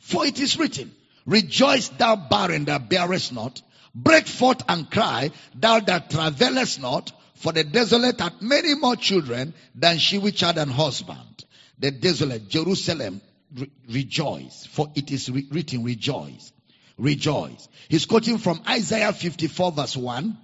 For 0.00 0.26
it 0.26 0.40
is 0.40 0.58
written, 0.58 0.90
Rejoice 1.24 1.88
thou 1.90 2.16
barren 2.16 2.64
that 2.64 2.88
bearest 2.88 3.32
not, 3.32 3.62
break 3.94 4.26
forth 4.26 4.62
and 4.68 4.90
cry, 4.90 5.30
thou 5.54 5.80
that 5.80 6.10
travailest 6.10 6.80
not, 6.80 7.12
for 7.34 7.52
the 7.52 7.62
desolate 7.64 8.20
hath 8.20 8.40
many 8.42 8.74
more 8.74 8.96
children 8.96 9.54
than 9.74 9.98
she 9.98 10.18
which 10.18 10.40
had 10.40 10.58
an 10.58 10.70
husband. 10.70 11.44
The 11.78 11.90
desolate, 11.92 12.48
Jerusalem, 12.48 13.20
re- 13.54 13.70
rejoice, 13.88 14.66
for 14.66 14.90
it 14.94 15.10
is 15.12 15.30
re- 15.30 15.46
written, 15.50 15.84
rejoice, 15.84 16.52
rejoice. 16.98 17.68
He's 17.88 18.04
quoting 18.04 18.38
from 18.38 18.60
Isaiah 18.68 19.12
54 19.12 19.72
verse 19.72 19.96
1. 19.96 20.36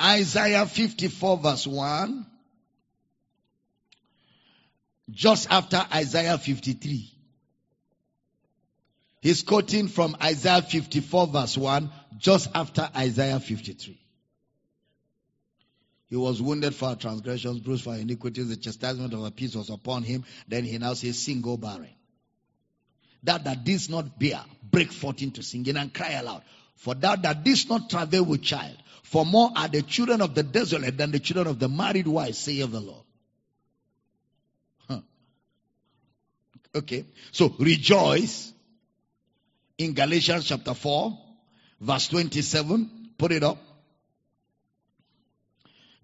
Isaiah 0.00 0.66
54 0.66 1.38
verse 1.38 1.66
1. 1.66 2.26
Just 5.10 5.50
after 5.50 5.84
Isaiah 5.92 6.38
53. 6.38 7.12
He's 9.20 9.42
quoting 9.42 9.88
from 9.88 10.16
Isaiah 10.22 10.62
54 10.62 11.26
verse 11.26 11.58
1 11.58 11.90
just 12.18 12.48
after 12.54 12.88
Isaiah 12.96 13.38
53. 13.38 13.98
He 16.08 16.16
was 16.16 16.42
wounded 16.42 16.74
for 16.74 16.86
our 16.86 16.96
transgressions, 16.96 17.60
bruised 17.60 17.84
for 17.84 17.90
our 17.90 17.98
iniquities. 17.98 18.48
The 18.48 18.56
chastisement 18.56 19.14
of 19.14 19.22
our 19.22 19.30
peace 19.30 19.54
was 19.54 19.70
upon 19.70 20.02
him. 20.02 20.24
Then 20.48 20.64
he 20.64 20.76
now 20.78 20.94
says, 20.94 21.18
Sing, 21.18 21.40
go 21.40 21.56
barren. 21.56 21.90
That 23.24 23.44
that 23.44 23.64
didst 23.64 23.90
not 23.90 24.18
bear, 24.18 24.42
break 24.70 24.92
forth 24.92 25.22
into 25.22 25.42
singing 25.42 25.76
and 25.76 25.92
cry 25.92 26.12
aloud. 26.12 26.42
For 26.76 26.94
that 26.94 27.22
that 27.22 27.44
didst 27.44 27.68
not 27.68 27.90
travail 27.90 28.24
with 28.24 28.42
child. 28.42 28.76
For 29.02 29.26
more 29.26 29.50
are 29.54 29.68
the 29.68 29.82
children 29.82 30.20
of 30.20 30.34
the 30.34 30.42
desolate 30.42 30.96
than 30.96 31.10
the 31.10 31.18
children 31.18 31.46
of 31.48 31.58
the 31.58 31.68
married 31.68 32.06
wife, 32.06 32.34
saith 32.34 32.70
the 32.70 32.80
Lord. 32.80 33.04
Huh. 34.88 35.00
Okay. 36.74 37.04
So 37.32 37.54
rejoice 37.58 38.52
in 39.76 39.94
Galatians 39.94 40.46
chapter 40.46 40.74
4, 40.74 41.18
verse 41.80 42.08
27. 42.08 43.10
Put 43.18 43.32
it 43.32 43.42
up. 43.42 43.58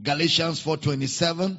Galatians 0.02 0.62
4:27 0.62 1.56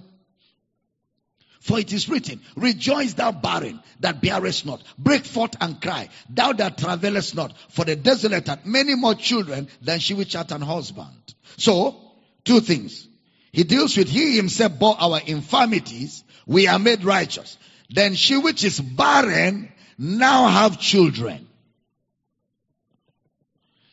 For 1.68 1.78
it 1.80 1.92
is 1.92 2.08
written, 2.08 2.40
Rejoice 2.56 3.14
thou 3.16 3.34
barren 3.34 3.82
that 4.00 4.22
bearest 4.22 4.66
not, 4.66 4.82
break 4.98 5.26
forth 5.26 5.54
and 5.60 5.82
cry, 5.82 6.08
thou 6.30 6.54
that 6.54 6.78
travailest 6.78 7.36
not, 7.36 7.54
for 7.68 7.84
the 7.84 7.98
desolate 7.98 8.48
hath 8.48 8.66
many 8.66 8.96
more 8.96 9.16
children 9.16 9.68
than 9.82 10.00
she 10.00 10.14
which 10.14 10.32
hath 10.32 10.54
an 10.54 10.62
husband. 10.62 11.36
So, 11.58 11.98
two 12.46 12.62
things. 12.62 13.06
He 13.52 13.66
deals 13.66 13.98
with 13.98 14.08
he 14.08 14.38
himself 14.38 14.80
bore 14.80 14.96
our 14.98 15.20
infirmities, 15.20 16.24
we 16.46 16.68
are 16.68 16.80
made 16.80 17.04
righteous. 17.04 17.58
Then 17.90 18.16
she 18.16 18.38
which 18.38 18.64
is 18.64 18.80
barren 18.80 19.70
now 19.98 20.48
have 20.48 20.80
children. 20.80 21.50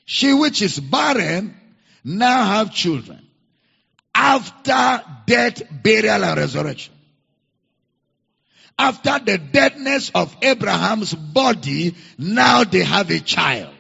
She 0.04 0.32
which 0.32 0.62
is 0.62 0.78
barren 0.78 1.56
now 2.04 2.44
have 2.44 2.72
children 2.72 3.26
after 4.14 5.02
death, 5.26 5.62
burial, 5.82 6.22
and 6.22 6.38
resurrection. 6.38 6.93
After 8.78 9.18
the 9.18 9.38
deadness 9.38 10.10
of 10.14 10.36
Abraham's 10.42 11.14
body, 11.14 11.94
now 12.18 12.64
they 12.64 12.82
have 12.82 13.10
a 13.10 13.20
child. 13.20 13.74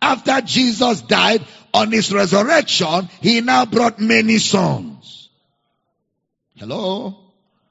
After 0.00 0.40
Jesus 0.40 1.02
died 1.02 1.46
on 1.72 1.92
his 1.92 2.12
resurrection, 2.12 3.08
he 3.20 3.40
now 3.40 3.64
brought 3.64 4.00
many 4.00 4.38
sons. 4.38 5.28
Hello? 6.56 7.16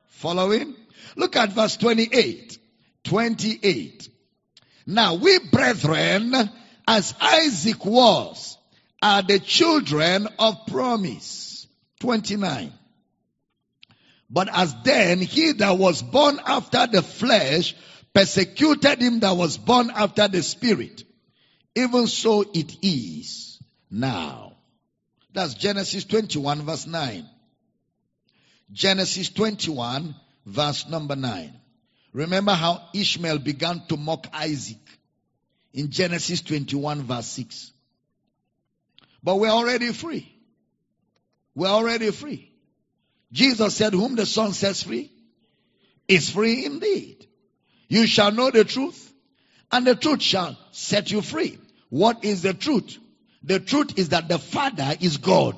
Following? 0.08 0.74
Look 1.18 1.36
at 1.36 1.52
verse 1.52 1.76
28. 1.76 2.58
28. 3.04 4.10
Now 4.88 5.16
we 5.16 5.40
brethren, 5.52 6.34
as 6.88 7.14
Isaac 7.20 7.86
was, 7.86 8.58
are 9.02 9.22
the 9.22 9.40
children 9.40 10.28
of 10.40 10.66
promise. 10.68 11.68
29. 12.00 12.72
But 14.32 14.48
as 14.52 14.74
then 14.84 15.20
he 15.20 15.52
that 15.54 15.78
was 15.78 16.02
born 16.02 16.40
after 16.46 16.88
the 16.88 17.02
flesh 17.02 17.76
persecuted 18.14 19.02
him 19.02 19.20
that 19.20 19.36
was 19.36 19.58
born 19.58 19.92
after 19.94 20.30
the 20.30 20.42
spirit, 20.42 21.04
even 21.76 22.08
so 22.08 22.42
it 22.54 22.78
is 22.82 23.62
now. 23.90 24.54
That's 25.34 25.54
Genesis 25.54 26.06
21 26.06 26.62
verse 26.62 26.88
9. 26.88 27.26
Genesis 28.72 29.30
21 29.30 30.16
verse 30.46 30.88
number 30.88 31.18
9. 31.18 31.54
Remember 32.14 32.54
how 32.54 32.82
Ishmael 32.94 33.40
began 33.40 33.82
to 33.90 33.98
mock 33.98 34.28
Isaac 34.34 34.80
in 35.74 35.92
Genesis 35.92 36.42
21 36.42 37.04
verse 37.04 37.28
6. 37.28 37.72
But 39.24 39.36
we're 39.36 39.50
already 39.50 39.92
free. 39.92 40.34
We're 41.54 41.68
already 41.68 42.12
free. 42.12 42.51
Jesus 43.32 43.76
said, 43.76 43.94
whom 43.94 44.16
the 44.16 44.26
son 44.26 44.54
sets 44.54 44.84
free 44.84 45.12
is 46.08 46.30
free 46.30 46.66
indeed. 46.66 47.28
You 47.88 48.06
shall 48.08 48.32
know 48.32 48.52
the 48.52 48.64
truth 48.64 49.12
and 49.72 49.88
the 49.88 49.96
truth 49.96 50.22
shall 50.22 50.58
set 50.72 51.12
you 51.12 51.22
free. 51.22 51.58
What 51.90 52.24
is 52.26 52.42
the 52.42 52.54
truth? 52.54 52.98
The 53.44 53.60
truth 53.60 53.98
is 53.98 54.10
that 54.10 54.28
the 54.28 54.40
Father 54.40 54.96
is 55.00 55.18
God. 55.18 55.56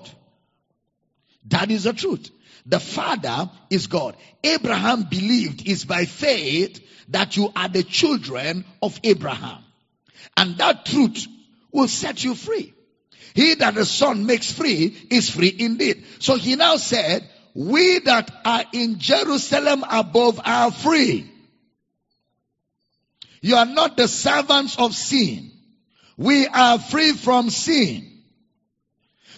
That 1.47 1.71
is 1.71 1.83
the 1.83 1.93
truth. 1.93 2.29
The 2.65 2.79
Father 2.79 3.49
is 3.69 3.87
God. 3.87 4.15
Abraham 4.43 5.03
believed 5.03 5.67
is 5.67 5.83
by 5.83 6.05
faith 6.05 6.79
that 7.09 7.35
you 7.35 7.51
are 7.55 7.67
the 7.67 7.83
children 7.83 8.65
of 8.81 8.99
Abraham. 9.03 9.63
And 10.37 10.57
that 10.57 10.85
truth 10.85 11.27
will 11.71 11.87
set 11.87 12.23
you 12.23 12.35
free. 12.35 12.73
He 13.33 13.55
that 13.55 13.75
the 13.75 13.85
Son 13.85 14.25
makes 14.25 14.51
free 14.51 14.95
is 15.09 15.29
free 15.29 15.53
indeed. 15.57 16.05
So 16.19 16.35
he 16.35 16.55
now 16.55 16.77
said, 16.77 17.27
we 17.53 17.99
that 17.99 18.31
are 18.45 18.63
in 18.73 18.99
Jerusalem 18.99 19.83
above 19.89 20.39
are 20.43 20.71
free. 20.71 21.29
You 23.41 23.55
are 23.57 23.65
not 23.65 23.97
the 23.97 24.07
servants 24.07 24.77
of 24.77 24.95
sin. 24.95 25.51
We 26.17 26.47
are 26.47 26.79
free 26.79 27.11
from 27.11 27.49
sin. 27.49 28.09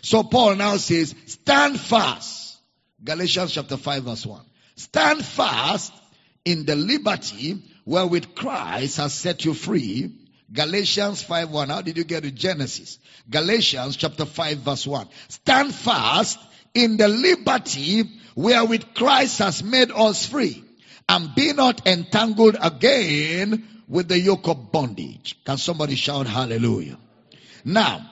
So 0.01 0.23
Paul 0.23 0.55
now 0.55 0.77
says, 0.77 1.15
stand 1.25 1.79
fast. 1.79 2.57
Galatians 3.03 3.51
chapter 3.53 3.77
5 3.77 4.03
verse 4.03 4.25
1. 4.25 4.41
Stand 4.75 5.25
fast 5.25 5.93
in 6.43 6.65
the 6.65 6.75
liberty 6.75 7.61
wherewith 7.85 8.35
Christ 8.35 8.97
has 8.97 9.13
set 9.13 9.45
you 9.45 9.53
free 9.53 10.13
Galatians 10.51 11.23
5 11.23 11.49
1. 11.49 11.69
How 11.69 11.81
did 11.81 11.97
you 11.97 12.03
get 12.03 12.23
to 12.23 12.31
Genesis? 12.31 12.99
Galatians 13.29 13.95
chapter 13.95 14.25
5 14.25 14.59
verse 14.59 14.85
1. 14.85 15.07
Stand 15.27 15.73
fast 15.73 16.39
in 16.75 16.97
the 16.97 17.07
liberty 17.07 18.03
wherewith 18.35 18.93
Christ 18.93 19.39
has 19.39 19.63
made 19.63 19.91
us 19.91 20.27
free 20.27 20.63
and 21.07 21.33
be 21.33 21.53
not 21.53 21.87
entangled 21.87 22.57
again 22.61 23.67
with 23.87 24.07
the 24.07 24.19
yoke 24.19 24.47
of 24.47 24.71
bondage. 24.71 25.37
Can 25.45 25.57
somebody 25.57 25.95
shout 25.95 26.27
hallelujah? 26.27 26.97
Now, 27.63 28.11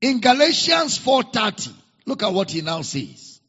in 0.00 0.20
Galatians 0.20 0.98
4:30, 0.98 1.72
look 2.06 2.22
at 2.22 2.32
what 2.32 2.50
he 2.50 2.62
now 2.62 2.82
says. 2.82 3.40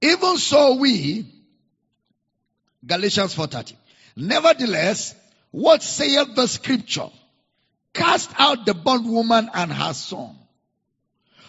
Even 0.00 0.36
so 0.38 0.74
we 0.74 1.26
Galatians 2.84 3.34
4:30. 3.34 3.74
Nevertheless, 4.16 5.14
what 5.50 5.82
saith 5.82 6.34
the 6.34 6.46
scripture? 6.46 7.10
Cast 7.94 8.30
out 8.38 8.64
the 8.64 8.74
bondwoman 8.74 9.50
and 9.52 9.72
her 9.72 9.92
son. 9.92 10.36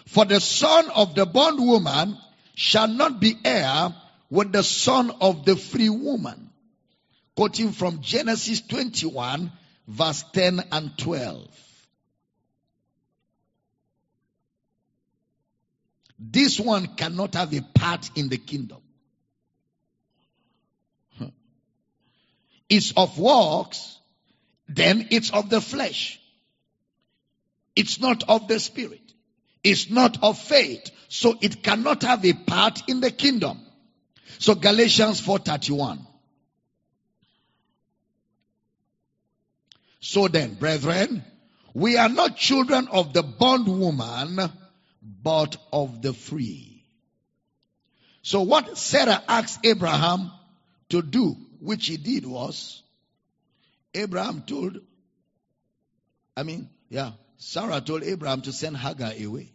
For 0.08 0.26
the 0.26 0.42
son 0.42 0.90
of 0.90 1.16
the 1.16 1.26
bondwoman 1.26 2.18
shall 2.56 2.88
not 2.88 3.20
be 3.20 3.36
heir 3.44 3.94
with 4.30 4.52
the 4.52 4.64
son 4.64 5.12
of 5.22 5.46
the 5.46 5.56
free 5.56 5.90
woman. 5.90 6.50
Quoting 7.36 7.72
from 7.72 8.02
Genesis 8.02 8.62
21 8.62 9.52
verse 9.88 10.24
10 10.34 10.64
and 10.72 10.98
12. 10.98 11.48
This 16.20 16.60
one 16.60 16.88
cannot 16.96 17.36
have 17.36 17.54
a 17.54 17.62
part 17.62 18.12
in 18.16 18.30
the 18.30 18.38
kingdom. 18.38 18.80
It's 22.70 22.94
of 22.96 23.20
works, 23.20 24.00
then 24.68 25.08
it's 25.12 25.32
of 25.32 25.50
the 25.50 25.62
flesh. 25.62 26.20
It's 27.76 28.00
not 28.00 28.24
of 28.30 28.48
the 28.48 28.60
spirit. 28.60 29.02
It's 29.64 29.90
not 29.90 30.22
of 30.24 30.38
faith. 30.38 30.92
So 31.08 31.38
it 31.42 31.64
cannot 31.64 32.04
have 32.04 32.26
a 32.26 32.34
part 32.34 32.84
in 32.88 33.00
the 33.00 33.12
kingdom. 33.12 33.60
So 34.40 34.56
Galatians 34.56 35.22
4:31. 35.22 36.06
So 40.00 40.28
then, 40.28 40.56
brethren, 40.56 41.24
we 41.74 41.98
are 41.98 42.10
not 42.10 42.36
children 42.36 42.90
of 42.90 43.14
the 43.14 43.24
bondwoman, 43.24 44.52
but 45.02 45.56
of 45.72 46.02
the 46.02 46.14
free. 46.14 46.84
So 48.22 48.42
what 48.42 48.78
Sarah 48.78 49.24
asked 49.28 49.66
Abraham 49.66 50.32
to 50.90 51.02
do, 51.02 51.36
which 51.60 51.88
he 51.88 51.98
did 51.98 52.26
was, 52.26 52.84
Abraham 53.94 54.44
told, 54.44 54.80
I 56.36 56.44
mean, 56.44 56.70
yeah, 56.90 57.12
Sarah 57.38 57.82
told 57.82 58.04
Abraham 58.04 58.42
to 58.42 58.54
send 58.54 58.78
Hagar 58.78 59.12
away. 59.22 59.52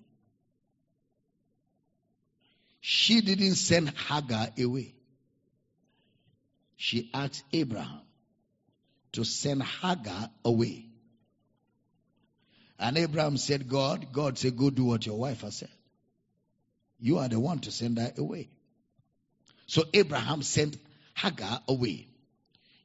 She 2.81 3.21
didn't 3.21 3.57
send 3.57 3.91
Hagar 3.91 4.49
away. 4.59 4.95
She 6.77 7.11
asked 7.13 7.43
Abraham 7.53 8.01
to 9.13 9.25
send 9.25 9.63
Hagar 9.63 10.31
away. 10.45 10.87
And 12.79 12.97
Abraham 12.97 13.37
said, 13.37 13.69
God, 13.69 14.13
God 14.13 14.39
said, 14.39 14.57
go 14.57 14.71
do 14.71 14.85
what 14.85 15.05
your 15.05 15.19
wife 15.19 15.41
has 15.41 15.57
said. 15.57 15.71
You 17.01 17.19
are 17.19 17.29
the 17.29 17.41
one 17.41 17.59
to 17.61 17.73
send 17.73 17.99
her 17.99 18.13
away. 18.17 18.49
So 19.67 19.85
Abraham 19.93 20.43
sent 20.43 20.77
Hagar 21.15 21.61
away. 21.67 22.07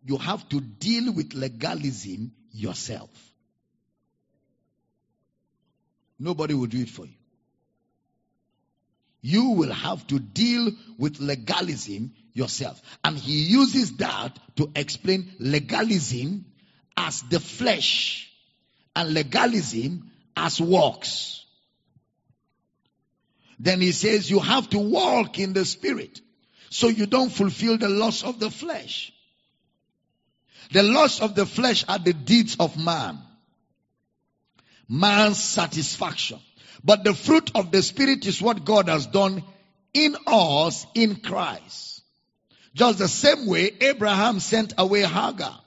You 0.05 0.17
have 0.17 0.47
to 0.49 0.59
deal 0.59 1.13
with 1.13 1.33
legalism 1.33 2.31
yourself. 2.51 3.09
Nobody 6.19 6.53
will 6.53 6.67
do 6.67 6.81
it 6.81 6.89
for 6.89 7.05
you. 7.05 7.13
You 9.21 9.51
will 9.51 9.71
have 9.71 10.05
to 10.07 10.19
deal 10.19 10.71
with 10.97 11.19
legalism 11.19 12.13
yourself. 12.33 12.81
And 13.03 13.17
he 13.17 13.43
uses 13.43 13.95
that 13.97 14.37
to 14.57 14.69
explain 14.75 15.31
legalism 15.39 16.45
as 16.97 17.21
the 17.23 17.39
flesh 17.39 18.29
and 18.95 19.13
legalism 19.13 20.11
as 20.35 20.59
works. 20.59 21.45
Then 23.59 23.79
he 23.79 23.93
says 23.93 24.29
you 24.29 24.39
have 24.39 24.69
to 24.71 24.79
walk 24.79 25.39
in 25.39 25.53
the 25.53 25.63
spirit 25.63 26.19
so 26.69 26.89
you 26.89 27.05
don't 27.05 27.31
fulfill 27.31 27.77
the 27.77 27.87
lust 27.87 28.25
of 28.25 28.39
the 28.39 28.51
flesh. 28.51 29.13
The 30.71 30.83
lust 30.83 31.21
of 31.21 31.35
the 31.35 31.45
flesh 31.45 31.85
are 31.87 31.99
the 31.99 32.13
deeds 32.13 32.57
of 32.59 32.77
man. 32.83 33.19
Man's 34.93 35.43
satisfaction. 35.43 36.39
But 36.83 37.03
the 37.03 37.15
fruit 37.15 37.49
of 37.55 37.71
the 37.71 37.81
Spirit 37.81 38.27
is 38.27 38.39
what 38.39 38.63
God 38.63 38.89
has 38.89 39.07
done 39.07 39.43
in 39.91 40.15
us 40.27 40.85
in 40.93 41.15
Christ. 41.15 42.03
Just 42.75 42.99
the 42.99 43.07
same 43.07 43.47
way 43.47 43.71
Abraham 43.81 44.39
sent 44.39 44.75
away 44.77 45.01
Hagar. 45.01 45.59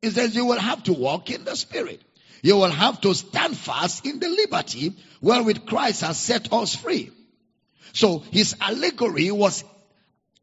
He 0.00 0.10
says 0.10 0.36
you 0.36 0.46
will 0.46 0.60
have 0.60 0.84
to 0.84 0.92
walk 0.92 1.30
in 1.30 1.44
the 1.44 1.56
Spirit. 1.56 2.00
You 2.42 2.58
will 2.58 2.70
have 2.70 3.00
to 3.00 3.12
stand 3.12 3.56
fast 3.56 4.06
in 4.06 4.20
the 4.20 4.28
liberty 4.28 4.94
wherewith 5.20 5.66
Christ 5.66 6.02
has 6.02 6.16
set 6.16 6.52
us 6.52 6.76
free. 6.76 7.10
So 7.92 8.20
his 8.30 8.54
allegory 8.60 9.32
was 9.32 9.64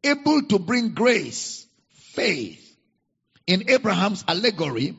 able 0.04 0.42
to 0.42 0.58
bring 0.58 0.90
grace, 0.90 1.66
faith. 2.12 2.76
In 3.46 3.70
Abraham's 3.70 4.22
allegory, 4.28 4.96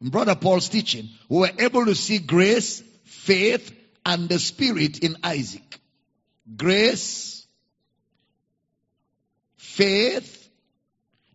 Brother 0.00 0.34
Paul's 0.34 0.68
teaching, 0.68 1.08
we 1.28 1.38
were 1.38 1.50
able 1.58 1.86
to 1.86 1.94
see 1.94 2.18
grace, 2.18 2.82
faith, 3.04 3.74
and 4.04 4.28
the 4.28 4.38
Spirit 4.38 4.98
in 5.00 5.16
Isaac. 5.24 5.80
Grace, 6.56 7.46
faith, 9.56 10.48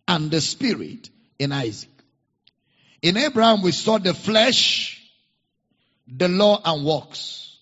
and 0.06 0.30
the 0.30 0.40
Spirit 0.40 1.10
in 1.38 1.52
Isaac. 1.52 1.90
In 3.02 3.16
Abraham, 3.16 3.62
we 3.62 3.72
saw 3.72 3.98
the 3.98 4.14
flesh, 4.14 5.02
the 6.06 6.28
law, 6.28 6.60
and 6.64 6.84
works. 6.84 7.58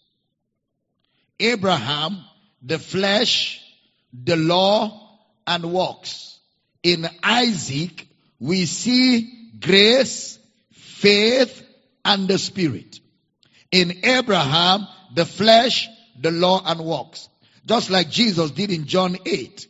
Abraham, 1.39 2.23
the 2.63 2.79
flesh, 2.79 3.65
the 4.13 4.37
law, 4.37 5.19
and 5.47 5.73
works. 5.73 6.39
In 6.83 7.09
Isaac, 7.23 8.07
we 8.39 8.67
see 8.67 9.51
grace, 9.59 10.39
faith, 11.01 11.63
and 12.05 12.29
the 12.29 12.39
Spirit. 12.39 13.01
In 13.71 14.05
Abraham, 14.05 14.87
the 15.15 15.25
flesh, 15.25 15.89
the 16.21 16.31
law, 16.31 16.63
and 16.65 16.81
works. 16.81 17.29
Just 17.67 17.91
like 17.91 18.11
Jesus 18.11 18.51
did 18.51 18.71
in 18.71 18.87
John 18.87 19.17
8. 19.25 19.67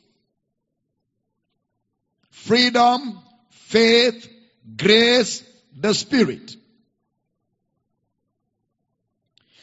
Freedom, 2.31 3.20
faith, 3.51 4.28
grace, 4.76 5.43
the 5.76 5.93
Spirit. 5.95 6.57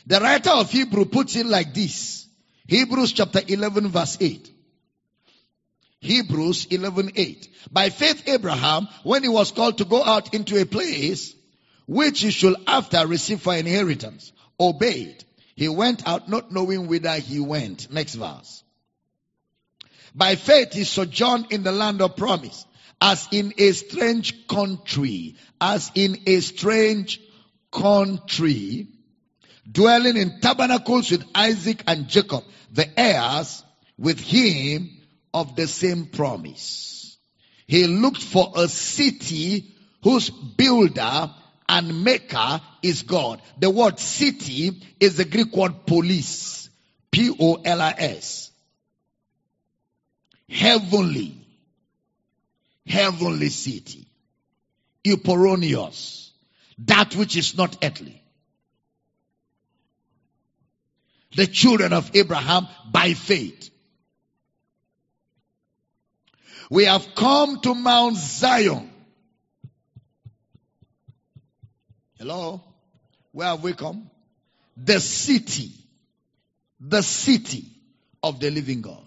The 0.05 0.20
writer 0.20 0.51
of 0.51 0.72
Hebrew 0.72 1.05
puts 1.05 1.36
it 1.36 1.45
like 1.45 1.74
this. 1.74 2.28
Hebrews 2.68 3.13
chapter 3.13 3.41
11 3.45 3.89
verse 3.89 4.18
8. 4.22 4.51
Hebrews 5.99 6.68
11:8. 6.68 7.47
By 7.72 7.89
faith 7.89 8.24
Abraham, 8.28 8.88
when 9.03 9.24
he 9.24 9.30
was 9.30 9.51
called 9.51 9.80
to 9.80 9.86
go 9.86 10.03
out 10.03 10.34
into 10.34 10.61
a 10.61 10.65
place 10.65 11.34
which 11.88 12.21
he 12.21 12.31
should 12.31 12.55
after 12.67 13.07
receive 13.07 13.41
for 13.41 13.55
inheritance, 13.55 14.31
obeyed. 14.59 15.23
He 15.55 15.69
went 15.69 16.07
out 16.07 16.29
not 16.29 16.51
knowing 16.51 16.88
whither 16.88 17.15
he 17.15 17.39
went. 17.39 17.91
Next 17.91 18.13
verse. 18.13 18.63
By 20.13 20.35
faith 20.35 20.73
he 20.73 20.83
sojourned 20.83 21.51
in 21.51 21.63
the 21.63 21.71
land 21.71 22.01
of 22.01 22.15
promise, 22.15 22.65
as 23.01 23.27
in 23.31 23.53
a 23.57 23.71
strange 23.71 24.47
country, 24.47 25.35
as 25.59 25.91
in 25.95 26.21
a 26.27 26.39
strange 26.41 27.21
country, 27.71 28.88
dwelling 29.71 30.17
in 30.17 30.39
tabernacles 30.41 31.11
with 31.11 31.23
Isaac 31.33 31.83
and 31.88 32.07
Jacob, 32.07 32.43
the 32.71 32.88
heirs 32.99 33.63
with 33.97 34.19
him 34.19 34.89
of 35.33 35.55
the 35.55 35.67
same 35.67 36.07
promise. 36.07 37.17
He 37.67 37.85
looked 37.85 38.21
for 38.21 38.53
a 38.55 38.67
city 38.67 39.75
whose 40.01 40.29
builder 40.29 41.31
and 41.70 42.03
maker 42.03 42.61
is 42.82 43.03
God. 43.03 43.41
The 43.59 43.70
word 43.70 43.99
city 43.99 44.82
is 44.99 45.18
the 45.18 45.26
Greek 45.26 45.55
word 45.55 45.86
polis. 45.86 46.70
P-O-L-I-S. 47.11 48.51
Heavenly. 50.49 51.36
Heavenly 52.86 53.49
city. 53.49 54.05
Epouranios. 55.05 56.30
That 56.80 57.15
which 57.15 57.36
is 57.36 57.57
not 57.57 57.78
earthly. 57.84 58.22
The 61.36 61.47
children 61.47 61.91
of 61.91 62.11
Abraham 62.15 62.68
by 62.89 63.13
faith. 63.13 63.70
We 66.70 66.86
have 66.86 67.15
come 67.15 67.59
to 67.61 67.74
Mount 67.74 68.18
Zion 68.18 68.89
Hello? 72.18 72.61
Where 73.32 73.49
have 73.49 73.63
we 73.63 73.74
come? 73.74 74.09
The 74.76 74.99
city. 74.99 75.72
The 76.80 77.01
city 77.01 77.65
of 78.24 78.39
the 78.39 78.51
living 78.51 78.82
God. 78.82 79.03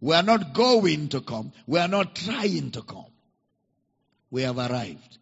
We 0.00 0.14
are 0.14 0.22
not 0.22 0.52
going 0.52 1.08
to 1.10 1.20
come. 1.20 1.52
We 1.66 1.78
are 1.78 1.88
not 1.88 2.16
trying 2.16 2.72
to 2.72 2.82
come. 2.82 3.06
We 4.30 4.42
have 4.42 4.58
arrived. 4.58 5.18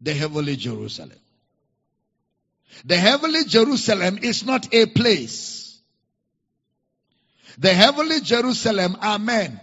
The 0.00 0.14
heavenly 0.14 0.56
Jerusalem. 0.56 1.18
The 2.84 2.96
heavenly 2.96 3.44
Jerusalem 3.44 4.18
is 4.22 4.44
not 4.44 4.74
a 4.74 4.86
place. 4.86 5.78
The 7.58 7.72
heavenly 7.72 8.20
Jerusalem 8.20 8.96
are 9.00 9.18
men. 9.18 9.60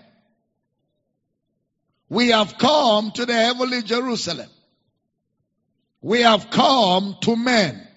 We 2.08 2.30
have 2.30 2.58
come 2.58 3.12
to 3.12 3.26
the 3.26 3.34
heavenly 3.34 3.82
Jerusalem. 3.84 4.50
We 6.02 6.22
have 6.22 6.50
come 6.50 7.16
to 7.22 7.36
men. 7.36 7.88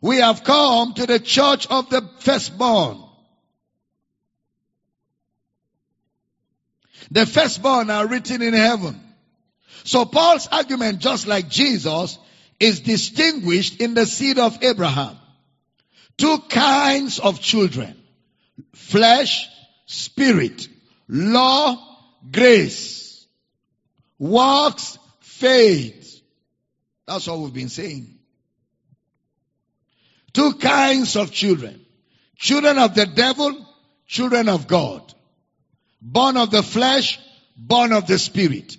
We 0.00 0.18
have 0.18 0.44
come 0.44 0.94
to 0.94 1.06
the 1.06 1.18
church 1.18 1.66
of 1.68 1.90
the 1.90 2.08
firstborn. 2.20 3.02
The 7.10 7.26
firstborn 7.26 7.90
are 7.90 8.06
written 8.06 8.42
in 8.42 8.54
heaven. 8.54 9.00
So 9.84 10.04
Paul's 10.04 10.46
argument, 10.46 11.00
just 11.00 11.26
like 11.26 11.48
Jesus, 11.48 12.18
is 12.58 12.80
distinguished 12.80 13.80
in 13.80 13.94
the 13.94 14.06
seed 14.06 14.38
of 14.38 14.62
Abraham. 14.62 15.16
Two 16.16 16.38
kinds 16.48 17.18
of 17.18 17.40
children. 17.40 18.00
Flesh, 18.74 19.48
spirit. 19.86 20.68
Law, 21.08 21.76
grace. 22.30 23.26
Works, 24.18 24.98
faith. 25.20 26.01
That's 27.06 27.26
what 27.26 27.38
we've 27.40 27.52
been 27.52 27.68
saying. 27.68 28.18
Two 30.32 30.54
kinds 30.54 31.16
of 31.16 31.30
children. 31.32 31.84
Children 32.36 32.78
of 32.78 32.94
the 32.94 33.06
devil, 33.06 33.66
children 34.06 34.48
of 34.48 34.66
God. 34.66 35.12
Born 36.00 36.36
of 36.36 36.50
the 36.50 36.62
flesh, 36.62 37.20
born 37.56 37.92
of 37.92 38.06
the 38.06 38.18
spirit. 38.18 38.76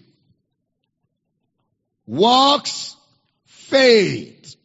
Works, 2.05 2.95
faith. 3.45 4.55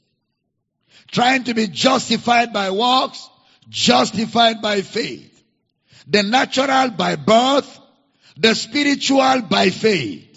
Trying 1.10 1.44
to 1.44 1.54
be 1.54 1.68
justified 1.68 2.52
by 2.52 2.70
works, 2.70 3.28
justified 3.68 4.60
by 4.60 4.82
faith. 4.82 5.34
The 6.06 6.22
natural 6.22 6.90
by 6.90 7.16
birth, 7.16 7.78
the 8.36 8.54
spiritual 8.54 9.42
by 9.42 9.70
faith. 9.70 10.27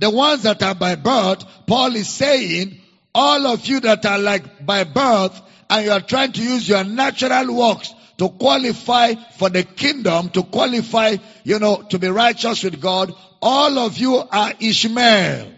The 0.00 0.08
ones 0.08 0.44
that 0.44 0.62
are 0.62 0.74
by 0.74 0.94
birth, 0.94 1.44
Paul 1.66 1.94
is 1.94 2.08
saying, 2.08 2.80
all 3.14 3.46
of 3.46 3.66
you 3.66 3.80
that 3.80 4.06
are 4.06 4.18
like 4.18 4.64
by 4.64 4.84
birth 4.84 5.38
and 5.68 5.84
you 5.84 5.92
are 5.92 6.00
trying 6.00 6.32
to 6.32 6.42
use 6.42 6.66
your 6.66 6.84
natural 6.84 7.54
works 7.54 7.92
to 8.16 8.30
qualify 8.30 9.14
for 9.36 9.50
the 9.50 9.62
kingdom, 9.62 10.30
to 10.30 10.42
qualify, 10.42 11.16
you 11.44 11.58
know, 11.58 11.82
to 11.90 11.98
be 11.98 12.08
righteous 12.08 12.62
with 12.64 12.80
God, 12.80 13.14
all 13.42 13.78
of 13.78 13.98
you 13.98 14.16
are 14.16 14.54
Ishmael. 14.58 15.52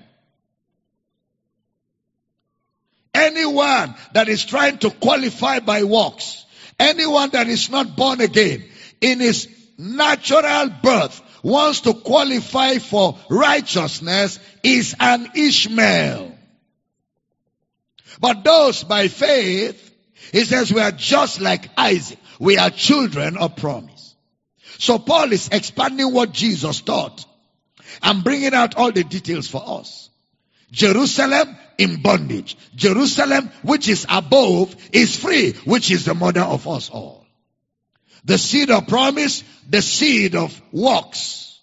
Anyone 3.14 3.94
that 4.12 4.28
is 4.28 4.44
trying 4.44 4.78
to 4.78 4.90
qualify 4.90 5.60
by 5.60 5.84
works, 5.84 6.44
anyone 6.80 7.30
that 7.30 7.46
is 7.46 7.70
not 7.70 7.94
born 7.96 8.20
again, 8.20 8.64
in 9.00 9.20
his 9.20 9.46
natural 9.78 10.68
birth, 10.82 11.20
wants 11.42 11.80
to 11.82 11.94
qualify 11.94 12.78
for 12.78 13.18
righteousness 13.28 14.38
is 14.62 14.94
an 14.98 15.28
Ishmael. 15.34 16.32
But 18.20 18.44
those 18.44 18.84
by 18.84 19.08
faith, 19.08 19.94
he 20.32 20.44
says 20.44 20.72
we 20.72 20.80
are 20.80 20.92
just 20.92 21.40
like 21.40 21.68
Isaac. 21.76 22.18
We 22.38 22.58
are 22.58 22.70
children 22.70 23.36
of 23.36 23.56
promise. 23.56 24.14
So 24.78 24.98
Paul 24.98 25.32
is 25.32 25.48
expanding 25.50 26.12
what 26.12 26.32
Jesus 26.32 26.80
taught 26.80 27.24
and 28.02 28.24
bringing 28.24 28.54
out 28.54 28.76
all 28.76 28.92
the 28.92 29.04
details 29.04 29.48
for 29.48 29.62
us. 29.64 30.10
Jerusalem 30.70 31.56
in 31.78 32.00
bondage. 32.02 32.56
Jerusalem, 32.74 33.50
which 33.62 33.88
is 33.88 34.06
above, 34.08 34.74
is 34.92 35.16
free, 35.16 35.52
which 35.64 35.90
is 35.90 36.04
the 36.04 36.14
mother 36.14 36.40
of 36.40 36.66
us 36.66 36.90
all. 36.90 37.21
The 38.24 38.38
seed 38.38 38.70
of 38.70 38.86
promise, 38.86 39.42
the 39.68 39.82
seed 39.82 40.34
of 40.34 40.60
works. 40.72 41.60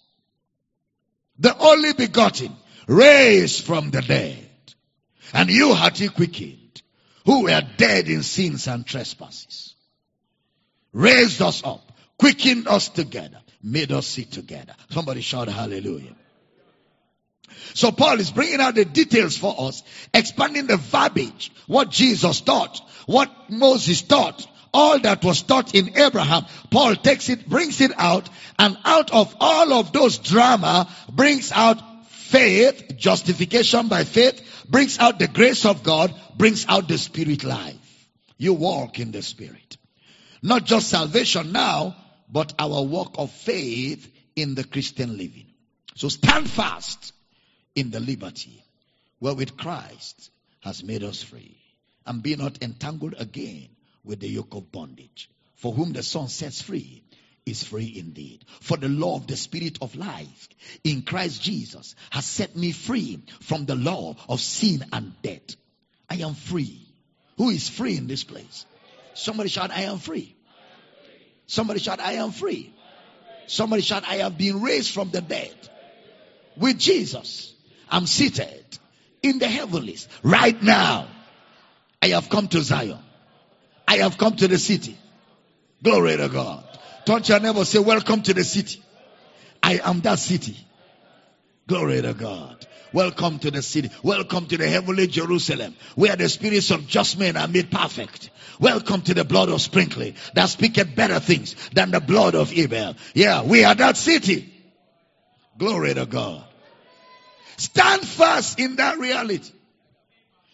The 1.38 1.56
only 1.56 1.94
begotten, 1.94 2.54
raised 2.86 3.64
from 3.64 3.90
the 3.90 4.02
dead. 4.02 4.48
And 5.32 5.48
you 5.48 5.74
had 5.74 5.96
he 5.96 6.08
quickened, 6.08 6.82
who 7.24 7.44
were 7.44 7.62
dead 7.76 8.08
in 8.08 8.22
sins 8.22 8.66
and 8.66 8.84
trespasses. 8.84 9.74
Raised 10.92 11.40
us 11.40 11.62
up, 11.64 11.92
quickened 12.18 12.66
us 12.66 12.88
together, 12.88 13.40
made 13.62 13.92
us 13.92 14.06
sit 14.06 14.32
together. 14.32 14.74
Somebody 14.90 15.20
shout 15.20 15.48
hallelujah. 15.48 16.16
So 17.74 17.92
Paul 17.92 18.18
is 18.20 18.30
bringing 18.30 18.60
out 18.60 18.74
the 18.74 18.84
details 18.84 19.36
for 19.36 19.54
us, 19.58 19.82
expanding 20.12 20.66
the 20.66 20.76
verbiage, 20.76 21.52
what 21.66 21.90
Jesus 21.90 22.40
taught, 22.40 22.80
what 23.06 23.30
Moses 23.48 24.02
taught, 24.02 24.46
all 24.72 24.98
that 25.00 25.24
was 25.24 25.42
taught 25.42 25.74
in 25.74 25.98
Abraham. 25.98 26.46
Paul 26.70 26.96
takes 26.96 27.28
it, 27.28 27.48
brings 27.48 27.80
it 27.80 27.92
out, 27.96 28.28
and 28.58 28.76
out 28.84 29.12
of 29.12 29.34
all 29.40 29.72
of 29.72 29.92
those 29.92 30.18
drama 30.18 30.88
brings 31.10 31.52
out 31.52 31.80
faith, 32.08 32.96
justification 32.96 33.88
by 33.88 34.04
faith, 34.04 34.64
brings 34.68 34.98
out 34.98 35.18
the 35.18 35.28
grace 35.28 35.64
of 35.64 35.82
God, 35.82 36.14
brings 36.36 36.66
out 36.68 36.88
the 36.88 36.98
spirit 36.98 37.44
life. 37.44 37.76
You 38.38 38.54
walk 38.54 39.00
in 39.00 39.10
the 39.10 39.22
spirit. 39.22 39.76
Not 40.42 40.64
just 40.64 40.88
salvation 40.88 41.52
now, 41.52 41.96
but 42.30 42.54
our 42.58 42.82
walk 42.82 43.16
of 43.18 43.30
faith 43.30 44.10
in 44.36 44.54
the 44.54 44.64
Christian 44.64 45.16
living. 45.18 45.46
So 45.96 46.08
stand 46.08 46.48
fast 46.48 47.12
in 47.74 47.90
the 47.90 48.00
liberty 48.00 48.64
wherewith 49.20 49.56
Christ 49.56 50.30
has 50.60 50.82
made 50.82 51.02
us 51.02 51.22
free 51.22 51.56
and 52.06 52.22
be 52.22 52.36
not 52.36 52.62
entangled 52.62 53.14
again 53.18 53.68
with 54.04 54.20
the 54.20 54.28
yoke 54.28 54.54
of 54.54 54.72
bondage. 54.72 55.30
For 55.56 55.72
whom 55.72 55.92
the 55.92 56.02
Son 56.02 56.28
sets 56.28 56.62
free 56.62 57.02
is 57.46 57.62
free 57.64 57.94
indeed. 57.96 58.44
For 58.60 58.76
the 58.76 58.88
law 58.88 59.16
of 59.16 59.26
the 59.26 59.36
Spirit 59.36 59.78
of 59.82 59.94
life 59.96 60.48
in 60.84 61.02
Christ 61.02 61.42
Jesus 61.42 61.94
has 62.10 62.24
set 62.24 62.56
me 62.56 62.72
free 62.72 63.22
from 63.40 63.66
the 63.66 63.74
law 63.74 64.16
of 64.28 64.40
sin 64.40 64.84
and 64.92 65.12
death. 65.22 65.56
I 66.08 66.16
am 66.16 66.34
free. 66.34 66.86
Who 67.36 67.50
is 67.50 67.68
free 67.68 67.96
in 67.96 68.06
this 68.06 68.24
place? 68.24 68.66
Somebody 69.14 69.48
shout, 69.48 69.70
I 69.70 69.82
am 69.82 69.98
free. 69.98 70.34
Somebody 71.46 71.80
shout, 71.80 72.00
I 72.00 72.12
am 72.12 72.32
free. 72.32 72.72
Somebody 73.46 73.82
shout, 73.82 74.04
I 74.06 74.16
have 74.16 74.38
been 74.38 74.62
raised 74.62 74.92
from 74.92 75.10
the 75.10 75.20
dead 75.20 75.54
with 76.56 76.78
Jesus. 76.78 77.52
I'm 77.90 78.06
seated 78.06 78.64
in 79.22 79.38
the 79.38 79.48
heavenlies 79.48 80.06
right 80.22 80.60
now. 80.62 81.08
I 82.00 82.08
have 82.08 82.30
come 82.30 82.48
to 82.48 82.62
Zion. 82.62 82.98
I 83.90 83.96
have 83.96 84.18
come 84.18 84.36
to 84.36 84.46
the 84.46 84.56
city. 84.56 84.96
Glory 85.82 86.16
to 86.16 86.28
God. 86.28 86.62
Don't 87.06 87.28
your 87.28 87.40
neighbor 87.40 87.64
say, 87.64 87.80
welcome 87.80 88.22
to 88.22 88.32
the 88.32 88.44
city. 88.44 88.80
I 89.60 89.80
am 89.82 90.00
that 90.02 90.20
city. 90.20 90.56
Glory 91.66 92.00
to 92.00 92.14
God. 92.14 92.64
Welcome 92.92 93.40
to 93.40 93.50
the 93.50 93.62
city. 93.62 93.90
Welcome 94.04 94.46
to 94.46 94.56
the 94.56 94.68
heavenly 94.68 95.08
Jerusalem, 95.08 95.74
where 95.96 96.14
the 96.14 96.28
spirits 96.28 96.70
of 96.70 96.86
just 96.86 97.18
men 97.18 97.36
are 97.36 97.48
made 97.48 97.72
perfect. 97.72 98.30
Welcome 98.60 99.02
to 99.02 99.14
the 99.14 99.24
blood 99.24 99.48
of 99.48 99.60
sprinkling 99.60 100.14
that 100.34 100.50
speaketh 100.50 100.94
better 100.94 101.18
things 101.18 101.56
than 101.70 101.90
the 101.90 102.00
blood 102.00 102.36
of 102.36 102.52
Abel. 102.52 102.94
Yeah, 103.12 103.42
we 103.42 103.64
are 103.64 103.74
that 103.74 103.96
city. 103.96 104.54
Glory 105.58 105.94
to 105.94 106.06
God. 106.06 106.44
Stand 107.56 108.02
fast 108.02 108.60
in 108.60 108.76
that 108.76 108.98
reality. 108.98 109.50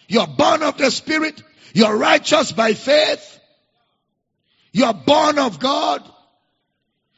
You're 0.08 0.26
born 0.26 0.62
of 0.62 0.78
the 0.78 0.90
Spirit. 0.90 1.42
You're 1.74 1.96
righteous 1.96 2.52
by 2.52 2.74
faith. 2.74 3.40
You're 4.72 4.94
born 4.94 5.38
of 5.38 5.58
God. 5.58 6.02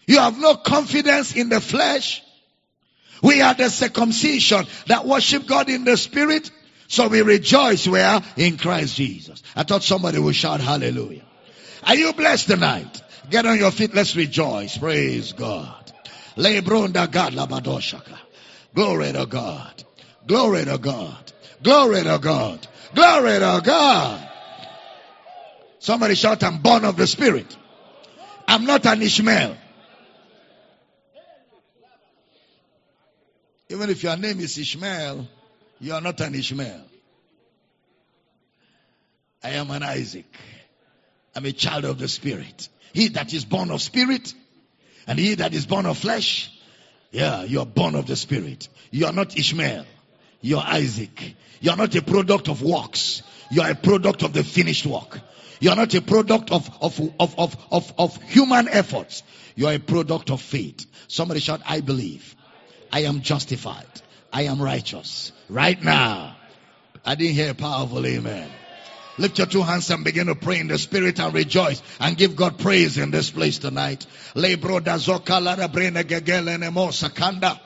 You 0.07 0.19
have 0.19 0.39
no 0.39 0.55
confidence 0.55 1.35
in 1.35 1.49
the 1.49 1.61
flesh. 1.61 2.23
We 3.23 3.43
are 3.43 3.55
the 3.55 3.69
circumcision 3.69 4.67
that 4.87 5.07
worship 5.07 5.47
God 5.47 5.69
in 5.69 5.85
the 5.85 5.97
spirit. 5.97 6.51
So 6.87 7.09
we 7.09 7.21
rejoice 7.23 7.87
where? 7.87 8.23
In 8.37 8.57
Christ 8.57 8.97
Jesus. 8.97 9.43
I 9.55 9.65
thought 9.65 9.83
somebody 9.83 10.19
would 10.19 10.35
shout 10.35 10.61
hallelujah. 10.61 11.25
Are 11.85 11.95
you 11.95 12.13
blessed 12.13 12.49
tonight? 12.49 13.03
Get 13.29 13.45
on 13.45 13.59
your 13.59 13.71
feet. 13.71 13.95
Let's 13.95 14.17
rejoice. 14.17 14.79
Praise 14.79 15.33
God. 15.33 15.93
Lebronda 16.37 17.11
God 17.11 17.35
labadoshaka. 17.35 18.19
Glory 18.75 19.13
to 19.13 19.27
God. 19.27 19.85
Glory 20.27 20.65
to 20.65 20.79
God. 20.79 21.33
Glory 21.63 22.03
to 22.05 22.19
God. 22.19 22.67
Glory 22.95 23.39
to 23.39 23.61
God. 23.65 24.28
Somebody 25.79 26.15
shout, 26.15 26.43
I'm 26.43 26.59
born 26.59 26.85
of 26.85 26.97
the 26.97 27.07
Spirit. 27.07 27.57
I'm 28.47 28.65
not 28.65 28.87
an 28.87 29.03
Ishmael. 29.03 29.57
Even 33.71 33.91
if 33.91 34.03
your 34.03 34.17
name 34.17 34.41
is 34.41 34.57
Ishmael, 34.57 35.29
you 35.81 35.93
are 35.93 36.01
not 36.01 36.21
an 36.21 36.35
Ishmael. 36.35 36.85
I 39.45 39.51
am 39.51 39.71
an 39.71 39.83
Isaac. 39.83 40.27
I'm 41.37 41.45
a 41.45 41.53
child 41.53 41.85
of 41.85 41.99
the 41.99 42.09
Spirit. 42.09 42.69
He 42.93 43.09
that 43.09 43.33
is 43.33 43.45
born 43.45 43.71
of 43.71 43.83
Spirit 43.83 44.35
and 45.07 45.19
he 45.19 45.35
that 45.37 45.55
is 45.55 45.67
born 45.67 45.87
of 45.87 45.99
flesh, 45.99 46.51
yeah, 47.11 47.45
you 47.45 47.61
are 47.61 47.67
born 47.67 47.95
of 47.95 48.07
the 48.07 48.17
Spirit. 48.17 48.69
You 48.91 49.07
are 49.07 49.13
not 49.13 49.39
Ishmael. 49.39 49.87
You 50.41 50.59
are 50.59 50.67
Isaac. 50.67 51.35
You 51.61 51.71
are 51.71 51.77
not 51.77 51.95
a 51.95 52.03
product 52.03 52.49
of 52.49 52.63
works. 52.63 53.23
You 53.51 53.63
are 53.63 53.71
a 53.71 53.75
product 53.75 54.23
of 54.23 54.33
the 54.33 54.45
finished 54.45 54.87
work. 54.87 55.21
You 55.61 55.71
are 55.71 55.77
not 55.77 55.95
a 55.95 56.03
product 56.03 56.53
of, 56.53 56.71
of, 56.81 57.01
of, 57.19 57.39
of, 57.39 57.57
of, 57.71 57.93
of 57.99 58.23
human 58.23 58.69
efforts. 58.69 59.23
You 59.57 59.67
are 59.67 59.75
a 59.75 59.79
product 59.79 60.31
of 60.31 60.41
faith. 60.41 60.87
Somebody 61.09 61.41
shout, 61.41 61.63
I 61.67 61.81
believe. 61.81 62.37
I 62.93 63.01
am 63.01 63.23
justified. 63.23 63.87
I 64.33 64.43
am 64.43 64.63
righteous. 64.63 65.33
Right 65.49 65.83
now. 65.83 66.37
I 67.05 67.15
didn't 67.15 67.35
hear 67.35 67.51
a 67.51 67.55
powerful 67.55 68.05
amen. 68.07 68.51
Lift 69.19 69.39
your 69.39 69.49
two 69.49 69.63
hands 69.63 69.91
and 69.91 70.05
begin 70.05 70.29
to 70.29 70.37
pray 70.37 70.61
in 70.61 70.69
the 70.69 70.79
spirit 70.79 71.19
and 71.19 71.35
rejoice 71.35 71.83
and 71.99 72.17
give 72.17 72.37
God 72.37 72.59
praise 72.59 72.99
in 72.99 73.11
this 73.11 73.31
place 73.31 73.59
tonight. 73.59 74.07
Sakanda. 76.93 77.59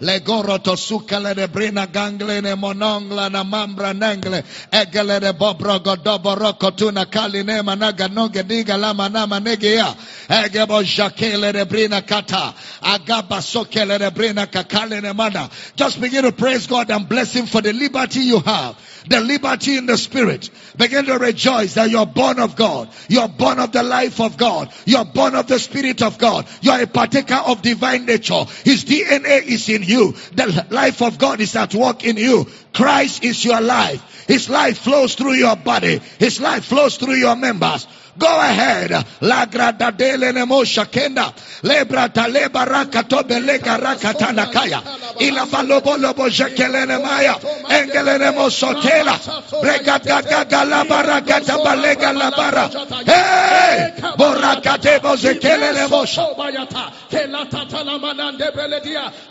Legoro 0.00 0.62
to 0.62 0.72
sukale 0.72 1.34
de 1.34 1.46
brina 1.48 1.86
gangle 1.86 2.42
ne 2.42 2.54
monongla 2.54 3.30
na 3.30 3.44
mambra 3.44 3.92
nengle. 3.94 4.42
Egele 4.72 5.20
de 5.20 5.32
bobro 5.32 5.78
godobo 5.80 6.34
roko 6.36 6.76
tuna 6.76 7.06
kali 7.06 7.42
ne 7.42 7.62
managa 7.62 8.08
noge 8.08 8.42
diga 8.42 8.78
lama 8.78 9.08
nama 9.08 9.40
negea. 9.40 9.94
Egebo 10.28 10.82
jakele 10.82 11.52
de 11.52 11.64
brina 11.64 12.02
kata. 12.06 12.54
Agaba 12.82 13.40
sokele 13.40 13.98
de 13.98 14.10
brina 14.10 14.46
kakale 14.46 15.00
ne 15.02 15.12
mana. 15.12 15.48
Just 15.76 16.00
begin 16.00 16.22
to 16.22 16.32
praise 16.32 16.66
God 16.66 16.90
and 16.90 17.08
bless 17.08 17.32
Him 17.32 17.46
for 17.46 17.60
the 17.60 17.72
liberty 17.72 18.20
you 18.20 18.40
have. 18.40 18.76
The 19.08 19.20
liberty 19.20 19.76
in 19.76 19.86
the 19.86 19.98
spirit. 19.98 20.50
Begin 20.76 21.04
to 21.06 21.18
rejoice 21.18 21.74
that 21.74 21.90
you're 21.90 22.06
born 22.06 22.38
of 22.38 22.56
God. 22.56 22.88
You're 23.08 23.28
born 23.28 23.58
of 23.58 23.72
the 23.72 23.82
life 23.82 24.20
of 24.20 24.36
God. 24.36 24.72
You're 24.86 25.04
born 25.04 25.34
of 25.34 25.46
the 25.46 25.58
spirit 25.58 26.02
of 26.02 26.18
God. 26.18 26.46
You're 26.62 26.82
a 26.82 26.86
partaker 26.86 27.34
of 27.34 27.62
divine 27.62 28.06
nature. 28.06 28.44
His 28.64 28.84
DNA 28.84 29.42
is 29.42 29.68
in 29.68 29.82
you. 29.82 30.12
The 30.32 30.66
life 30.70 31.02
of 31.02 31.18
God 31.18 31.40
is 31.40 31.54
at 31.56 31.74
work 31.74 32.04
in 32.04 32.16
you. 32.16 32.46
Christ 32.72 33.24
is 33.24 33.44
your 33.44 33.60
life. 33.60 34.26
His 34.26 34.48
life 34.48 34.78
flows 34.78 35.14
through 35.14 35.34
your 35.34 35.56
body. 35.56 36.00
His 36.18 36.40
life 36.40 36.64
flows 36.64 36.96
through 36.96 37.14
your 37.14 37.36
members. 37.36 37.86
Go 38.16 38.40
ahead. 38.40 38.92
La 39.20 39.46
grada 39.46 39.90
dele 39.90 40.32
nemo 40.32 40.62
shakenda. 40.64 41.32
Lebra 41.62 42.08
taleba 42.12 42.64
rakato 42.64 43.22
belega 43.22 43.78
rakatana 43.78 44.52
kaya. 44.52 44.82
Ila 45.20 45.46
balobo 45.46 45.96
lobo 46.00 46.28
jekelene 46.28 47.02
maya. 47.02 47.34
Engelene 47.68 48.34
mo 48.34 48.48
sotela. 48.48 49.18
Brega 49.62 49.98
gaga 50.04 50.44
galaba 50.44 51.02
rakata 51.02 51.58
balega 51.64 52.12
labara. 52.12 52.68
Hey! 53.04 53.92
Borakate 54.16 55.00
bozekelene 55.00 55.88
mosha. 55.88 56.24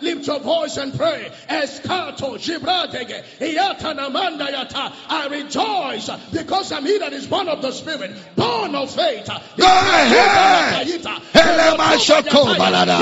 Lift 0.02 0.28
your 0.28 0.40
voice 0.40 0.78
and 0.78 0.98
pray. 0.98 1.32
Escato, 1.50 2.38
Gibradege, 2.38 3.24
Iatana 3.40 4.10
Mandayata. 4.12 4.92
I 5.10 5.28
rejoice 5.28 6.10
because 6.32 6.72
I'm 6.72 6.86
he 6.86 6.98
that 7.00 7.14
is 7.14 7.28
born 7.28 7.48
of 7.48 7.62
the 7.62 7.72
Spirit, 7.72 8.12
born 8.36 8.73
of 8.76 8.92
faith. 8.94 9.28
Go 9.58 9.66
ahead. 9.66 10.88
Elema 11.34 11.98
shoko 11.98 12.56
balada. 12.58 13.00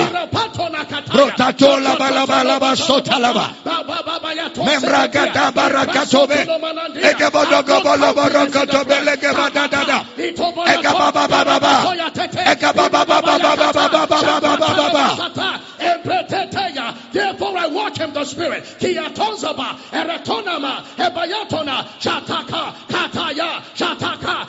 Rotatola 1.12 1.96
balabalaba 1.98 2.76
sotalaba. 2.76 3.46
Membra 4.56 5.08
gada 5.12 5.52
barakatobe. 5.52 6.46
Egebodogo 7.02 7.82
bolobo 7.82 8.30
rokotobe 8.30 8.98
legebadadada. 9.06 10.06
Egababa 10.68 11.28
baba 11.28 11.60
baba. 11.60 11.74
Egababa 12.46 13.06
baba 13.06 13.40
baba 13.40 13.74
baba 13.74 14.08
baba 14.08 14.40
baba 14.42 14.58
baba. 14.58 15.62
Therefore 17.12 17.58
I 17.58 17.68
walk 17.68 18.00
in 18.00 18.14
the 18.14 18.24
spirit. 18.26 18.64
Kiatonzaba, 18.80 19.78
Eratonama, 19.92 20.84
Ebayatona, 20.96 21.86
Shataka, 22.00 22.74
Kataya, 22.88 23.62
Shataka, 23.76 24.48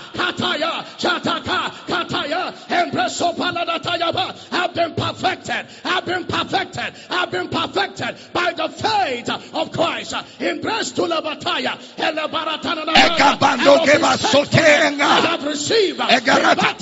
to 11.53 11.62
Labataya, 11.62 11.78
Elabaratana. 11.96 12.92
Egabando 12.94 13.84
geba 13.84 14.16
sotenga. 14.16 15.03
I 15.03 15.20
have 15.20 15.44
received. 15.44 16.00
Egarata. 16.00 16.74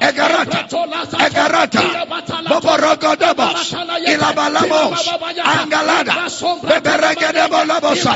Egarata. 0.00 0.68
Egarata. 1.18 1.82
Boborogodobos. 2.48 3.74
Ilabalamos. 4.06 5.08
Angalada. 5.44 6.28
Beberegedebolobosa. 6.62 8.14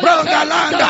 Brongalanda. 0.00 0.88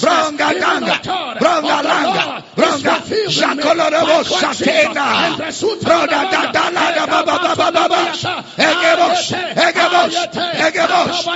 Brongalanga. 0.00 1.00
Brongalanga. 1.38 2.42
Bronga. 2.56 2.94
Jacolorobos. 3.28 4.26
Satena. 4.40 5.36
Broda 5.84 6.20
dadalada 6.30 7.06
baba 7.06 7.38
baba 7.38 7.70
baba. 7.70 8.12
Egebos. 8.56 9.32
Egebos. 9.32 10.14
Egebos. 10.66 11.26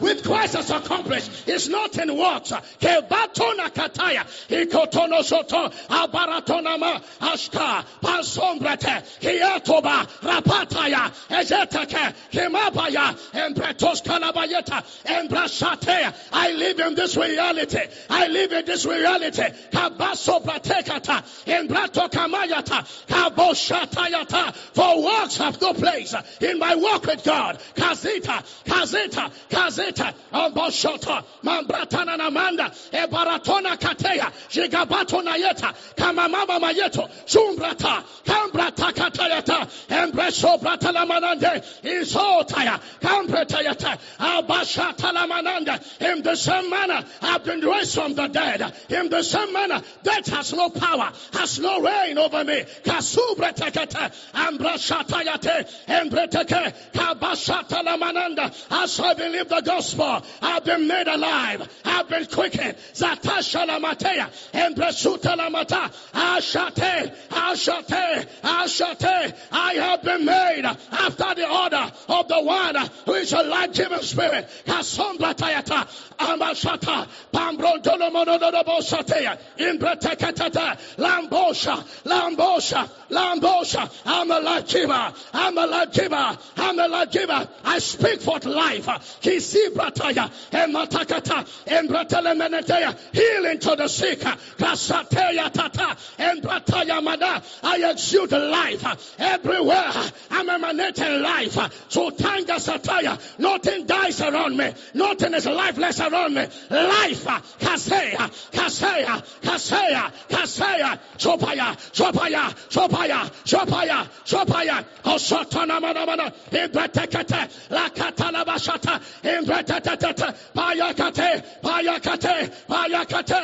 With 0.00 0.24
Christ 0.24 0.54
has 0.54 0.70
accomplished 0.70 1.39
is 1.60 1.68
not 1.68 1.96
in 1.98 2.16
works. 2.16 2.52
Kebatona 2.80 3.68
kataya. 3.70 4.24
Ikotono 4.48 5.22
soto. 5.22 5.68
Abaratonama. 5.88 7.02
Ashka. 7.20 7.84
Pansombrete. 8.02 9.02
Kiatoba. 9.20 10.06
Rapataya. 10.22 11.12
Ezeteke. 11.28 12.14
Kimabaya. 12.32 13.16
Embretos 13.32 14.02
kalabayeta. 14.02 14.82
Embrasate. 15.04 16.14
I 16.32 16.52
live 16.52 16.80
in 16.80 16.94
this 16.94 17.16
reality. 17.16 17.80
I 18.08 18.28
live 18.28 18.52
in 18.52 18.64
this 18.64 18.86
reality. 18.86 19.42
Kabaso 19.70 20.42
pratekata. 20.42 21.22
Embrato 21.46 22.10
kamayata. 22.10 22.86
Kaboshatayata. 23.06 24.54
For 24.74 25.02
works 25.02 25.36
have 25.36 25.60
no 25.60 25.74
place 25.74 26.14
in 26.40 26.58
my 26.58 26.74
walk 26.74 27.06
with 27.06 27.24
God. 27.24 27.58
Kazita. 27.74 28.42
Kazita. 28.64 29.30
Kazita. 29.50 30.14
Amboshota. 30.32 31.24
Mambratana 31.50 32.16
namanda. 32.16 32.70
Ebaratona 32.92 33.76
kateya. 33.76 34.30
Jigabato 34.48 35.22
nayeta. 35.22 35.74
Kamamama 35.96 36.60
mayeto. 36.60 37.08
Zumbrata. 37.26 38.04
Kambrata 38.24 38.92
katayata. 38.92 39.68
Embreso 39.88 40.58
bratalamanande. 40.60 41.62
Isotaya. 41.82 42.80
Kambretayata. 43.00 43.98
Abashata 44.18 45.12
lamananda. 45.12 45.80
In 46.00 46.22
the 46.22 46.36
same 46.36 46.70
manner, 46.70 47.04
I've 47.22 47.44
been 47.44 47.60
raised 47.60 47.94
from 47.94 48.14
the 48.14 48.28
dead. 48.28 48.72
In 48.88 49.08
the 49.08 49.22
same 49.22 49.52
manner, 49.52 49.82
death 50.02 50.26
has 50.28 50.52
no 50.52 50.70
power, 50.70 51.12
has 51.32 51.58
no 51.58 51.80
reign 51.80 52.18
over 52.18 52.44
me. 52.44 52.64
Kasubretekete. 52.84 54.12
Ambrashatayate. 54.34 55.66
Embreteke. 55.88 56.74
Kabashata 56.92 57.82
lamananda. 57.84 58.54
As 58.70 59.00
I 59.00 59.14
believe 59.14 59.48
the 59.48 59.60
gospel, 59.60 60.22
I've 60.42 60.64
been 60.64 60.86
made 60.86 61.08
alive. 61.08 61.39
I've 61.84 62.08
been 62.08 62.26
quickened. 62.26 62.76
Zatasha 62.94 63.66
lamatea. 63.66 64.30
Embresuta 64.52 65.36
lamata. 65.36 65.90
Ashate. 66.12 67.14
Ashate. 67.28 68.26
Ashate. 68.42 69.34
I 69.52 69.74
have 69.74 70.02
been 70.02 70.24
made 70.24 70.64
after 70.64 71.34
the 71.34 71.48
order 71.48 71.92
of 72.08 72.28
the 72.28 72.42
one 72.42 72.76
who 73.06 73.14
is 73.14 73.32
a 73.32 73.42
life-giving 73.42 74.02
spirit. 74.02 74.48
Kasombratayata. 74.66 75.88
Ambashata. 76.18 77.08
Pambrontolo 77.32 78.10
monodobosatea. 78.10 79.38
Imbreteketata. 79.58 80.96
Lambosha. 80.96 81.84
Lambosha. 82.04 82.88
Lambosha. 83.10 83.90
I'm 84.06 84.30
a 84.30 84.40
life 84.40 84.68
giver. 84.68 85.12
I'm 85.32 85.58
a 85.58 85.66
life 85.66 85.92
giver. 85.92 86.38
I'm 86.56 86.78
a 86.78 86.88
life 86.88 87.10
giver. 87.10 87.48
I 87.64 87.78
speak 87.78 88.20
forth 88.20 88.44
life. 88.44 88.86
Kisibrataya. 89.20 90.30
Ematakata. 90.50 91.46
Embratelemenetea. 91.66 92.96
Healing 93.12 93.58
to 93.58 93.76
the 93.76 93.88
sick. 93.88 94.20
Kasateya 94.20 95.52
tata. 95.52 95.96
Embrataya 96.18 97.02
mana. 97.02 97.42
I 97.62 97.90
exude 97.90 98.32
life 98.32 99.16
everywhere. 99.18 99.92
I'm 100.30 100.48
emanating 100.48 101.22
life. 101.22 101.86
So 101.88 102.10
tanga 102.10 102.54
sataya. 102.54 103.18
Nothing 103.38 103.86
dies 103.86 104.20
around 104.20 104.56
me. 104.56 104.72
Nothing 104.94 105.34
is 105.34 105.46
lifeless 105.46 106.00
around 106.00 106.34
me. 106.34 106.46
Life. 106.70 107.24
Kaseya. 107.58 108.30
Kaseya. 108.52 109.22
Kaseya. 109.42 110.12
Kaseya. 110.28 110.98
Chopaya, 111.18 111.76
chopaya. 111.92 112.54
Chopaya. 112.68 112.99
Chopaya. 113.00 113.30
Chopaya. 113.44 114.08
Chopaya. 114.24 114.84
Osotana 115.04 115.80
mana 115.80 116.06
mana. 116.06 116.32
Ibratekete. 116.50 117.48
Lakatana 117.70 118.44
bashata. 118.44 119.00
Ibratetete. 119.22 120.34
Payakate. 120.54 121.44
Payakate. 121.62 122.52
Payakate. 122.68 123.39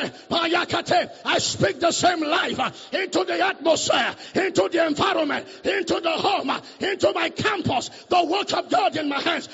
I 1.25 1.39
speak 1.39 1.79
the 1.79 1.91
same 1.91 2.21
life 2.21 2.59
uh, 2.59 2.71
into 2.91 3.23
the 3.23 3.45
atmosphere, 3.45 4.15
into 4.35 4.69
the 4.71 4.85
environment, 4.85 5.47
into 5.63 5.99
the 5.99 6.11
home, 6.11 6.49
uh, 6.49 6.59
into 6.79 7.11
my 7.13 7.29
campus, 7.29 7.89
the 8.09 8.25
work 8.25 8.53
of 8.53 8.69
God 8.69 8.95
in 8.95 9.09
my 9.09 9.19
hands. 9.21 9.47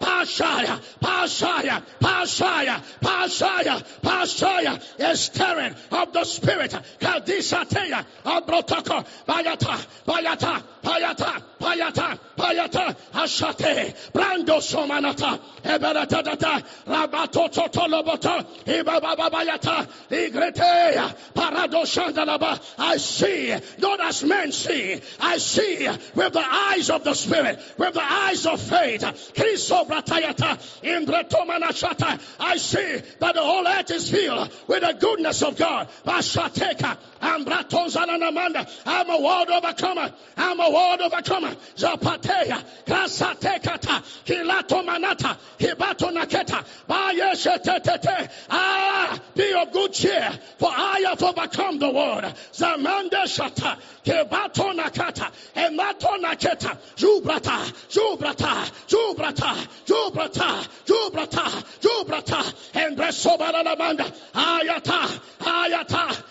Pashaya, 0.00 0.80
Pashaya, 1.00 1.82
Pashaya, 2.00 2.82
Pashaya, 3.00 3.84
Pashaya, 4.02 4.80
a 4.98 5.16
stirring 5.16 5.74
of 5.90 6.12
the 6.12 6.24
spirit. 6.24 6.70
Kadisateya, 7.00 8.04
Abrotoko, 8.24 9.06
Bayata, 9.26 9.86
Bayata, 10.06 10.62
Payata, 10.82 11.42
Payata, 11.64 12.18
Payata, 12.36 12.94
Ashate, 13.14 14.12
Brando 14.12 14.60
Somanata, 14.60 15.40
Eberatata, 15.62 16.62
Rabato 16.86 17.48
Totolobota, 17.50 18.44
Ibababayata, 18.66 19.88
Igretea, 20.10 21.16
Paradoshandalaba. 21.32 22.60
I 22.78 22.98
see, 22.98 23.54
not 23.78 24.00
as 24.00 24.22
men 24.24 24.52
see, 24.52 25.00
I 25.18 25.38
see 25.38 25.88
with 26.14 26.34
the 26.34 26.44
eyes 26.44 26.90
of 26.90 27.02
the 27.02 27.14
Spirit, 27.14 27.58
with 27.78 27.94
the 27.94 28.02
eyes 28.02 28.44
of 28.44 28.60
faith. 28.60 29.00
Krisobratayata, 29.00 30.82
Imbretomanashata. 30.82 32.20
I 32.40 32.58
see 32.58 33.00
that 33.20 33.34
the 33.34 33.42
whole 33.42 33.66
earth 33.66 33.90
is 33.90 34.10
filled 34.10 34.50
with 34.66 34.82
the 34.82 34.92
goodness 35.00 35.42
of 35.42 35.56
God. 35.56 35.88
Bashateka, 36.04 36.98
Ambratozanamanda. 37.22 38.68
I'm 38.84 39.08
a 39.08 39.20
world 39.20 39.48
overcomer. 39.48 40.12
I'm 40.36 40.60
a 40.60 40.70
world 40.70 41.00
overcomer. 41.00 41.53
Zapateya, 41.76 42.62
Krasatekata, 42.86 44.02
Kilato 44.24 44.84
Manata, 44.84 45.36
Hibato 45.58 46.10
Naketa, 46.12 46.64
Bayeshetetete. 46.88 48.30
Ah, 48.50 49.18
be 49.34 49.52
of 49.54 49.72
good 49.72 49.92
cheer, 49.92 50.30
for 50.58 50.70
I 50.70 51.04
have 51.08 51.22
overcome 51.22 51.78
the 51.78 51.90
world. 51.90 52.24
Zamanda 52.52 53.24
Shata, 53.24 53.78
Kebato 54.04 54.74
Nakata, 54.74 55.30
Emato 55.54 56.20
Naketa, 56.20 56.76
Jubrata, 56.96 57.72
Jubrata, 57.88 58.70
Jubrata, 58.86 59.68
Jubrata, 59.86 60.68
Jubrata, 60.84 61.64
Jubrata, 61.80 62.54
and 62.74 62.96
Bresobalamanda, 62.96 64.12
Ayata, 64.34 65.20
Ayata. 65.40 66.24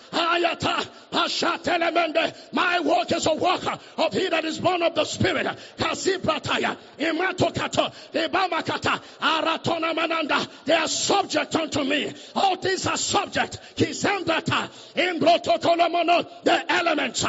My 2.52 2.80
work 2.80 3.12
is 3.12 3.26
a 3.26 3.34
worker 3.34 3.78
of 3.98 4.12
he 4.12 4.28
that 4.28 4.44
is 4.44 4.58
born 4.58 4.82
of 4.82 4.94
the 4.94 5.04
Spirit. 5.04 5.46
Kasibrataya, 5.76 6.76
Imatokata, 6.98 7.92
Ibamakata, 8.12 9.00
Aratona 9.20 9.94
Mananda. 9.94 10.46
They 10.64 10.74
are 10.74 10.88
subject 10.88 11.56
unto 11.56 11.82
me. 11.82 12.12
All 12.34 12.56
things 12.56 12.86
are 12.86 12.96
subject. 12.96 13.58
Kisembrata, 13.76 14.70
Imbrotokolomono, 14.94 16.44
the 16.44 16.72
elements. 16.72 17.24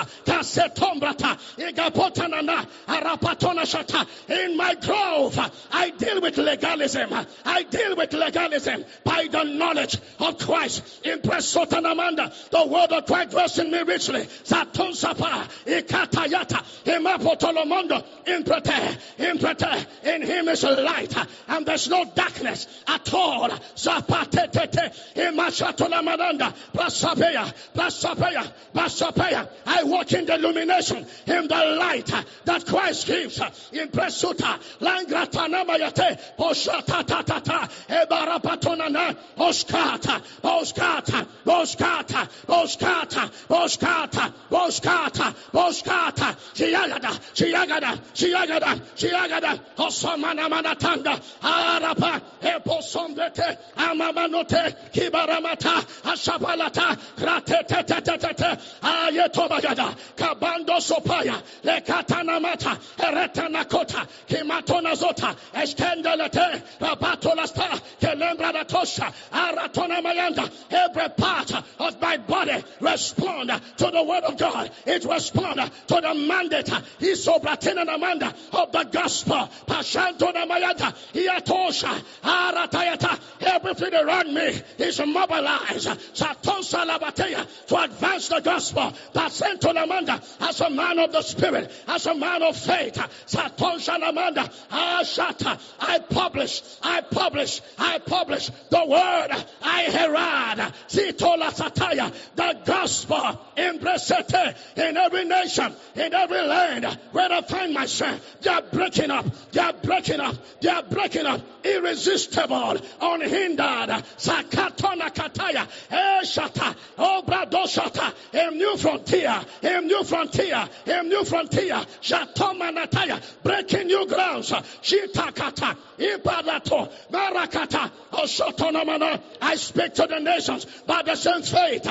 Arapatona 2.88 3.66
Shata. 3.66 4.08
In 4.30 4.58
my 4.58 4.76
grove, 4.76 5.40
I 5.72 5.90
deal 5.92 6.22
with 6.22 6.38
legalism. 6.38 7.10
I 7.46 7.64
deal 7.64 7.96
with 7.96 8.14
legalism 8.14 8.86
by 9.04 9.28
the 9.32 9.44
knowledge 9.44 9.98
of 10.20 10.38
Christ. 10.38 11.06
Impress 11.06 11.54
Sotanamanda. 11.54 12.32
The 12.50 12.66
word 12.76 13.30
dwells 13.30 13.60
in 13.60 13.72
me 13.72 13.82
richly. 13.84 14.22
Zatonsapa, 14.22 15.48
Ikatayata, 15.66 16.64
Imapotolomondo, 16.86 18.04
Imprete, 18.26 18.98
Imprete. 19.18 19.86
In 20.04 20.22
him 20.22 20.48
is 20.50 20.64
light, 20.64 21.14
and 21.48 21.66
there's 21.66 21.90
no 21.90 22.06
darkness 22.06 22.68
at 22.88 23.14
all. 23.14 23.50
Zapatete, 23.50 24.94
Imashatolamanda, 25.16 26.54
Prasapeya, 26.74 27.54
Prasapeya, 27.74 28.52
Prasapeya. 28.74 29.48
I 29.66 29.84
walk 29.84 30.12
in 30.14 30.26
the 30.26 30.36
illumination, 30.36 31.06
in 31.26 31.48
the 31.48 31.76
light 31.80 32.12
that 32.46 32.66
Christ 32.66 33.08
gives. 33.08 33.40
Impresuta, 33.40 34.60
Langratanamayate, 34.80 36.20
Poshatatata, 36.38 37.70
Ebarapatonana, 37.88 39.16
Oskata, 39.38 40.22
Oskata, 40.44 41.28
Oskata, 41.46 42.28
Oskata, 42.48 42.65
Oskata, 42.66 44.34
Oskata, 44.50 45.36
Oskata, 45.54 46.36
Chiagada, 46.54 47.12
Chiagada, 47.34 48.00
Chiagada, 48.14 48.82
Chiagada, 48.96 49.60
Osamana 49.78 50.50
Manatanda, 50.50 51.22
Arapa, 51.42 52.22
Eposombrete, 52.42 53.58
Amamanote, 53.78 54.92
Kibaramata, 54.92 55.86
Ashapalata, 56.04 56.98
Kratetetetetete, 57.16 58.60
Ayetobagada, 58.82 59.96
Kabando 60.16 60.80
Sopaya, 60.80 61.42
Lekatana 61.64 62.42
Mata, 62.42 62.80
Eretana 62.98 63.70
Kota, 63.70 64.08
Kimatona 64.28 64.96
Zota, 64.96 65.36
Eskendelete, 65.54 66.64
Rabatolasta, 66.80 67.80
Kelembra 68.00 68.66
Tosha, 68.66 69.14
Aratona 69.32 70.02
Mayanda, 70.02 70.52
every 70.72 71.10
part 71.10 71.52
of 71.80 72.02
my 72.02 72.18
body 72.18 72.55
respond 72.80 73.50
to 73.78 73.92
the 73.92 74.04
word 74.04 74.24
of 74.24 74.38
God. 74.38 74.72
It 74.86 75.06
respond 75.06 75.60
to 75.88 75.96
the 75.96 76.14
mandate. 76.14 76.66
Isobratina 77.00 77.86
Namanda 77.86 78.34
of 78.54 78.72
the 78.72 78.84
gospel. 78.84 79.50
Pashantona 79.68 80.48
Mayanda, 80.48 80.94
Iatosha, 81.14 82.04
Aratayata, 82.24 83.20
everything 83.42 83.94
around 83.94 84.34
me 84.34 84.62
is 84.78 85.00
mobilized. 85.00 85.88
Satonsa 85.88 86.86
Labatea 86.86 87.48
to 87.68 87.84
advance 87.84 88.30
the 88.30 88.40
gospel. 88.40 88.94
Pasento 89.14 89.74
Namanda 89.74 90.22
as 90.42 90.62
a 90.62 90.70
man 90.70 91.00
of 91.00 91.12
the 91.12 91.22
spirit, 91.22 91.72
as 91.88 92.06
a 92.06 92.16
man 92.16 92.44
of 92.44 92.56
faith. 92.58 92.96
Satonsha 93.28 94.00
Namanda, 94.00 94.52
Ashata, 94.70 95.60
I 95.80 96.00
publish, 96.00 96.62
I 96.82 97.02
publish, 97.02 97.62
I 97.78 98.00
publish 98.00 98.50
the 98.70 98.86
word 98.86 99.46
I 99.62 99.82
herald. 99.84 100.74
Zitola 100.88 101.52
Sataya, 101.52 102.14
the 102.36 102.58
gospel 102.66 103.40
in 103.56 103.80
Bresete, 103.80 104.56
in 104.78 104.98
every 104.98 105.26
nation, 105.26 105.74
in 105.96 106.14
every 106.14 106.42
land. 106.42 106.86
Where 107.12 107.32
I 107.32 107.42
find 107.42 107.74
myself. 107.74 108.20
They 108.42 108.50
are 108.50 108.62
breaking 108.62 109.12
up, 109.12 109.26
they 109.52 109.62
are 109.62 109.74
breaking 109.74 110.20
up, 110.20 110.36
they 110.62 110.70
are 110.70 110.84
breaking 110.84 111.26
up. 111.26 111.42
Irresistible, 111.64 112.78
unhindered. 113.02 114.04
Sakatona 114.18 115.14
Kataya, 115.14 115.68
Eshata, 115.90 116.76
Obradoshata, 116.98 118.14
a 118.34 118.52
new 118.52 118.78
frontier, 118.78 119.42
a 119.64 119.82
new 119.82 120.04
frontier, 120.04 120.68
a 120.86 121.04
new 121.04 121.24
frontier. 121.24 121.82
Jatoma 122.02 122.76
Nataya, 122.76 123.22
breaking 123.44 123.88
new 123.88 124.06
grounds. 124.08 124.52
Shitakata, 124.52 125.76
Ibadato, 125.98 126.92
Marakata, 127.12 127.92
Oshotonamana. 128.12 129.22
I 129.42 129.56
speak 129.56 129.94
to 129.96 130.08
the 130.08 130.20
nations 130.20 130.66
by 130.86 131.02
the 131.02 131.16
same 131.16 131.42
faith 131.42 131.88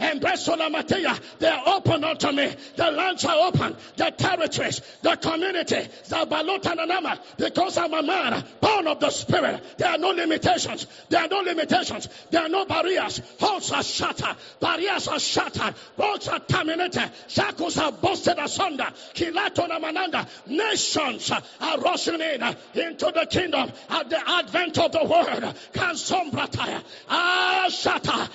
And 0.00 0.20
Bresolamatea, 0.20 1.20
they 1.38 1.48
are 1.48 1.62
open 1.76 2.04
unto 2.04 2.32
me. 2.32 2.54
The 2.76 2.90
lands 2.90 3.24
are 3.24 3.48
open, 3.48 3.76
the 3.96 4.10
territories, 4.10 4.80
the 5.02 5.16
community, 5.16 5.88
the 6.08 7.18
because 7.36 7.78
I'm 7.78 7.92
a 7.92 8.02
man 8.02 8.44
born 8.60 8.86
of 8.86 9.00
the 9.00 9.10
Spirit. 9.10 9.62
There 9.78 9.88
are 9.88 9.98
no 9.98 10.10
limitations. 10.10 10.86
There 11.08 11.20
are 11.20 11.28
no 11.28 11.40
limitations. 11.40 12.08
There 12.30 12.42
are 12.42 12.48
no 12.48 12.64
barriers. 12.64 13.20
Halls 13.40 13.70
are 13.72 13.82
shattered. 13.82 14.36
Barriers 14.60 15.08
are 15.08 15.18
shattered. 15.18 15.74
Roads 15.96 16.28
are 16.28 16.40
terminated. 16.40 17.10
Shackles 17.28 17.78
are 17.78 17.92
busted 17.92 18.38
asunder. 18.38 18.88
Kilato 19.14 19.68
Namananda. 19.68 20.26
Nations 20.46 21.30
are 21.30 21.78
rushing 21.78 22.20
in 22.20 22.42
into 22.74 23.12
the 23.14 23.26
kingdom 23.30 23.70
at 23.88 24.08
the 24.08 24.30
advent 24.30 24.78
of 24.78 24.92
the 24.92 25.04
word. 25.04 25.54
Kansombrata. 25.72 26.82
Ah, 27.08 27.66
shata. 27.68 28.28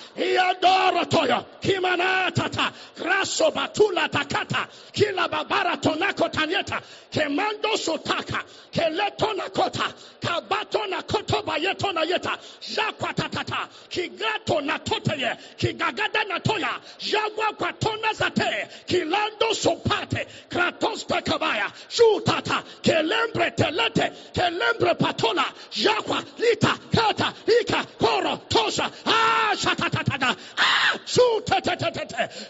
Iadoratoya. 0.68 1.44
Kimanatata. 1.60 2.72
Grasso 2.96 3.50
batula 3.50 4.08
takata. 4.08 4.68
Kila 4.92 5.28
babara 5.28 5.76
tonako 5.80 6.28
tanyeta. 6.30 6.82
Kemando 7.10 7.76
sotaka. 7.76 8.42
Keletona 8.72 9.48
kota. 9.52 9.92
Kabato 10.20 10.88
na 10.88 11.02
koto 11.02 11.42
bayeto 11.42 11.92
na 11.92 12.02
yeta. 12.02 12.36
Jakwatatata. 12.60 13.68
Kigato 13.88 14.60
na 14.64 14.78
toteye. 14.78 15.36
Kigagada 15.56 16.24
na 16.28 16.38
toya. 16.40 16.80
Jagwa 16.98 17.52
kwatona 17.56 18.12
zate. 18.14 18.68
Kilando 18.86 19.52
sopate. 19.54 20.26
Kratos 20.48 21.06
takabaya. 21.06 21.70
Shutata. 21.88 22.62
Kelembre 22.82 23.50
telete. 23.56 24.12
Kelembre 24.32 24.94
patola. 24.98 25.44
Jakwa. 25.70 26.22
Lita. 26.38 26.78
Kata. 26.94 27.34
Ika. 27.60 27.84
Koro. 27.98 28.36
Tosha. 28.48 28.90
Ah, 29.06 29.54
shatatatata. 29.56 30.36
Ah. 30.58 30.98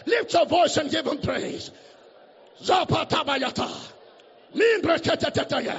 Lift 0.05 0.33
your 0.33 0.45
voice 0.45 0.77
and 0.77 0.89
give 0.91 1.05
him 1.05 1.19
praise. 1.19 1.71
Zapatabayata. 2.63 3.69
Ketetetaya. 4.55 5.77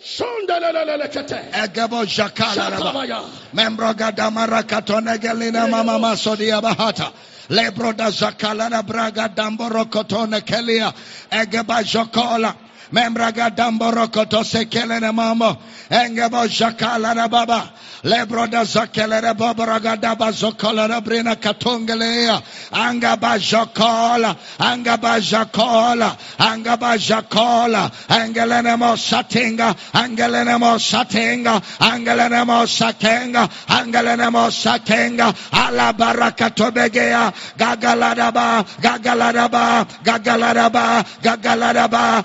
Shondelelelekete. 0.00 1.50
Egebo 1.52 2.04
Jakala 2.04 2.70
Raba. 2.70 2.92
Shatabaya. 2.92 3.24
Membro 3.52 3.94
Gadamara 3.94 4.62
Katone 4.62 5.18
Gelina 5.18 5.68
Mama 5.68 5.98
Masodia 5.98 6.60
Bahata. 6.62 7.12
Lebroda 7.48 8.10
zakalana 8.10 8.86
braga 8.86 9.28
damboro 9.28 9.84
kotone 9.86 10.40
kelia. 10.42 10.94
Egeba 11.30 11.82
jokola. 11.82 12.54
Membraga 12.92 13.50
damboro 13.54 14.08
kotose 14.08 14.64
kelene 14.70 15.12
mamo. 15.12 15.56
Engebo 15.90 16.46
jakalana 16.48 17.28
baba. 17.28 17.70
Lebroda 18.04 18.64
zakelere 18.64 19.34
bobaraga 19.34 19.96
daba 19.96 20.30
zokolera 20.30 21.00
brina 21.02 21.34
katongelea. 21.34 22.40
Angaba 22.70 23.38
jokola. 23.38 24.36
Angaba 24.58 25.18
jokola. 25.20 26.16
Angaba 26.38 26.96
jokola. 26.96 27.90
Angelene 28.08 28.78
mo 28.78 28.94
satinga. 28.94 29.74
Angelene 29.92 30.58
mo 30.60 30.78
satinga. 30.78 31.60
Angelene 31.80 32.46
mo 32.46 32.66
satenga. 32.66 33.48
Angelene 33.68 34.30
mo 34.30 34.48
satenga. 34.48 35.34
Ala 35.52 35.92
baraka 35.92 36.50
tobegea. 36.50 37.34
Gagaladaba. 37.58 38.64
Gagaladaba. 38.80 39.86
Gagaladaba. 40.04 41.04
Gagaladaba. 41.20 42.24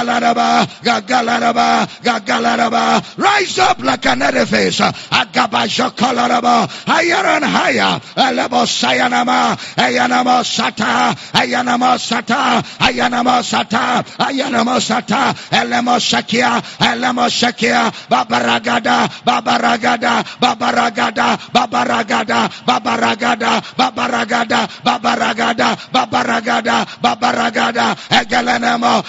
Gagaladaba. 0.01 0.65
Gagaladaba. 0.81 1.87
Gagaladaba. 2.01 3.17
Rise 3.17 3.59
up 3.59 3.79
like 3.83 4.05
an 4.05 4.21
edifice. 4.21 4.79
Agabajokolaraba. 4.79 6.69
Higher 6.87 7.25
and 7.25 7.45
higher. 7.45 8.01
Elebo 8.17 8.65
sayanama. 8.65 9.55
Ayanama 9.77 10.43
sata. 10.43 11.15
Ayanama 11.33 11.97
sata. 11.99 12.63
Ayanama 12.79 13.41
sata. 13.43 14.03
Ayanama 14.17 14.79
sata. 14.81 15.33
Elemo 15.51 15.99
shakia. 15.99 16.61
Elemo 16.79 17.29
shakia. 17.29 17.91
Babaragada. 18.09 19.07
Babaragada. 19.23 20.23
Babaragada. 20.41 21.37
Babaragada. 21.53 22.49
Babaragada. 22.65 23.61
Babaragada. 23.77 24.67
Babaragada. 24.83 25.77
Babaragada. 25.93 26.85
Babaragada. 27.01 27.95
Egelenemo. 28.09 29.03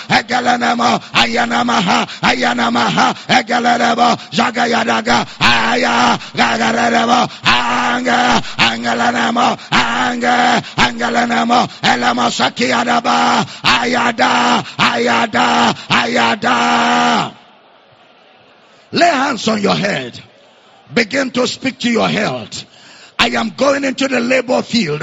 Egelenemo. 0.83 1.01
Ayanamaha. 1.13 2.07
Ayanamaha. 2.23 3.15
Egelenemo. 3.29 4.17
Jagayadaga. 4.31 5.27
Aya. 5.41 6.19
Gagaremo. 6.35 7.29
Anga. 7.45 8.41
Angelenemo. 8.59 9.59
Anga. 9.71 10.63
Angelenemo. 10.77 11.69
Elemo 11.83 12.31
shakiadaba. 12.31 13.45
Ayada. 13.63 14.65
Ayada. 14.79 15.75
Ayada. 15.89 17.35
Lay 18.93 19.09
hands 19.09 19.49
on 19.49 19.63
your 19.63 19.75
head. 19.75 20.21
Begin 20.93 21.31
to 21.31 21.47
speak 21.47 21.79
to 21.81 21.91
your 21.91 22.09
health. 22.09 22.67
I 23.19 23.29
am 23.29 23.51
going 23.51 23.85
into 23.85 24.09
the 24.09 24.21
labor 24.21 24.63
field 24.63 25.01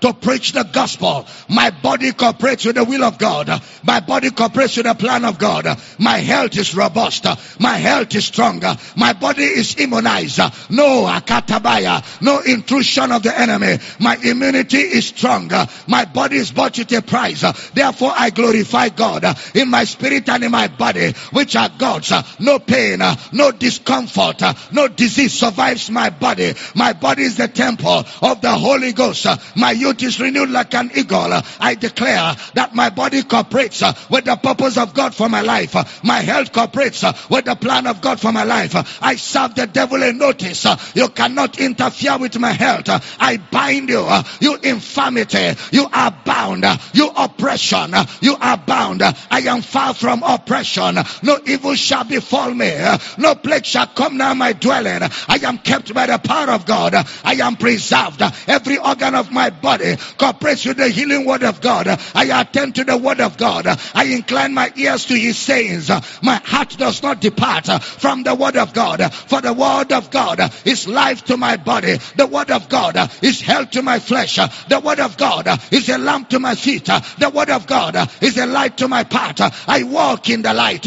to 0.00 0.12
preach 0.12 0.52
the 0.52 0.64
gospel. 0.64 1.26
My 1.48 1.70
body 1.70 2.12
cooperates 2.12 2.64
with 2.64 2.76
the 2.76 2.84
will 2.84 3.04
of 3.04 3.18
God. 3.18 3.62
My 3.82 4.00
body 4.00 4.30
cooperates 4.30 4.76
with 4.76 4.86
the 4.86 4.94
plan 4.94 5.24
of 5.24 5.38
God. 5.38 5.66
My 5.98 6.18
health 6.18 6.56
is 6.56 6.74
robust. 6.74 7.26
My 7.58 7.76
health 7.76 8.14
is 8.14 8.26
stronger. 8.26 8.76
My 8.96 9.12
body 9.12 9.44
is 9.44 9.76
immunized. 9.76 10.38
No 10.70 11.06
akatabaya. 11.06 12.22
No 12.22 12.40
intrusion 12.40 13.12
of 13.12 13.22
the 13.22 13.38
enemy. 13.38 13.78
My 13.98 14.16
immunity 14.16 14.78
is 14.78 15.06
stronger. 15.06 15.66
My 15.86 16.04
body 16.04 16.36
is 16.36 16.50
bought 16.50 16.78
with 16.78 16.92
a 16.92 17.02
price. 17.02 17.42
Therefore 17.72 18.12
I 18.14 18.30
glorify 18.30 18.88
God 18.88 19.24
in 19.54 19.70
my 19.70 19.84
spirit 19.84 20.28
and 20.28 20.44
in 20.44 20.50
my 20.50 20.68
body, 20.68 21.12
which 21.32 21.56
are 21.56 21.70
God's. 21.78 22.12
No 22.38 22.58
pain, 22.58 23.00
no 23.32 23.50
discomfort, 23.50 24.42
no 24.72 24.88
disease 24.88 25.38
survives 25.38 25.90
my 25.90 26.10
body. 26.10 26.54
My 26.74 26.92
body 26.92 27.22
is 27.24 27.36
the 27.36 27.48
temple 27.48 28.04
of 28.22 28.40
the 28.40 28.52
Holy 28.52 28.92
Ghost. 28.92 29.26
My 29.56 29.72
youth 29.72 29.89
is 30.02 30.20
renewed 30.20 30.50
like 30.50 30.74
an 30.74 30.90
eagle. 30.94 31.32
I 31.60 31.74
declare 31.74 32.36
that 32.54 32.74
my 32.74 32.90
body 32.90 33.22
cooperates 33.22 33.82
with 34.08 34.24
the 34.24 34.36
purpose 34.36 34.76
of 34.76 34.94
God 34.94 35.14
for 35.14 35.28
my 35.28 35.40
life. 35.42 35.74
My 36.04 36.20
health 36.20 36.52
cooperates 36.52 37.04
with 37.28 37.44
the 37.44 37.56
plan 37.56 37.86
of 37.86 38.00
God 38.00 38.20
for 38.20 38.32
my 38.32 38.44
life. 38.44 38.74
I 39.02 39.16
serve 39.16 39.54
the 39.54 39.66
devil 39.66 40.02
a 40.02 40.12
notice. 40.12 40.66
You 40.94 41.08
cannot 41.08 41.58
interfere 41.58 42.18
with 42.18 42.38
my 42.38 42.52
health. 42.52 42.88
I 43.20 43.36
bind 43.36 43.88
you. 43.88 44.06
You 44.40 44.56
infirmity. 44.56 45.52
You 45.72 45.88
are 45.92 46.10
bound. 46.24 46.64
You 46.92 47.10
oppression. 47.16 47.94
You 48.20 48.36
are 48.40 48.56
bound. 48.56 49.02
I 49.02 49.40
am 49.40 49.62
far 49.62 49.94
from 49.94 50.22
oppression. 50.22 50.96
No 51.22 51.38
evil 51.46 51.74
shall 51.74 52.04
befall 52.04 52.52
me. 52.52 52.72
No 53.18 53.34
plague 53.34 53.66
shall 53.66 53.86
come 53.86 54.18
near 54.18 54.34
my 54.34 54.52
dwelling. 54.52 55.02
I 55.28 55.40
am 55.42 55.58
kept 55.58 55.92
by 55.94 56.06
the 56.06 56.18
power 56.18 56.50
of 56.50 56.66
God. 56.66 56.94
I 57.24 57.34
am 57.34 57.56
preserved. 57.56 58.22
Every 58.46 58.78
organ 58.78 59.14
of 59.14 59.30
my 59.30 59.50
body 59.50 59.79
cooperates 60.18 60.64
with 60.64 60.76
the 60.76 60.88
healing 60.88 61.26
word 61.26 61.42
of 61.42 61.60
God. 61.60 61.88
I 62.14 62.40
attend 62.40 62.76
to 62.76 62.84
the 62.84 62.96
word 62.96 63.20
of 63.20 63.36
God. 63.36 63.66
I 63.94 64.04
incline 64.04 64.54
my 64.54 64.72
ears 64.76 65.06
to 65.06 65.14
his 65.14 65.38
sayings. 65.38 65.90
My 66.22 66.40
heart 66.44 66.76
does 66.76 67.02
not 67.02 67.20
depart 67.20 67.66
from 67.82 68.22
the 68.22 68.34
word 68.34 68.56
of 68.56 68.72
God. 68.72 69.12
For 69.12 69.40
the 69.40 69.52
word 69.52 69.92
of 69.92 70.10
God 70.10 70.40
is 70.64 70.88
life 70.88 71.24
to 71.26 71.36
my 71.36 71.56
body. 71.56 71.98
The 72.16 72.26
word 72.26 72.50
of 72.50 72.68
God 72.68 72.96
is 73.22 73.40
health 73.40 73.70
to 73.70 73.82
my 73.82 73.98
flesh. 73.98 74.36
The 74.36 74.80
word 74.82 75.00
of 75.00 75.16
God 75.16 75.48
is 75.72 75.88
a 75.88 75.98
lamp 75.98 76.30
to 76.30 76.40
my 76.40 76.54
feet. 76.54 76.86
The 76.86 77.30
word 77.32 77.50
of 77.50 77.66
God 77.66 77.96
is 78.22 78.38
a 78.38 78.46
light 78.46 78.78
to 78.78 78.88
my 78.88 79.04
path. 79.04 79.40
I 79.68 79.82
walk 79.84 80.28
in 80.30 80.42
the 80.42 80.54
light. 80.54 80.86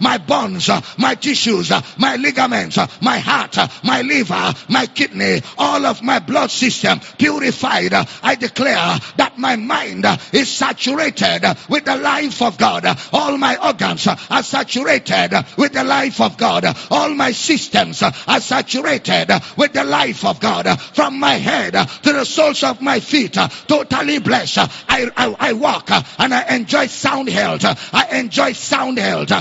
My 0.00 0.18
bones, 0.18 0.70
my 0.98 1.14
tissues, 1.14 1.72
my 1.98 2.16
ligaments, 2.16 2.78
my 3.00 3.18
heart, 3.18 3.56
my 3.84 4.02
liver, 4.02 4.54
my 4.68 4.86
kidney, 4.86 5.31
all 5.58 5.86
of 5.86 6.02
my 6.02 6.18
blood 6.18 6.50
system 6.50 7.00
purified. 7.18 7.94
I 8.22 8.34
declare 8.34 8.98
that 9.16 9.38
my 9.38 9.56
mind 9.56 10.06
is 10.32 10.50
saturated 10.50 11.42
with 11.68 11.84
the 11.84 11.96
life 11.96 12.42
of 12.42 12.58
God. 12.58 12.86
All 13.12 13.36
my 13.38 13.56
organs 13.64 14.06
are 14.06 14.42
saturated 14.42 15.30
with 15.56 15.72
the 15.72 15.84
life 15.84 16.20
of 16.20 16.36
God. 16.36 16.64
All 16.90 17.10
my 17.14 17.32
systems 17.32 18.02
are 18.02 18.40
saturated 18.40 19.28
with 19.56 19.72
the 19.72 19.84
life 19.84 20.24
of 20.24 20.40
God. 20.40 20.80
From 20.80 21.18
my 21.18 21.34
head 21.34 21.72
to 21.72 22.12
the 22.12 22.24
soles 22.24 22.62
of 22.62 22.80
my 22.80 23.00
feet, 23.00 23.36
totally 23.66 24.18
blessed. 24.18 24.58
I, 24.88 25.10
I, 25.16 25.36
I 25.38 25.52
walk 25.52 25.90
and 25.90 26.34
I 26.34 26.56
enjoy 26.56 26.86
sound 26.86 27.28
health. 27.28 27.64
I 27.92 28.18
enjoy 28.18 28.52
sound 28.52 28.98
health. 28.98 29.32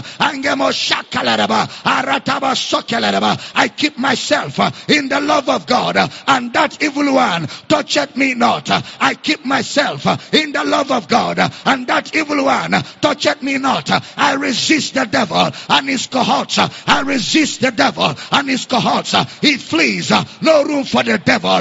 I 3.54 3.72
keep 3.76 3.98
myself 3.98 4.90
in 4.90 5.10
the 5.10 5.22
love 5.22 5.50
of 5.50 5.66
God, 5.66 5.81
uh, 5.82 6.08
and 6.28 6.54
that 6.54 6.82
evil 6.82 7.14
one 7.14 7.48
toucheth 7.68 8.16
me 8.16 8.34
not. 8.34 8.70
I 8.70 9.16
keep 9.16 9.46
myself 9.46 10.06
uh, 10.08 10.18
in 10.32 10.52
the 10.52 10.64
love 10.64 10.92
of 10.92 11.08
God, 11.08 11.40
uh, 11.40 11.50
and 11.66 11.88
that 11.88 12.16
evil 12.16 12.46
one 12.46 12.72
toucheth 13.02 13.42
me 13.42 13.58
not. 13.58 13.90
I 14.18 14.34
resist 14.36 14.94
the 14.94 15.06
devil 15.06 15.50
and 15.70 15.90
his 15.90 16.08
cohorts. 16.08 16.58
Uh, 16.58 16.70
I 16.88 17.02
resist 17.02 17.62
the 17.62 17.72
devil 17.72 18.14
and 18.32 18.50
his 18.50 18.66
cohorts. 18.66 19.14
Uh, 19.14 19.26
he 19.42 19.58
flees. 19.58 20.12
Uh, 20.12 20.24
no 20.42 20.64
room 20.64 20.84
for 20.84 21.04
the 21.04 21.18
devil. 21.18 21.52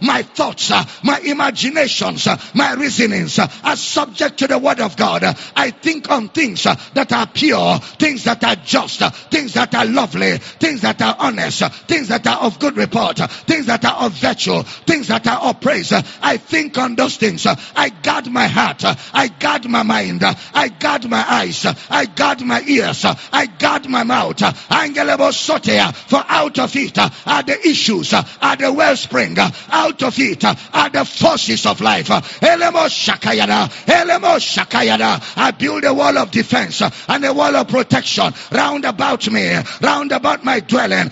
My 0.00 0.22
thoughts, 0.22 0.70
my 1.02 1.18
imaginations, 1.20 2.28
my 2.54 2.74
reasonings 2.74 3.38
are 3.38 3.76
subject 3.76 4.38
to 4.38 4.46
the 4.46 4.58
word 4.58 4.80
of 4.80 4.96
God. 4.96 5.24
I 5.56 5.70
think 5.70 6.10
on 6.10 6.28
things 6.28 6.64
that 6.64 7.12
are 7.12 7.26
pure, 7.26 7.78
things 7.78 8.24
that 8.24 8.42
are 8.44 8.56
just, 8.56 9.00
things 9.30 9.54
that 9.54 9.74
are 9.74 9.84
lovely, 9.84 10.23
things 10.38 10.80
that 10.82 11.00
are 11.02 11.16
honest, 11.18 11.62
things 11.86 12.08
that 12.08 12.26
are 12.26 12.40
of 12.40 12.58
good 12.58 12.76
report, 12.76 13.18
things 13.46 13.66
that 13.66 13.84
are 13.84 14.06
of 14.06 14.12
virtue, 14.12 14.62
things 14.86 15.08
that 15.08 15.26
are 15.26 15.50
of 15.50 15.60
praise. 15.60 15.92
I 15.92 16.36
think 16.36 16.78
on 16.78 16.94
those 16.96 17.16
things. 17.16 17.46
I 17.46 17.88
guard 17.88 18.30
my 18.30 18.46
heart. 18.46 18.82
I 18.84 19.28
guard 19.28 19.68
my 19.68 19.82
mind. 19.82 20.22
I 20.24 20.68
guard 20.68 21.08
my 21.08 21.24
eyes. 21.28 21.66
I 21.90 22.06
guard 22.06 22.42
my 22.42 22.62
ears. 22.66 23.04
I 23.04 23.46
guard 23.46 23.88
my 23.88 24.02
mouth. 24.02 24.38
Angelebo 24.38 25.30
sotea, 25.32 25.94
For 25.94 26.22
out 26.28 26.58
of 26.58 26.74
it 26.76 26.98
are 26.98 27.42
the 27.42 27.68
issues, 27.68 28.12
are 28.12 28.56
the 28.56 28.72
wellspring. 28.72 29.36
Out 29.38 30.02
of 30.02 30.18
it 30.18 30.44
are 30.44 30.90
the 30.90 31.04
forces 31.04 31.66
of 31.66 31.80
life. 31.80 32.08
Elemo 32.08 32.88
shakayada, 32.88 33.68
elemo 33.86 34.38
shakayada. 34.38 35.34
I 35.36 35.50
build 35.52 35.84
a 35.84 35.94
wall 35.94 36.16
of 36.18 36.30
defense 36.30 36.82
and 36.82 37.24
a 37.24 37.32
wall 37.32 37.54
of 37.56 37.68
protection 37.68 38.32
round 38.52 38.84
about 38.84 39.30
me, 39.30 39.54
round 39.80 40.03
round 40.04 40.12
about 40.12 40.44
my 40.44 40.60
dwelling. 40.60 41.10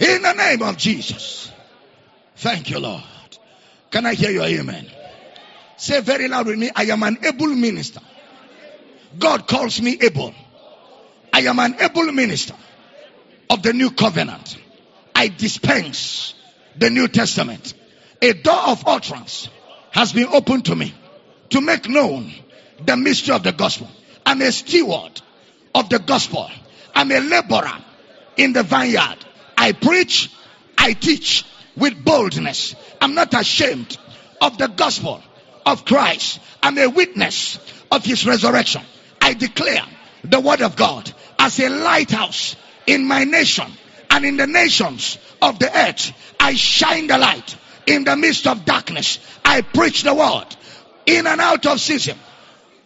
In 0.00 0.22
the 0.22 0.32
name 0.32 0.62
of 0.62 0.76
Jesus. 0.76 1.50
Thank 2.36 2.70
you, 2.70 2.78
Lord. 2.78 3.02
Can 3.90 4.06
I 4.06 4.14
hear 4.14 4.30
your 4.30 4.44
amen? 4.44 4.86
Say 5.76 6.00
very 6.00 6.28
loud 6.28 6.46
with 6.46 6.58
me, 6.58 6.70
I 6.74 6.84
am 6.84 7.02
an 7.02 7.18
able 7.22 7.48
minister. 7.48 8.00
God 9.18 9.46
calls 9.46 9.80
me 9.80 9.98
able. 10.00 10.34
I 11.32 11.40
am 11.40 11.58
an 11.58 11.76
able 11.80 12.10
minister 12.12 12.54
of 13.50 13.62
the 13.62 13.72
new 13.72 13.90
covenant. 13.90 14.56
I 15.14 15.28
dispense 15.28 16.34
the 16.76 16.90
New 16.90 17.06
Testament. 17.08 17.74
A 18.20 18.32
door 18.32 18.68
of 18.68 18.84
utterance 18.86 19.48
has 19.94 20.12
been 20.12 20.26
opened 20.26 20.64
to 20.64 20.74
me 20.74 20.92
to 21.50 21.60
make 21.60 21.88
known 21.88 22.32
the 22.84 22.96
mystery 22.96 23.32
of 23.32 23.44
the 23.44 23.52
gospel. 23.52 23.88
I'm 24.26 24.42
a 24.42 24.50
steward 24.50 25.22
of 25.72 25.88
the 25.88 26.00
gospel. 26.00 26.50
I'm 26.94 27.12
a 27.12 27.20
laborer 27.20 27.78
in 28.36 28.52
the 28.52 28.64
vineyard. 28.64 29.18
I 29.56 29.70
preach, 29.70 30.32
I 30.76 30.94
teach 30.94 31.44
with 31.76 32.04
boldness. 32.04 32.74
I'm 33.00 33.14
not 33.14 33.34
ashamed 33.34 33.96
of 34.40 34.58
the 34.58 34.66
gospel 34.66 35.22
of 35.64 35.84
Christ. 35.84 36.40
I'm 36.60 36.76
a 36.76 36.88
witness 36.88 37.60
of 37.92 38.04
his 38.04 38.26
resurrection. 38.26 38.82
I 39.22 39.34
declare 39.34 39.84
the 40.24 40.40
word 40.40 40.60
of 40.60 40.74
God 40.74 41.12
as 41.38 41.60
a 41.60 41.68
lighthouse 41.68 42.56
in 42.88 43.06
my 43.06 43.22
nation 43.22 43.70
and 44.10 44.24
in 44.24 44.38
the 44.38 44.48
nations 44.48 45.18
of 45.40 45.60
the 45.60 45.70
earth. 45.72 46.12
I 46.40 46.54
shine 46.54 47.06
the 47.06 47.16
light 47.16 47.56
in 47.86 48.04
the 48.04 48.16
midst 48.16 48.46
of 48.46 48.64
darkness. 48.64 49.18
I 49.44 49.62
preach 49.62 50.02
the 50.02 50.14
word 50.14 50.46
in 51.06 51.26
and 51.26 51.40
out 51.40 51.66
of 51.66 51.80
season. 51.80 52.18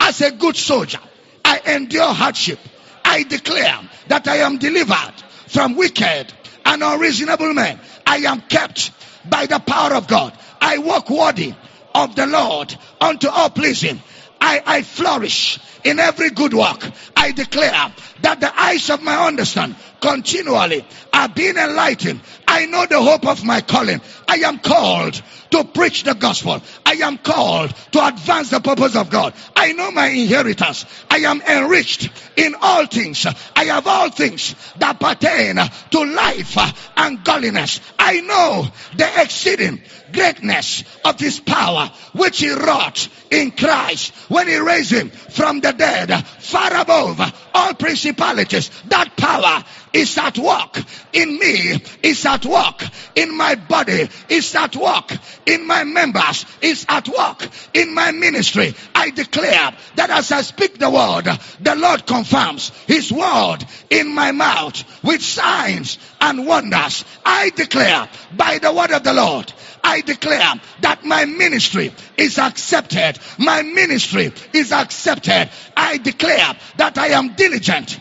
As 0.00 0.20
a 0.20 0.30
good 0.30 0.56
soldier, 0.56 1.00
I 1.44 1.60
endure 1.74 2.12
hardship. 2.12 2.58
I 3.04 3.22
declare 3.22 3.80
that 4.08 4.28
I 4.28 4.38
am 4.38 4.58
delivered 4.58 5.14
from 5.48 5.76
wicked 5.76 6.32
and 6.64 6.82
unreasonable 6.82 7.54
men. 7.54 7.80
I 8.06 8.18
am 8.18 8.40
kept 8.42 8.90
by 9.28 9.46
the 9.46 9.58
power 9.58 9.94
of 9.94 10.06
God. 10.06 10.36
I 10.60 10.78
walk 10.78 11.10
worthy 11.10 11.54
of 11.94 12.14
the 12.14 12.26
Lord 12.26 12.76
unto 13.00 13.28
all 13.28 13.50
pleasing. 13.50 14.00
I, 14.40 14.62
I 14.64 14.82
flourish 14.82 15.58
in 15.84 15.98
every 15.98 16.30
good 16.30 16.54
work. 16.54 16.90
I 17.16 17.32
declare 17.32 17.92
that 18.22 18.40
the 18.40 18.60
eyes 18.60 18.88
of 18.90 19.02
my 19.02 19.26
understanding 19.26 19.76
continually 20.00 20.84
are 21.12 21.28
being 21.28 21.56
enlightened. 21.56 22.20
I 22.58 22.66
know 22.66 22.86
the 22.86 23.00
hope 23.00 23.24
of 23.24 23.44
my 23.44 23.60
calling. 23.60 24.00
I 24.26 24.38
am 24.38 24.58
called 24.58 25.22
to 25.50 25.62
preach 25.62 26.02
the 26.02 26.14
gospel. 26.14 26.60
I 26.84 26.94
am 26.94 27.16
called 27.16 27.72
to 27.92 28.04
advance 28.04 28.50
the 28.50 28.58
purpose 28.58 28.96
of 28.96 29.10
God. 29.10 29.32
I 29.54 29.74
know 29.74 29.92
my 29.92 30.08
inheritance. 30.08 30.84
I 31.08 31.18
am 31.18 31.40
enriched 31.40 32.10
in 32.34 32.56
all 32.60 32.86
things. 32.86 33.24
I 33.54 33.66
have 33.66 33.86
all 33.86 34.10
things 34.10 34.56
that 34.78 34.98
pertain 34.98 35.54
to 35.90 36.04
life 36.04 36.56
and 36.96 37.22
godliness. 37.22 37.80
I 37.96 38.22
know 38.22 38.66
the 38.96 39.22
exceeding 39.22 39.80
greatness 40.12 40.84
of 41.04 41.18
his 41.18 41.40
power, 41.40 41.90
which 42.12 42.40
he 42.40 42.50
wrought 42.50 43.08
in 43.30 43.50
Christ 43.50 44.14
when 44.28 44.48
he 44.48 44.56
raised 44.56 44.92
him 44.92 45.10
from 45.10 45.60
the 45.60 45.72
dead, 45.72 46.24
far 46.24 46.74
above 46.80 47.20
all 47.54 47.74
principalities. 47.74 48.70
That 48.88 49.16
power 49.16 49.64
is 49.92 50.16
at 50.18 50.38
work 50.38 50.78
in 51.12 51.38
me, 51.38 51.82
is 52.02 52.24
at 52.26 52.44
work 52.44 52.84
in 53.14 53.36
my 53.36 53.54
body, 53.54 54.08
is 54.28 54.54
at 54.54 54.76
work 54.76 55.12
in 55.46 55.66
my 55.66 55.84
members, 55.84 56.46
is 56.60 56.86
at 56.88 57.08
work 57.08 57.48
in 57.74 57.94
my 57.94 58.12
ministry. 58.12 58.74
I 58.94 59.10
declare 59.10 59.72
that 59.96 60.10
as 60.10 60.30
I 60.32 60.42
speak 60.42 60.78
the 60.78 60.90
word, 60.90 61.24
the 61.60 61.74
Lord 61.74 62.06
confirms 62.06 62.70
his 62.86 63.10
word 63.12 63.58
in 63.90 64.08
my 64.08 64.32
mouth 64.32 64.82
with 65.02 65.22
signs 65.22 65.98
and 66.20 66.46
wonders. 66.46 67.04
I 67.24 67.50
declare 67.50 68.08
by 68.36 68.58
the 68.58 68.72
word 68.72 68.90
of 68.90 69.04
the 69.04 69.12
Lord, 69.12 69.52
I 69.88 70.02
declare 70.02 70.52
that 70.82 71.02
my 71.02 71.24
ministry 71.24 71.94
is 72.18 72.38
accepted. 72.38 73.18
My 73.38 73.62
ministry 73.62 74.30
is 74.52 74.70
accepted. 74.70 75.48
I 75.74 75.96
declare 75.96 76.54
that 76.76 76.98
I 76.98 77.08
am 77.18 77.34
diligent. 77.34 77.98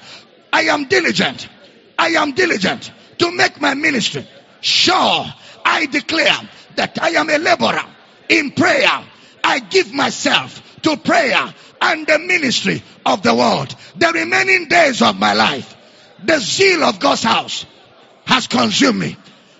I 0.51 0.63
am 0.63 0.89
diligent. 0.89 1.47
I 1.97 2.09
am 2.09 2.33
diligent 2.33 2.91
to 3.19 3.31
make 3.31 3.61
my 3.61 3.73
ministry 3.73 4.27
sure. 4.59 5.25
I 5.63 5.85
declare 5.85 6.37
that 6.75 7.01
I 7.01 7.11
am 7.11 7.29
a 7.29 7.37
laborer 7.37 7.85
in 8.27 8.51
prayer. 8.51 9.05
I 9.41 9.59
give 9.59 9.93
myself 9.93 10.61
to 10.81 10.97
prayer 10.97 11.53
and 11.81 12.05
the 12.05 12.19
ministry 12.19 12.83
of 13.05 13.23
the 13.23 13.33
world. 13.33 13.73
The 13.95 14.11
remaining 14.11 14.67
days 14.67 15.01
of 15.01 15.17
my 15.17 15.31
life, 15.31 15.73
the 16.21 16.39
zeal 16.39 16.83
of 16.83 16.99
God's 16.99 17.23
house 17.23 17.65
has 18.25 18.47
consumed 18.47 18.99
me. 18.99 19.15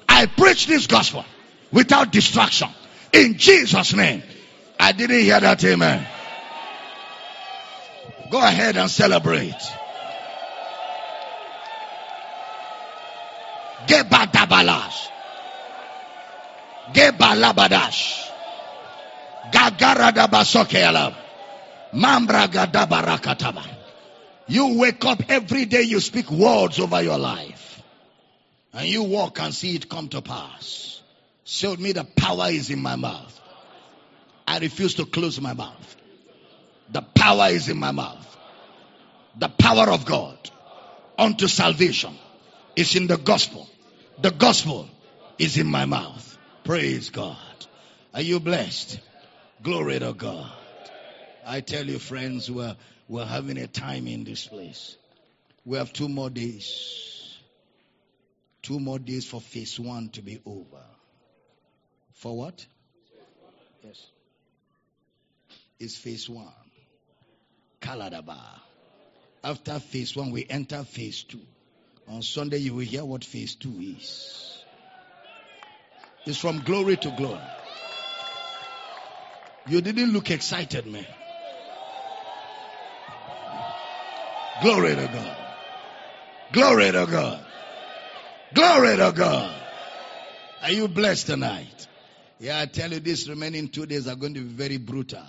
I 0.10 0.26
preach 0.26 0.68
this 0.68 0.88
gospel 0.88 1.24
without 1.72 2.12
distraction. 2.12 2.70
In 3.14 3.38
Jesus' 3.38 3.94
name. 3.94 4.24
I 4.80 4.92
didn't 4.92 5.22
hear 5.22 5.40
that, 5.40 5.64
amen. 5.64 6.08
Go 8.30 8.40
ahead 8.40 8.78
and 8.78 8.90
celebrate. 8.92 9.56
Gebadabalash. 13.88 15.10
Gebalabadash. 16.94 18.30
Gagaradabasokealam. 19.52 21.16
Mambra 21.94 22.48
gadabarakataba. 22.48 23.64
You 24.48 24.78
wake 24.78 25.04
up 25.06 25.24
every 25.30 25.66
day, 25.66 25.84
you 25.84 26.00
speak 26.00 26.30
words 26.32 26.80
over 26.80 27.02
your 27.02 27.18
life. 27.18 27.82
And 28.74 28.88
you 28.88 29.04
walk 29.04 29.40
and 29.42 29.54
see 29.54 29.76
it 29.76 29.90
come 29.90 30.10
to 30.10 30.22
pass. 30.22 30.87
Showed 31.48 31.80
me 31.80 31.94
the 31.94 32.04
power 32.04 32.50
is 32.50 32.70
in 32.70 32.82
my 32.82 32.98
mouth. 32.98 33.40
I 34.46 34.60
refuse 34.60 34.96
to 34.96 35.06
close 35.06 35.40
my 35.40 35.54
mouth. 35.54 35.96
The 36.92 37.02
power 37.02 37.48
is 37.48 37.70
in 37.70 37.78
my 37.78 37.92
mouth. 37.92 38.38
The 39.40 39.48
power 39.48 39.90
of 39.90 40.04
God 40.04 40.38
unto 41.18 41.48
salvation 41.48 42.14
is 42.76 42.98
in 42.98 43.08
the 43.08 43.16
gospel. 43.16 43.70
The 44.22 44.32
gospel 44.32 44.90
is 45.40 45.58
in 45.58 45.68
my 45.68 45.86
mouth. 45.86 46.38
Praise 46.66 47.12
God. 47.12 47.38
Are 48.14 48.22
you 48.22 48.42
blessed? 48.42 49.00
Glory 49.64 50.00
to 50.00 50.12
God. 50.12 50.52
I 51.46 51.62
tell 51.62 51.86
you, 51.86 51.98
friends, 51.98 52.52
we're, 52.52 52.76
we're 53.08 53.26
having 53.26 53.58
a 53.58 53.68
time 53.68 54.08
in 54.08 54.26
this 54.26 54.46
place. 54.48 54.98
We 55.64 55.78
have 55.78 55.94
two 55.94 56.10
more 56.10 56.30
days. 56.30 57.38
Two 58.64 58.82
more 58.82 59.00
days 59.00 59.26
for 59.26 59.40
phase 59.40 59.80
one 59.80 60.10
to 60.10 60.22
be 60.22 60.42
over. 60.46 60.84
For 62.18 62.36
what? 62.36 62.66
Yes. 63.84 64.08
It's 65.80 65.96
phase 65.96 66.28
one. 66.28 66.48
Kaladaba. 67.80 68.40
After 69.44 69.80
phase 69.80 70.16
one, 70.16 70.32
we 70.32 70.46
enter 70.50 70.84
phase 70.84 71.24
two. 71.24 71.40
On 72.08 72.24
Sunday, 72.24 72.58
you 72.58 72.74
will 72.74 72.80
hear 72.80 73.06
what 73.06 73.24
phase 73.24 73.54
two 73.54 73.74
is. 73.80 74.64
It's 76.26 76.40
from 76.40 76.62
glory 76.64 76.98
to 76.98 77.12
glory. 77.12 77.40
You 79.68 79.82
didn't 79.82 80.12
look 80.12 80.32
excited, 80.32 80.88
man. 80.88 81.06
Glory 84.64 84.96
to 84.96 85.06
God. 85.14 85.38
Glory 86.52 86.92
to 86.92 87.06
God. 87.06 87.46
Glory 88.56 88.98
to 88.98 89.14
God. 89.16 89.62
Are 90.64 90.72
you 90.72 90.88
blessed 90.88 91.28
tonight? 91.28 91.88
Yeah, 92.40 92.60
I 92.60 92.68
tell 92.68 92.92
you, 92.92 93.00
these 93.00 93.28
remaining 93.28 93.70
two 93.70 93.88
days 93.88 94.08
are 94.08 94.16
going 94.16 94.36
to 94.36 94.42
be 94.42 94.48
very 94.48 94.78
brutal 94.78 95.24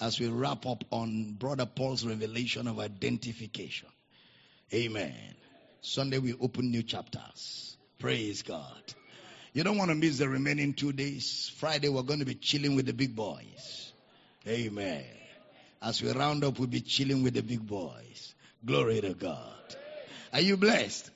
as 0.00 0.18
we 0.18 0.28
wrap 0.28 0.64
up 0.64 0.84
on 0.90 1.32
Brother 1.38 1.66
Paul's 1.66 2.06
revelation 2.06 2.66
of 2.68 2.78
identification. 2.78 3.88
Amen. 4.72 5.34
Sunday 5.82 6.18
we 6.18 6.34
open 6.40 6.70
new 6.70 6.82
chapters. 6.82 7.76
Praise 7.98 8.42
God. 8.42 8.82
You 9.52 9.62
don't 9.62 9.76
want 9.76 9.90
to 9.90 9.94
miss 9.94 10.18
the 10.18 10.28
remaining 10.28 10.72
two 10.74 10.92
days. 10.92 11.50
Friday 11.56 11.88
we're 11.88 12.02
going 12.02 12.20
to 12.20 12.26
be 12.26 12.34
chilling 12.34 12.76
with 12.76 12.86
the 12.86 12.92
big 12.92 13.14
boys. 13.14 13.92
Amen. 14.46 15.04
As 15.82 16.02
we 16.02 16.10
round 16.12 16.44
up, 16.44 16.58
we'll 16.58 16.68
be 16.68 16.80
chilling 16.80 17.22
with 17.22 17.34
the 17.34 17.42
big 17.42 17.66
boys. 17.66 18.34
Glory 18.64 19.00
to 19.02 19.12
God. 19.14 19.76
Are 20.32 20.40
you 20.40 20.56
blessed? 20.56 21.10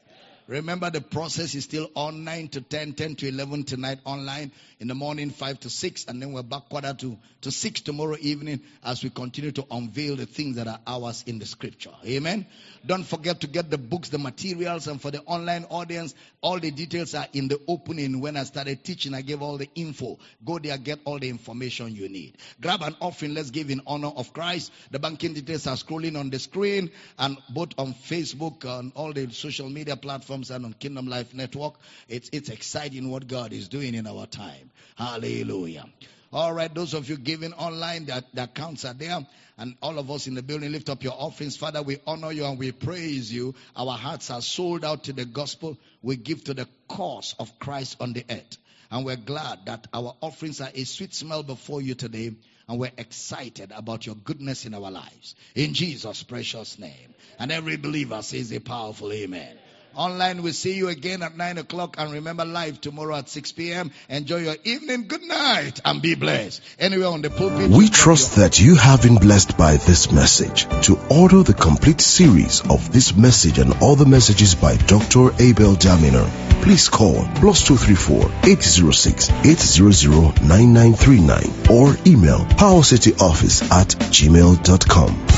Remember 0.51 0.91
the 0.91 1.01
process 1.01 1.55
is 1.55 1.63
still 1.63 1.89
on 1.95 2.25
9 2.25 2.49
to 2.49 2.61
10, 2.61 2.95
10 2.95 3.15
to 3.15 3.29
11 3.29 3.63
tonight 3.63 4.01
online, 4.05 4.51
in 4.81 4.89
the 4.89 4.95
morning 4.97 5.31
5 5.31 5.61
to 5.61 5.71
6, 5.71 6.07
and 6.07 6.21
then 6.21 6.33
we're 6.33 6.43
back 6.43 6.69
quarter 6.71 6.93
to, 6.93 7.17
to 7.43 7.53
6 7.53 7.83
tomorrow 7.83 8.17
evening 8.19 8.61
as 8.83 9.05
we 9.05 9.11
continue 9.11 9.53
to 9.53 9.65
unveil 9.71 10.17
the 10.17 10.27
things 10.27 10.57
that 10.57 10.67
are 10.67 10.81
ours 10.89 11.23
in 11.29 11.39
the 11.39 11.47
scripture. 11.47 11.93
Amen. 12.05 12.47
Don't 12.85 13.05
forget 13.05 13.43
to 13.43 13.47
get 13.47 13.71
the 13.71 13.79
books, 13.79 14.09
the 14.09 14.19
materials, 14.19 14.89
and 14.89 15.01
for 15.01 15.13
the 15.13 15.21
online 15.21 15.67
audience, 15.69 16.15
all 16.41 16.59
the 16.59 16.71
details 16.71 17.15
are 17.15 17.27
in 17.35 17.47
the 17.47 17.61
opening. 17.69 18.21
When 18.21 18.37
I 18.37 18.45
started 18.45 18.83
teaching, 18.83 19.15
I 19.15 19.21
gave 19.21 19.43
all 19.43 19.59
the 19.59 19.69
info. 19.75 20.19
Go 20.45 20.59
there, 20.59 20.79
get 20.79 20.99
all 21.05 21.19
the 21.19 21.29
information 21.29 21.95
you 21.95 22.09
need. 22.09 22.39
Grab 22.61 22.81
an 22.83 22.97
offering. 23.01 23.35
Let's 23.35 23.51
give 23.51 23.71
in 23.71 23.83
honor 23.87 24.09
of 24.09 24.33
Christ. 24.33 24.73
The 24.91 24.99
banking 24.99 25.35
details 25.35 25.67
are 25.67 25.77
scrolling 25.77 26.19
on 26.19 26.31
the 26.31 26.39
screen 26.39 26.91
and 27.19 27.37
both 27.51 27.75
on 27.79 27.93
Facebook, 27.93 28.65
and 28.65 28.93
all 28.97 29.13
the 29.13 29.31
social 29.31 29.69
media 29.69 29.95
platforms 29.95 30.40
and 30.49 30.65
on 30.65 30.73
Kingdom 30.73 31.09
Life 31.09 31.35
Network. 31.35 31.75
It's, 32.09 32.31
it's 32.33 32.49
exciting 32.49 33.11
what 33.11 33.29
God 33.29 33.53
is 33.53 33.69
doing 33.69 33.93
in 33.93 34.07
our 34.07 34.25
time. 34.25 34.71
Hallelujah. 34.97 35.85
All 36.33 36.55
right, 36.55 36.73
those 36.73 36.95
of 36.95 37.09
you 37.09 37.17
giving 37.17 37.53
online, 37.53 38.07
the, 38.07 38.25
the 38.33 38.45
accounts 38.45 38.87
are 38.87 38.95
there. 38.95 39.27
And 39.59 39.75
all 39.83 39.99
of 39.99 40.11
us 40.11 40.27
in 40.27 40.35
the 40.35 40.43
building, 40.43 40.73
lift 40.73 40.89
up 40.89 41.03
your 41.03 41.13
offerings. 41.13 41.57
Father, 41.57 41.83
we 41.83 41.99
honor 42.07 42.33
you 42.33 42.47
and 42.47 42.59
we 42.59 42.73
praise 42.73 43.31
you. 43.31 43.55
Our 43.77 43.99
hearts 43.99 44.31
are 44.31 44.41
sold 44.41 44.85
out 44.85 45.05
to 45.05 45.13
the 45.13 45.27
gospel. 45.27 45.77
We 46.01 46.17
give 46.17 46.45
to 46.45 46.55
the 46.55 46.67
cause 46.89 47.35
of 47.39 47.59
Christ 47.59 47.97
on 48.01 48.15
the 48.15 48.25
earth. 48.31 48.57
And 48.91 49.05
we're 49.05 49.17
glad 49.17 49.67
that 49.67 49.87
our 49.93 50.17
offerings 50.21 50.61
are 50.61 50.71
a 50.75 50.85
sweet 50.85 51.15
smell 51.15 51.43
before 51.43 51.83
you 51.83 51.95
today. 51.95 52.33
And 52.69 52.79
we're 52.79 52.93
excited 52.97 53.73
about 53.75 54.07
your 54.07 54.15
goodness 54.15 54.65
in 54.65 54.75
our 54.75 54.91
lives. 54.91 55.35
In 55.55 55.75
Jesus' 55.75 56.23
precious 56.23 56.79
name. 56.79 57.15
And 57.39 57.51
every 57.51 57.77
believer 57.77 58.23
says 58.23 58.53
a 58.53 58.61
powerful 58.61 59.13
amen. 59.13 59.59
Online, 59.95 60.43
we 60.43 60.53
see 60.53 60.75
you 60.75 60.89
again 60.89 61.23
at 61.23 61.37
9 61.37 61.59
o'clock. 61.59 61.97
And 61.99 62.13
remember, 62.13 62.45
live 62.45 62.81
tomorrow 62.81 63.17
at 63.17 63.29
6 63.29 63.53
p.m. 63.53 63.91
Enjoy 64.09 64.39
your 64.39 64.57
evening. 64.65 65.07
Good 65.09 65.23
night 65.23 65.81
and 65.85 66.01
be 66.01 66.15
blessed. 66.15 66.63
Anywhere 66.79 67.09
on 67.09 67.23
the 67.23 67.31
pulpit. 67.31 67.71
We 67.71 67.89
trust 67.89 68.37
that 68.37 68.61
you 68.61 68.77
have 68.77 69.03
been 69.03 69.17
blessed 69.17 69.57
by 69.57 69.77
this 69.77 70.13
message. 70.13 70.67
To 70.87 70.99
order 71.11 71.43
the 71.43 71.55
complete 71.55 72.01
series 72.01 72.61
of 72.69 72.93
this 72.93 73.17
message 73.17 73.59
and 73.59 73.75
other 73.83 74.07
messages 74.07 74.55
by 74.55 74.77
Dr. 74.77 75.33
Abel 75.41 75.75
Damina, 75.75 76.29
please 76.63 76.89
call 76.89 77.27
plus 77.37 77.65
234 77.65 78.31
806 78.45 79.31
800 79.31 80.43
9939 80.43 81.71
or 81.71 81.97
email 82.07 82.39
powercityoffice 82.57 83.71
at 83.71 83.89
gmail.com. 83.89 85.30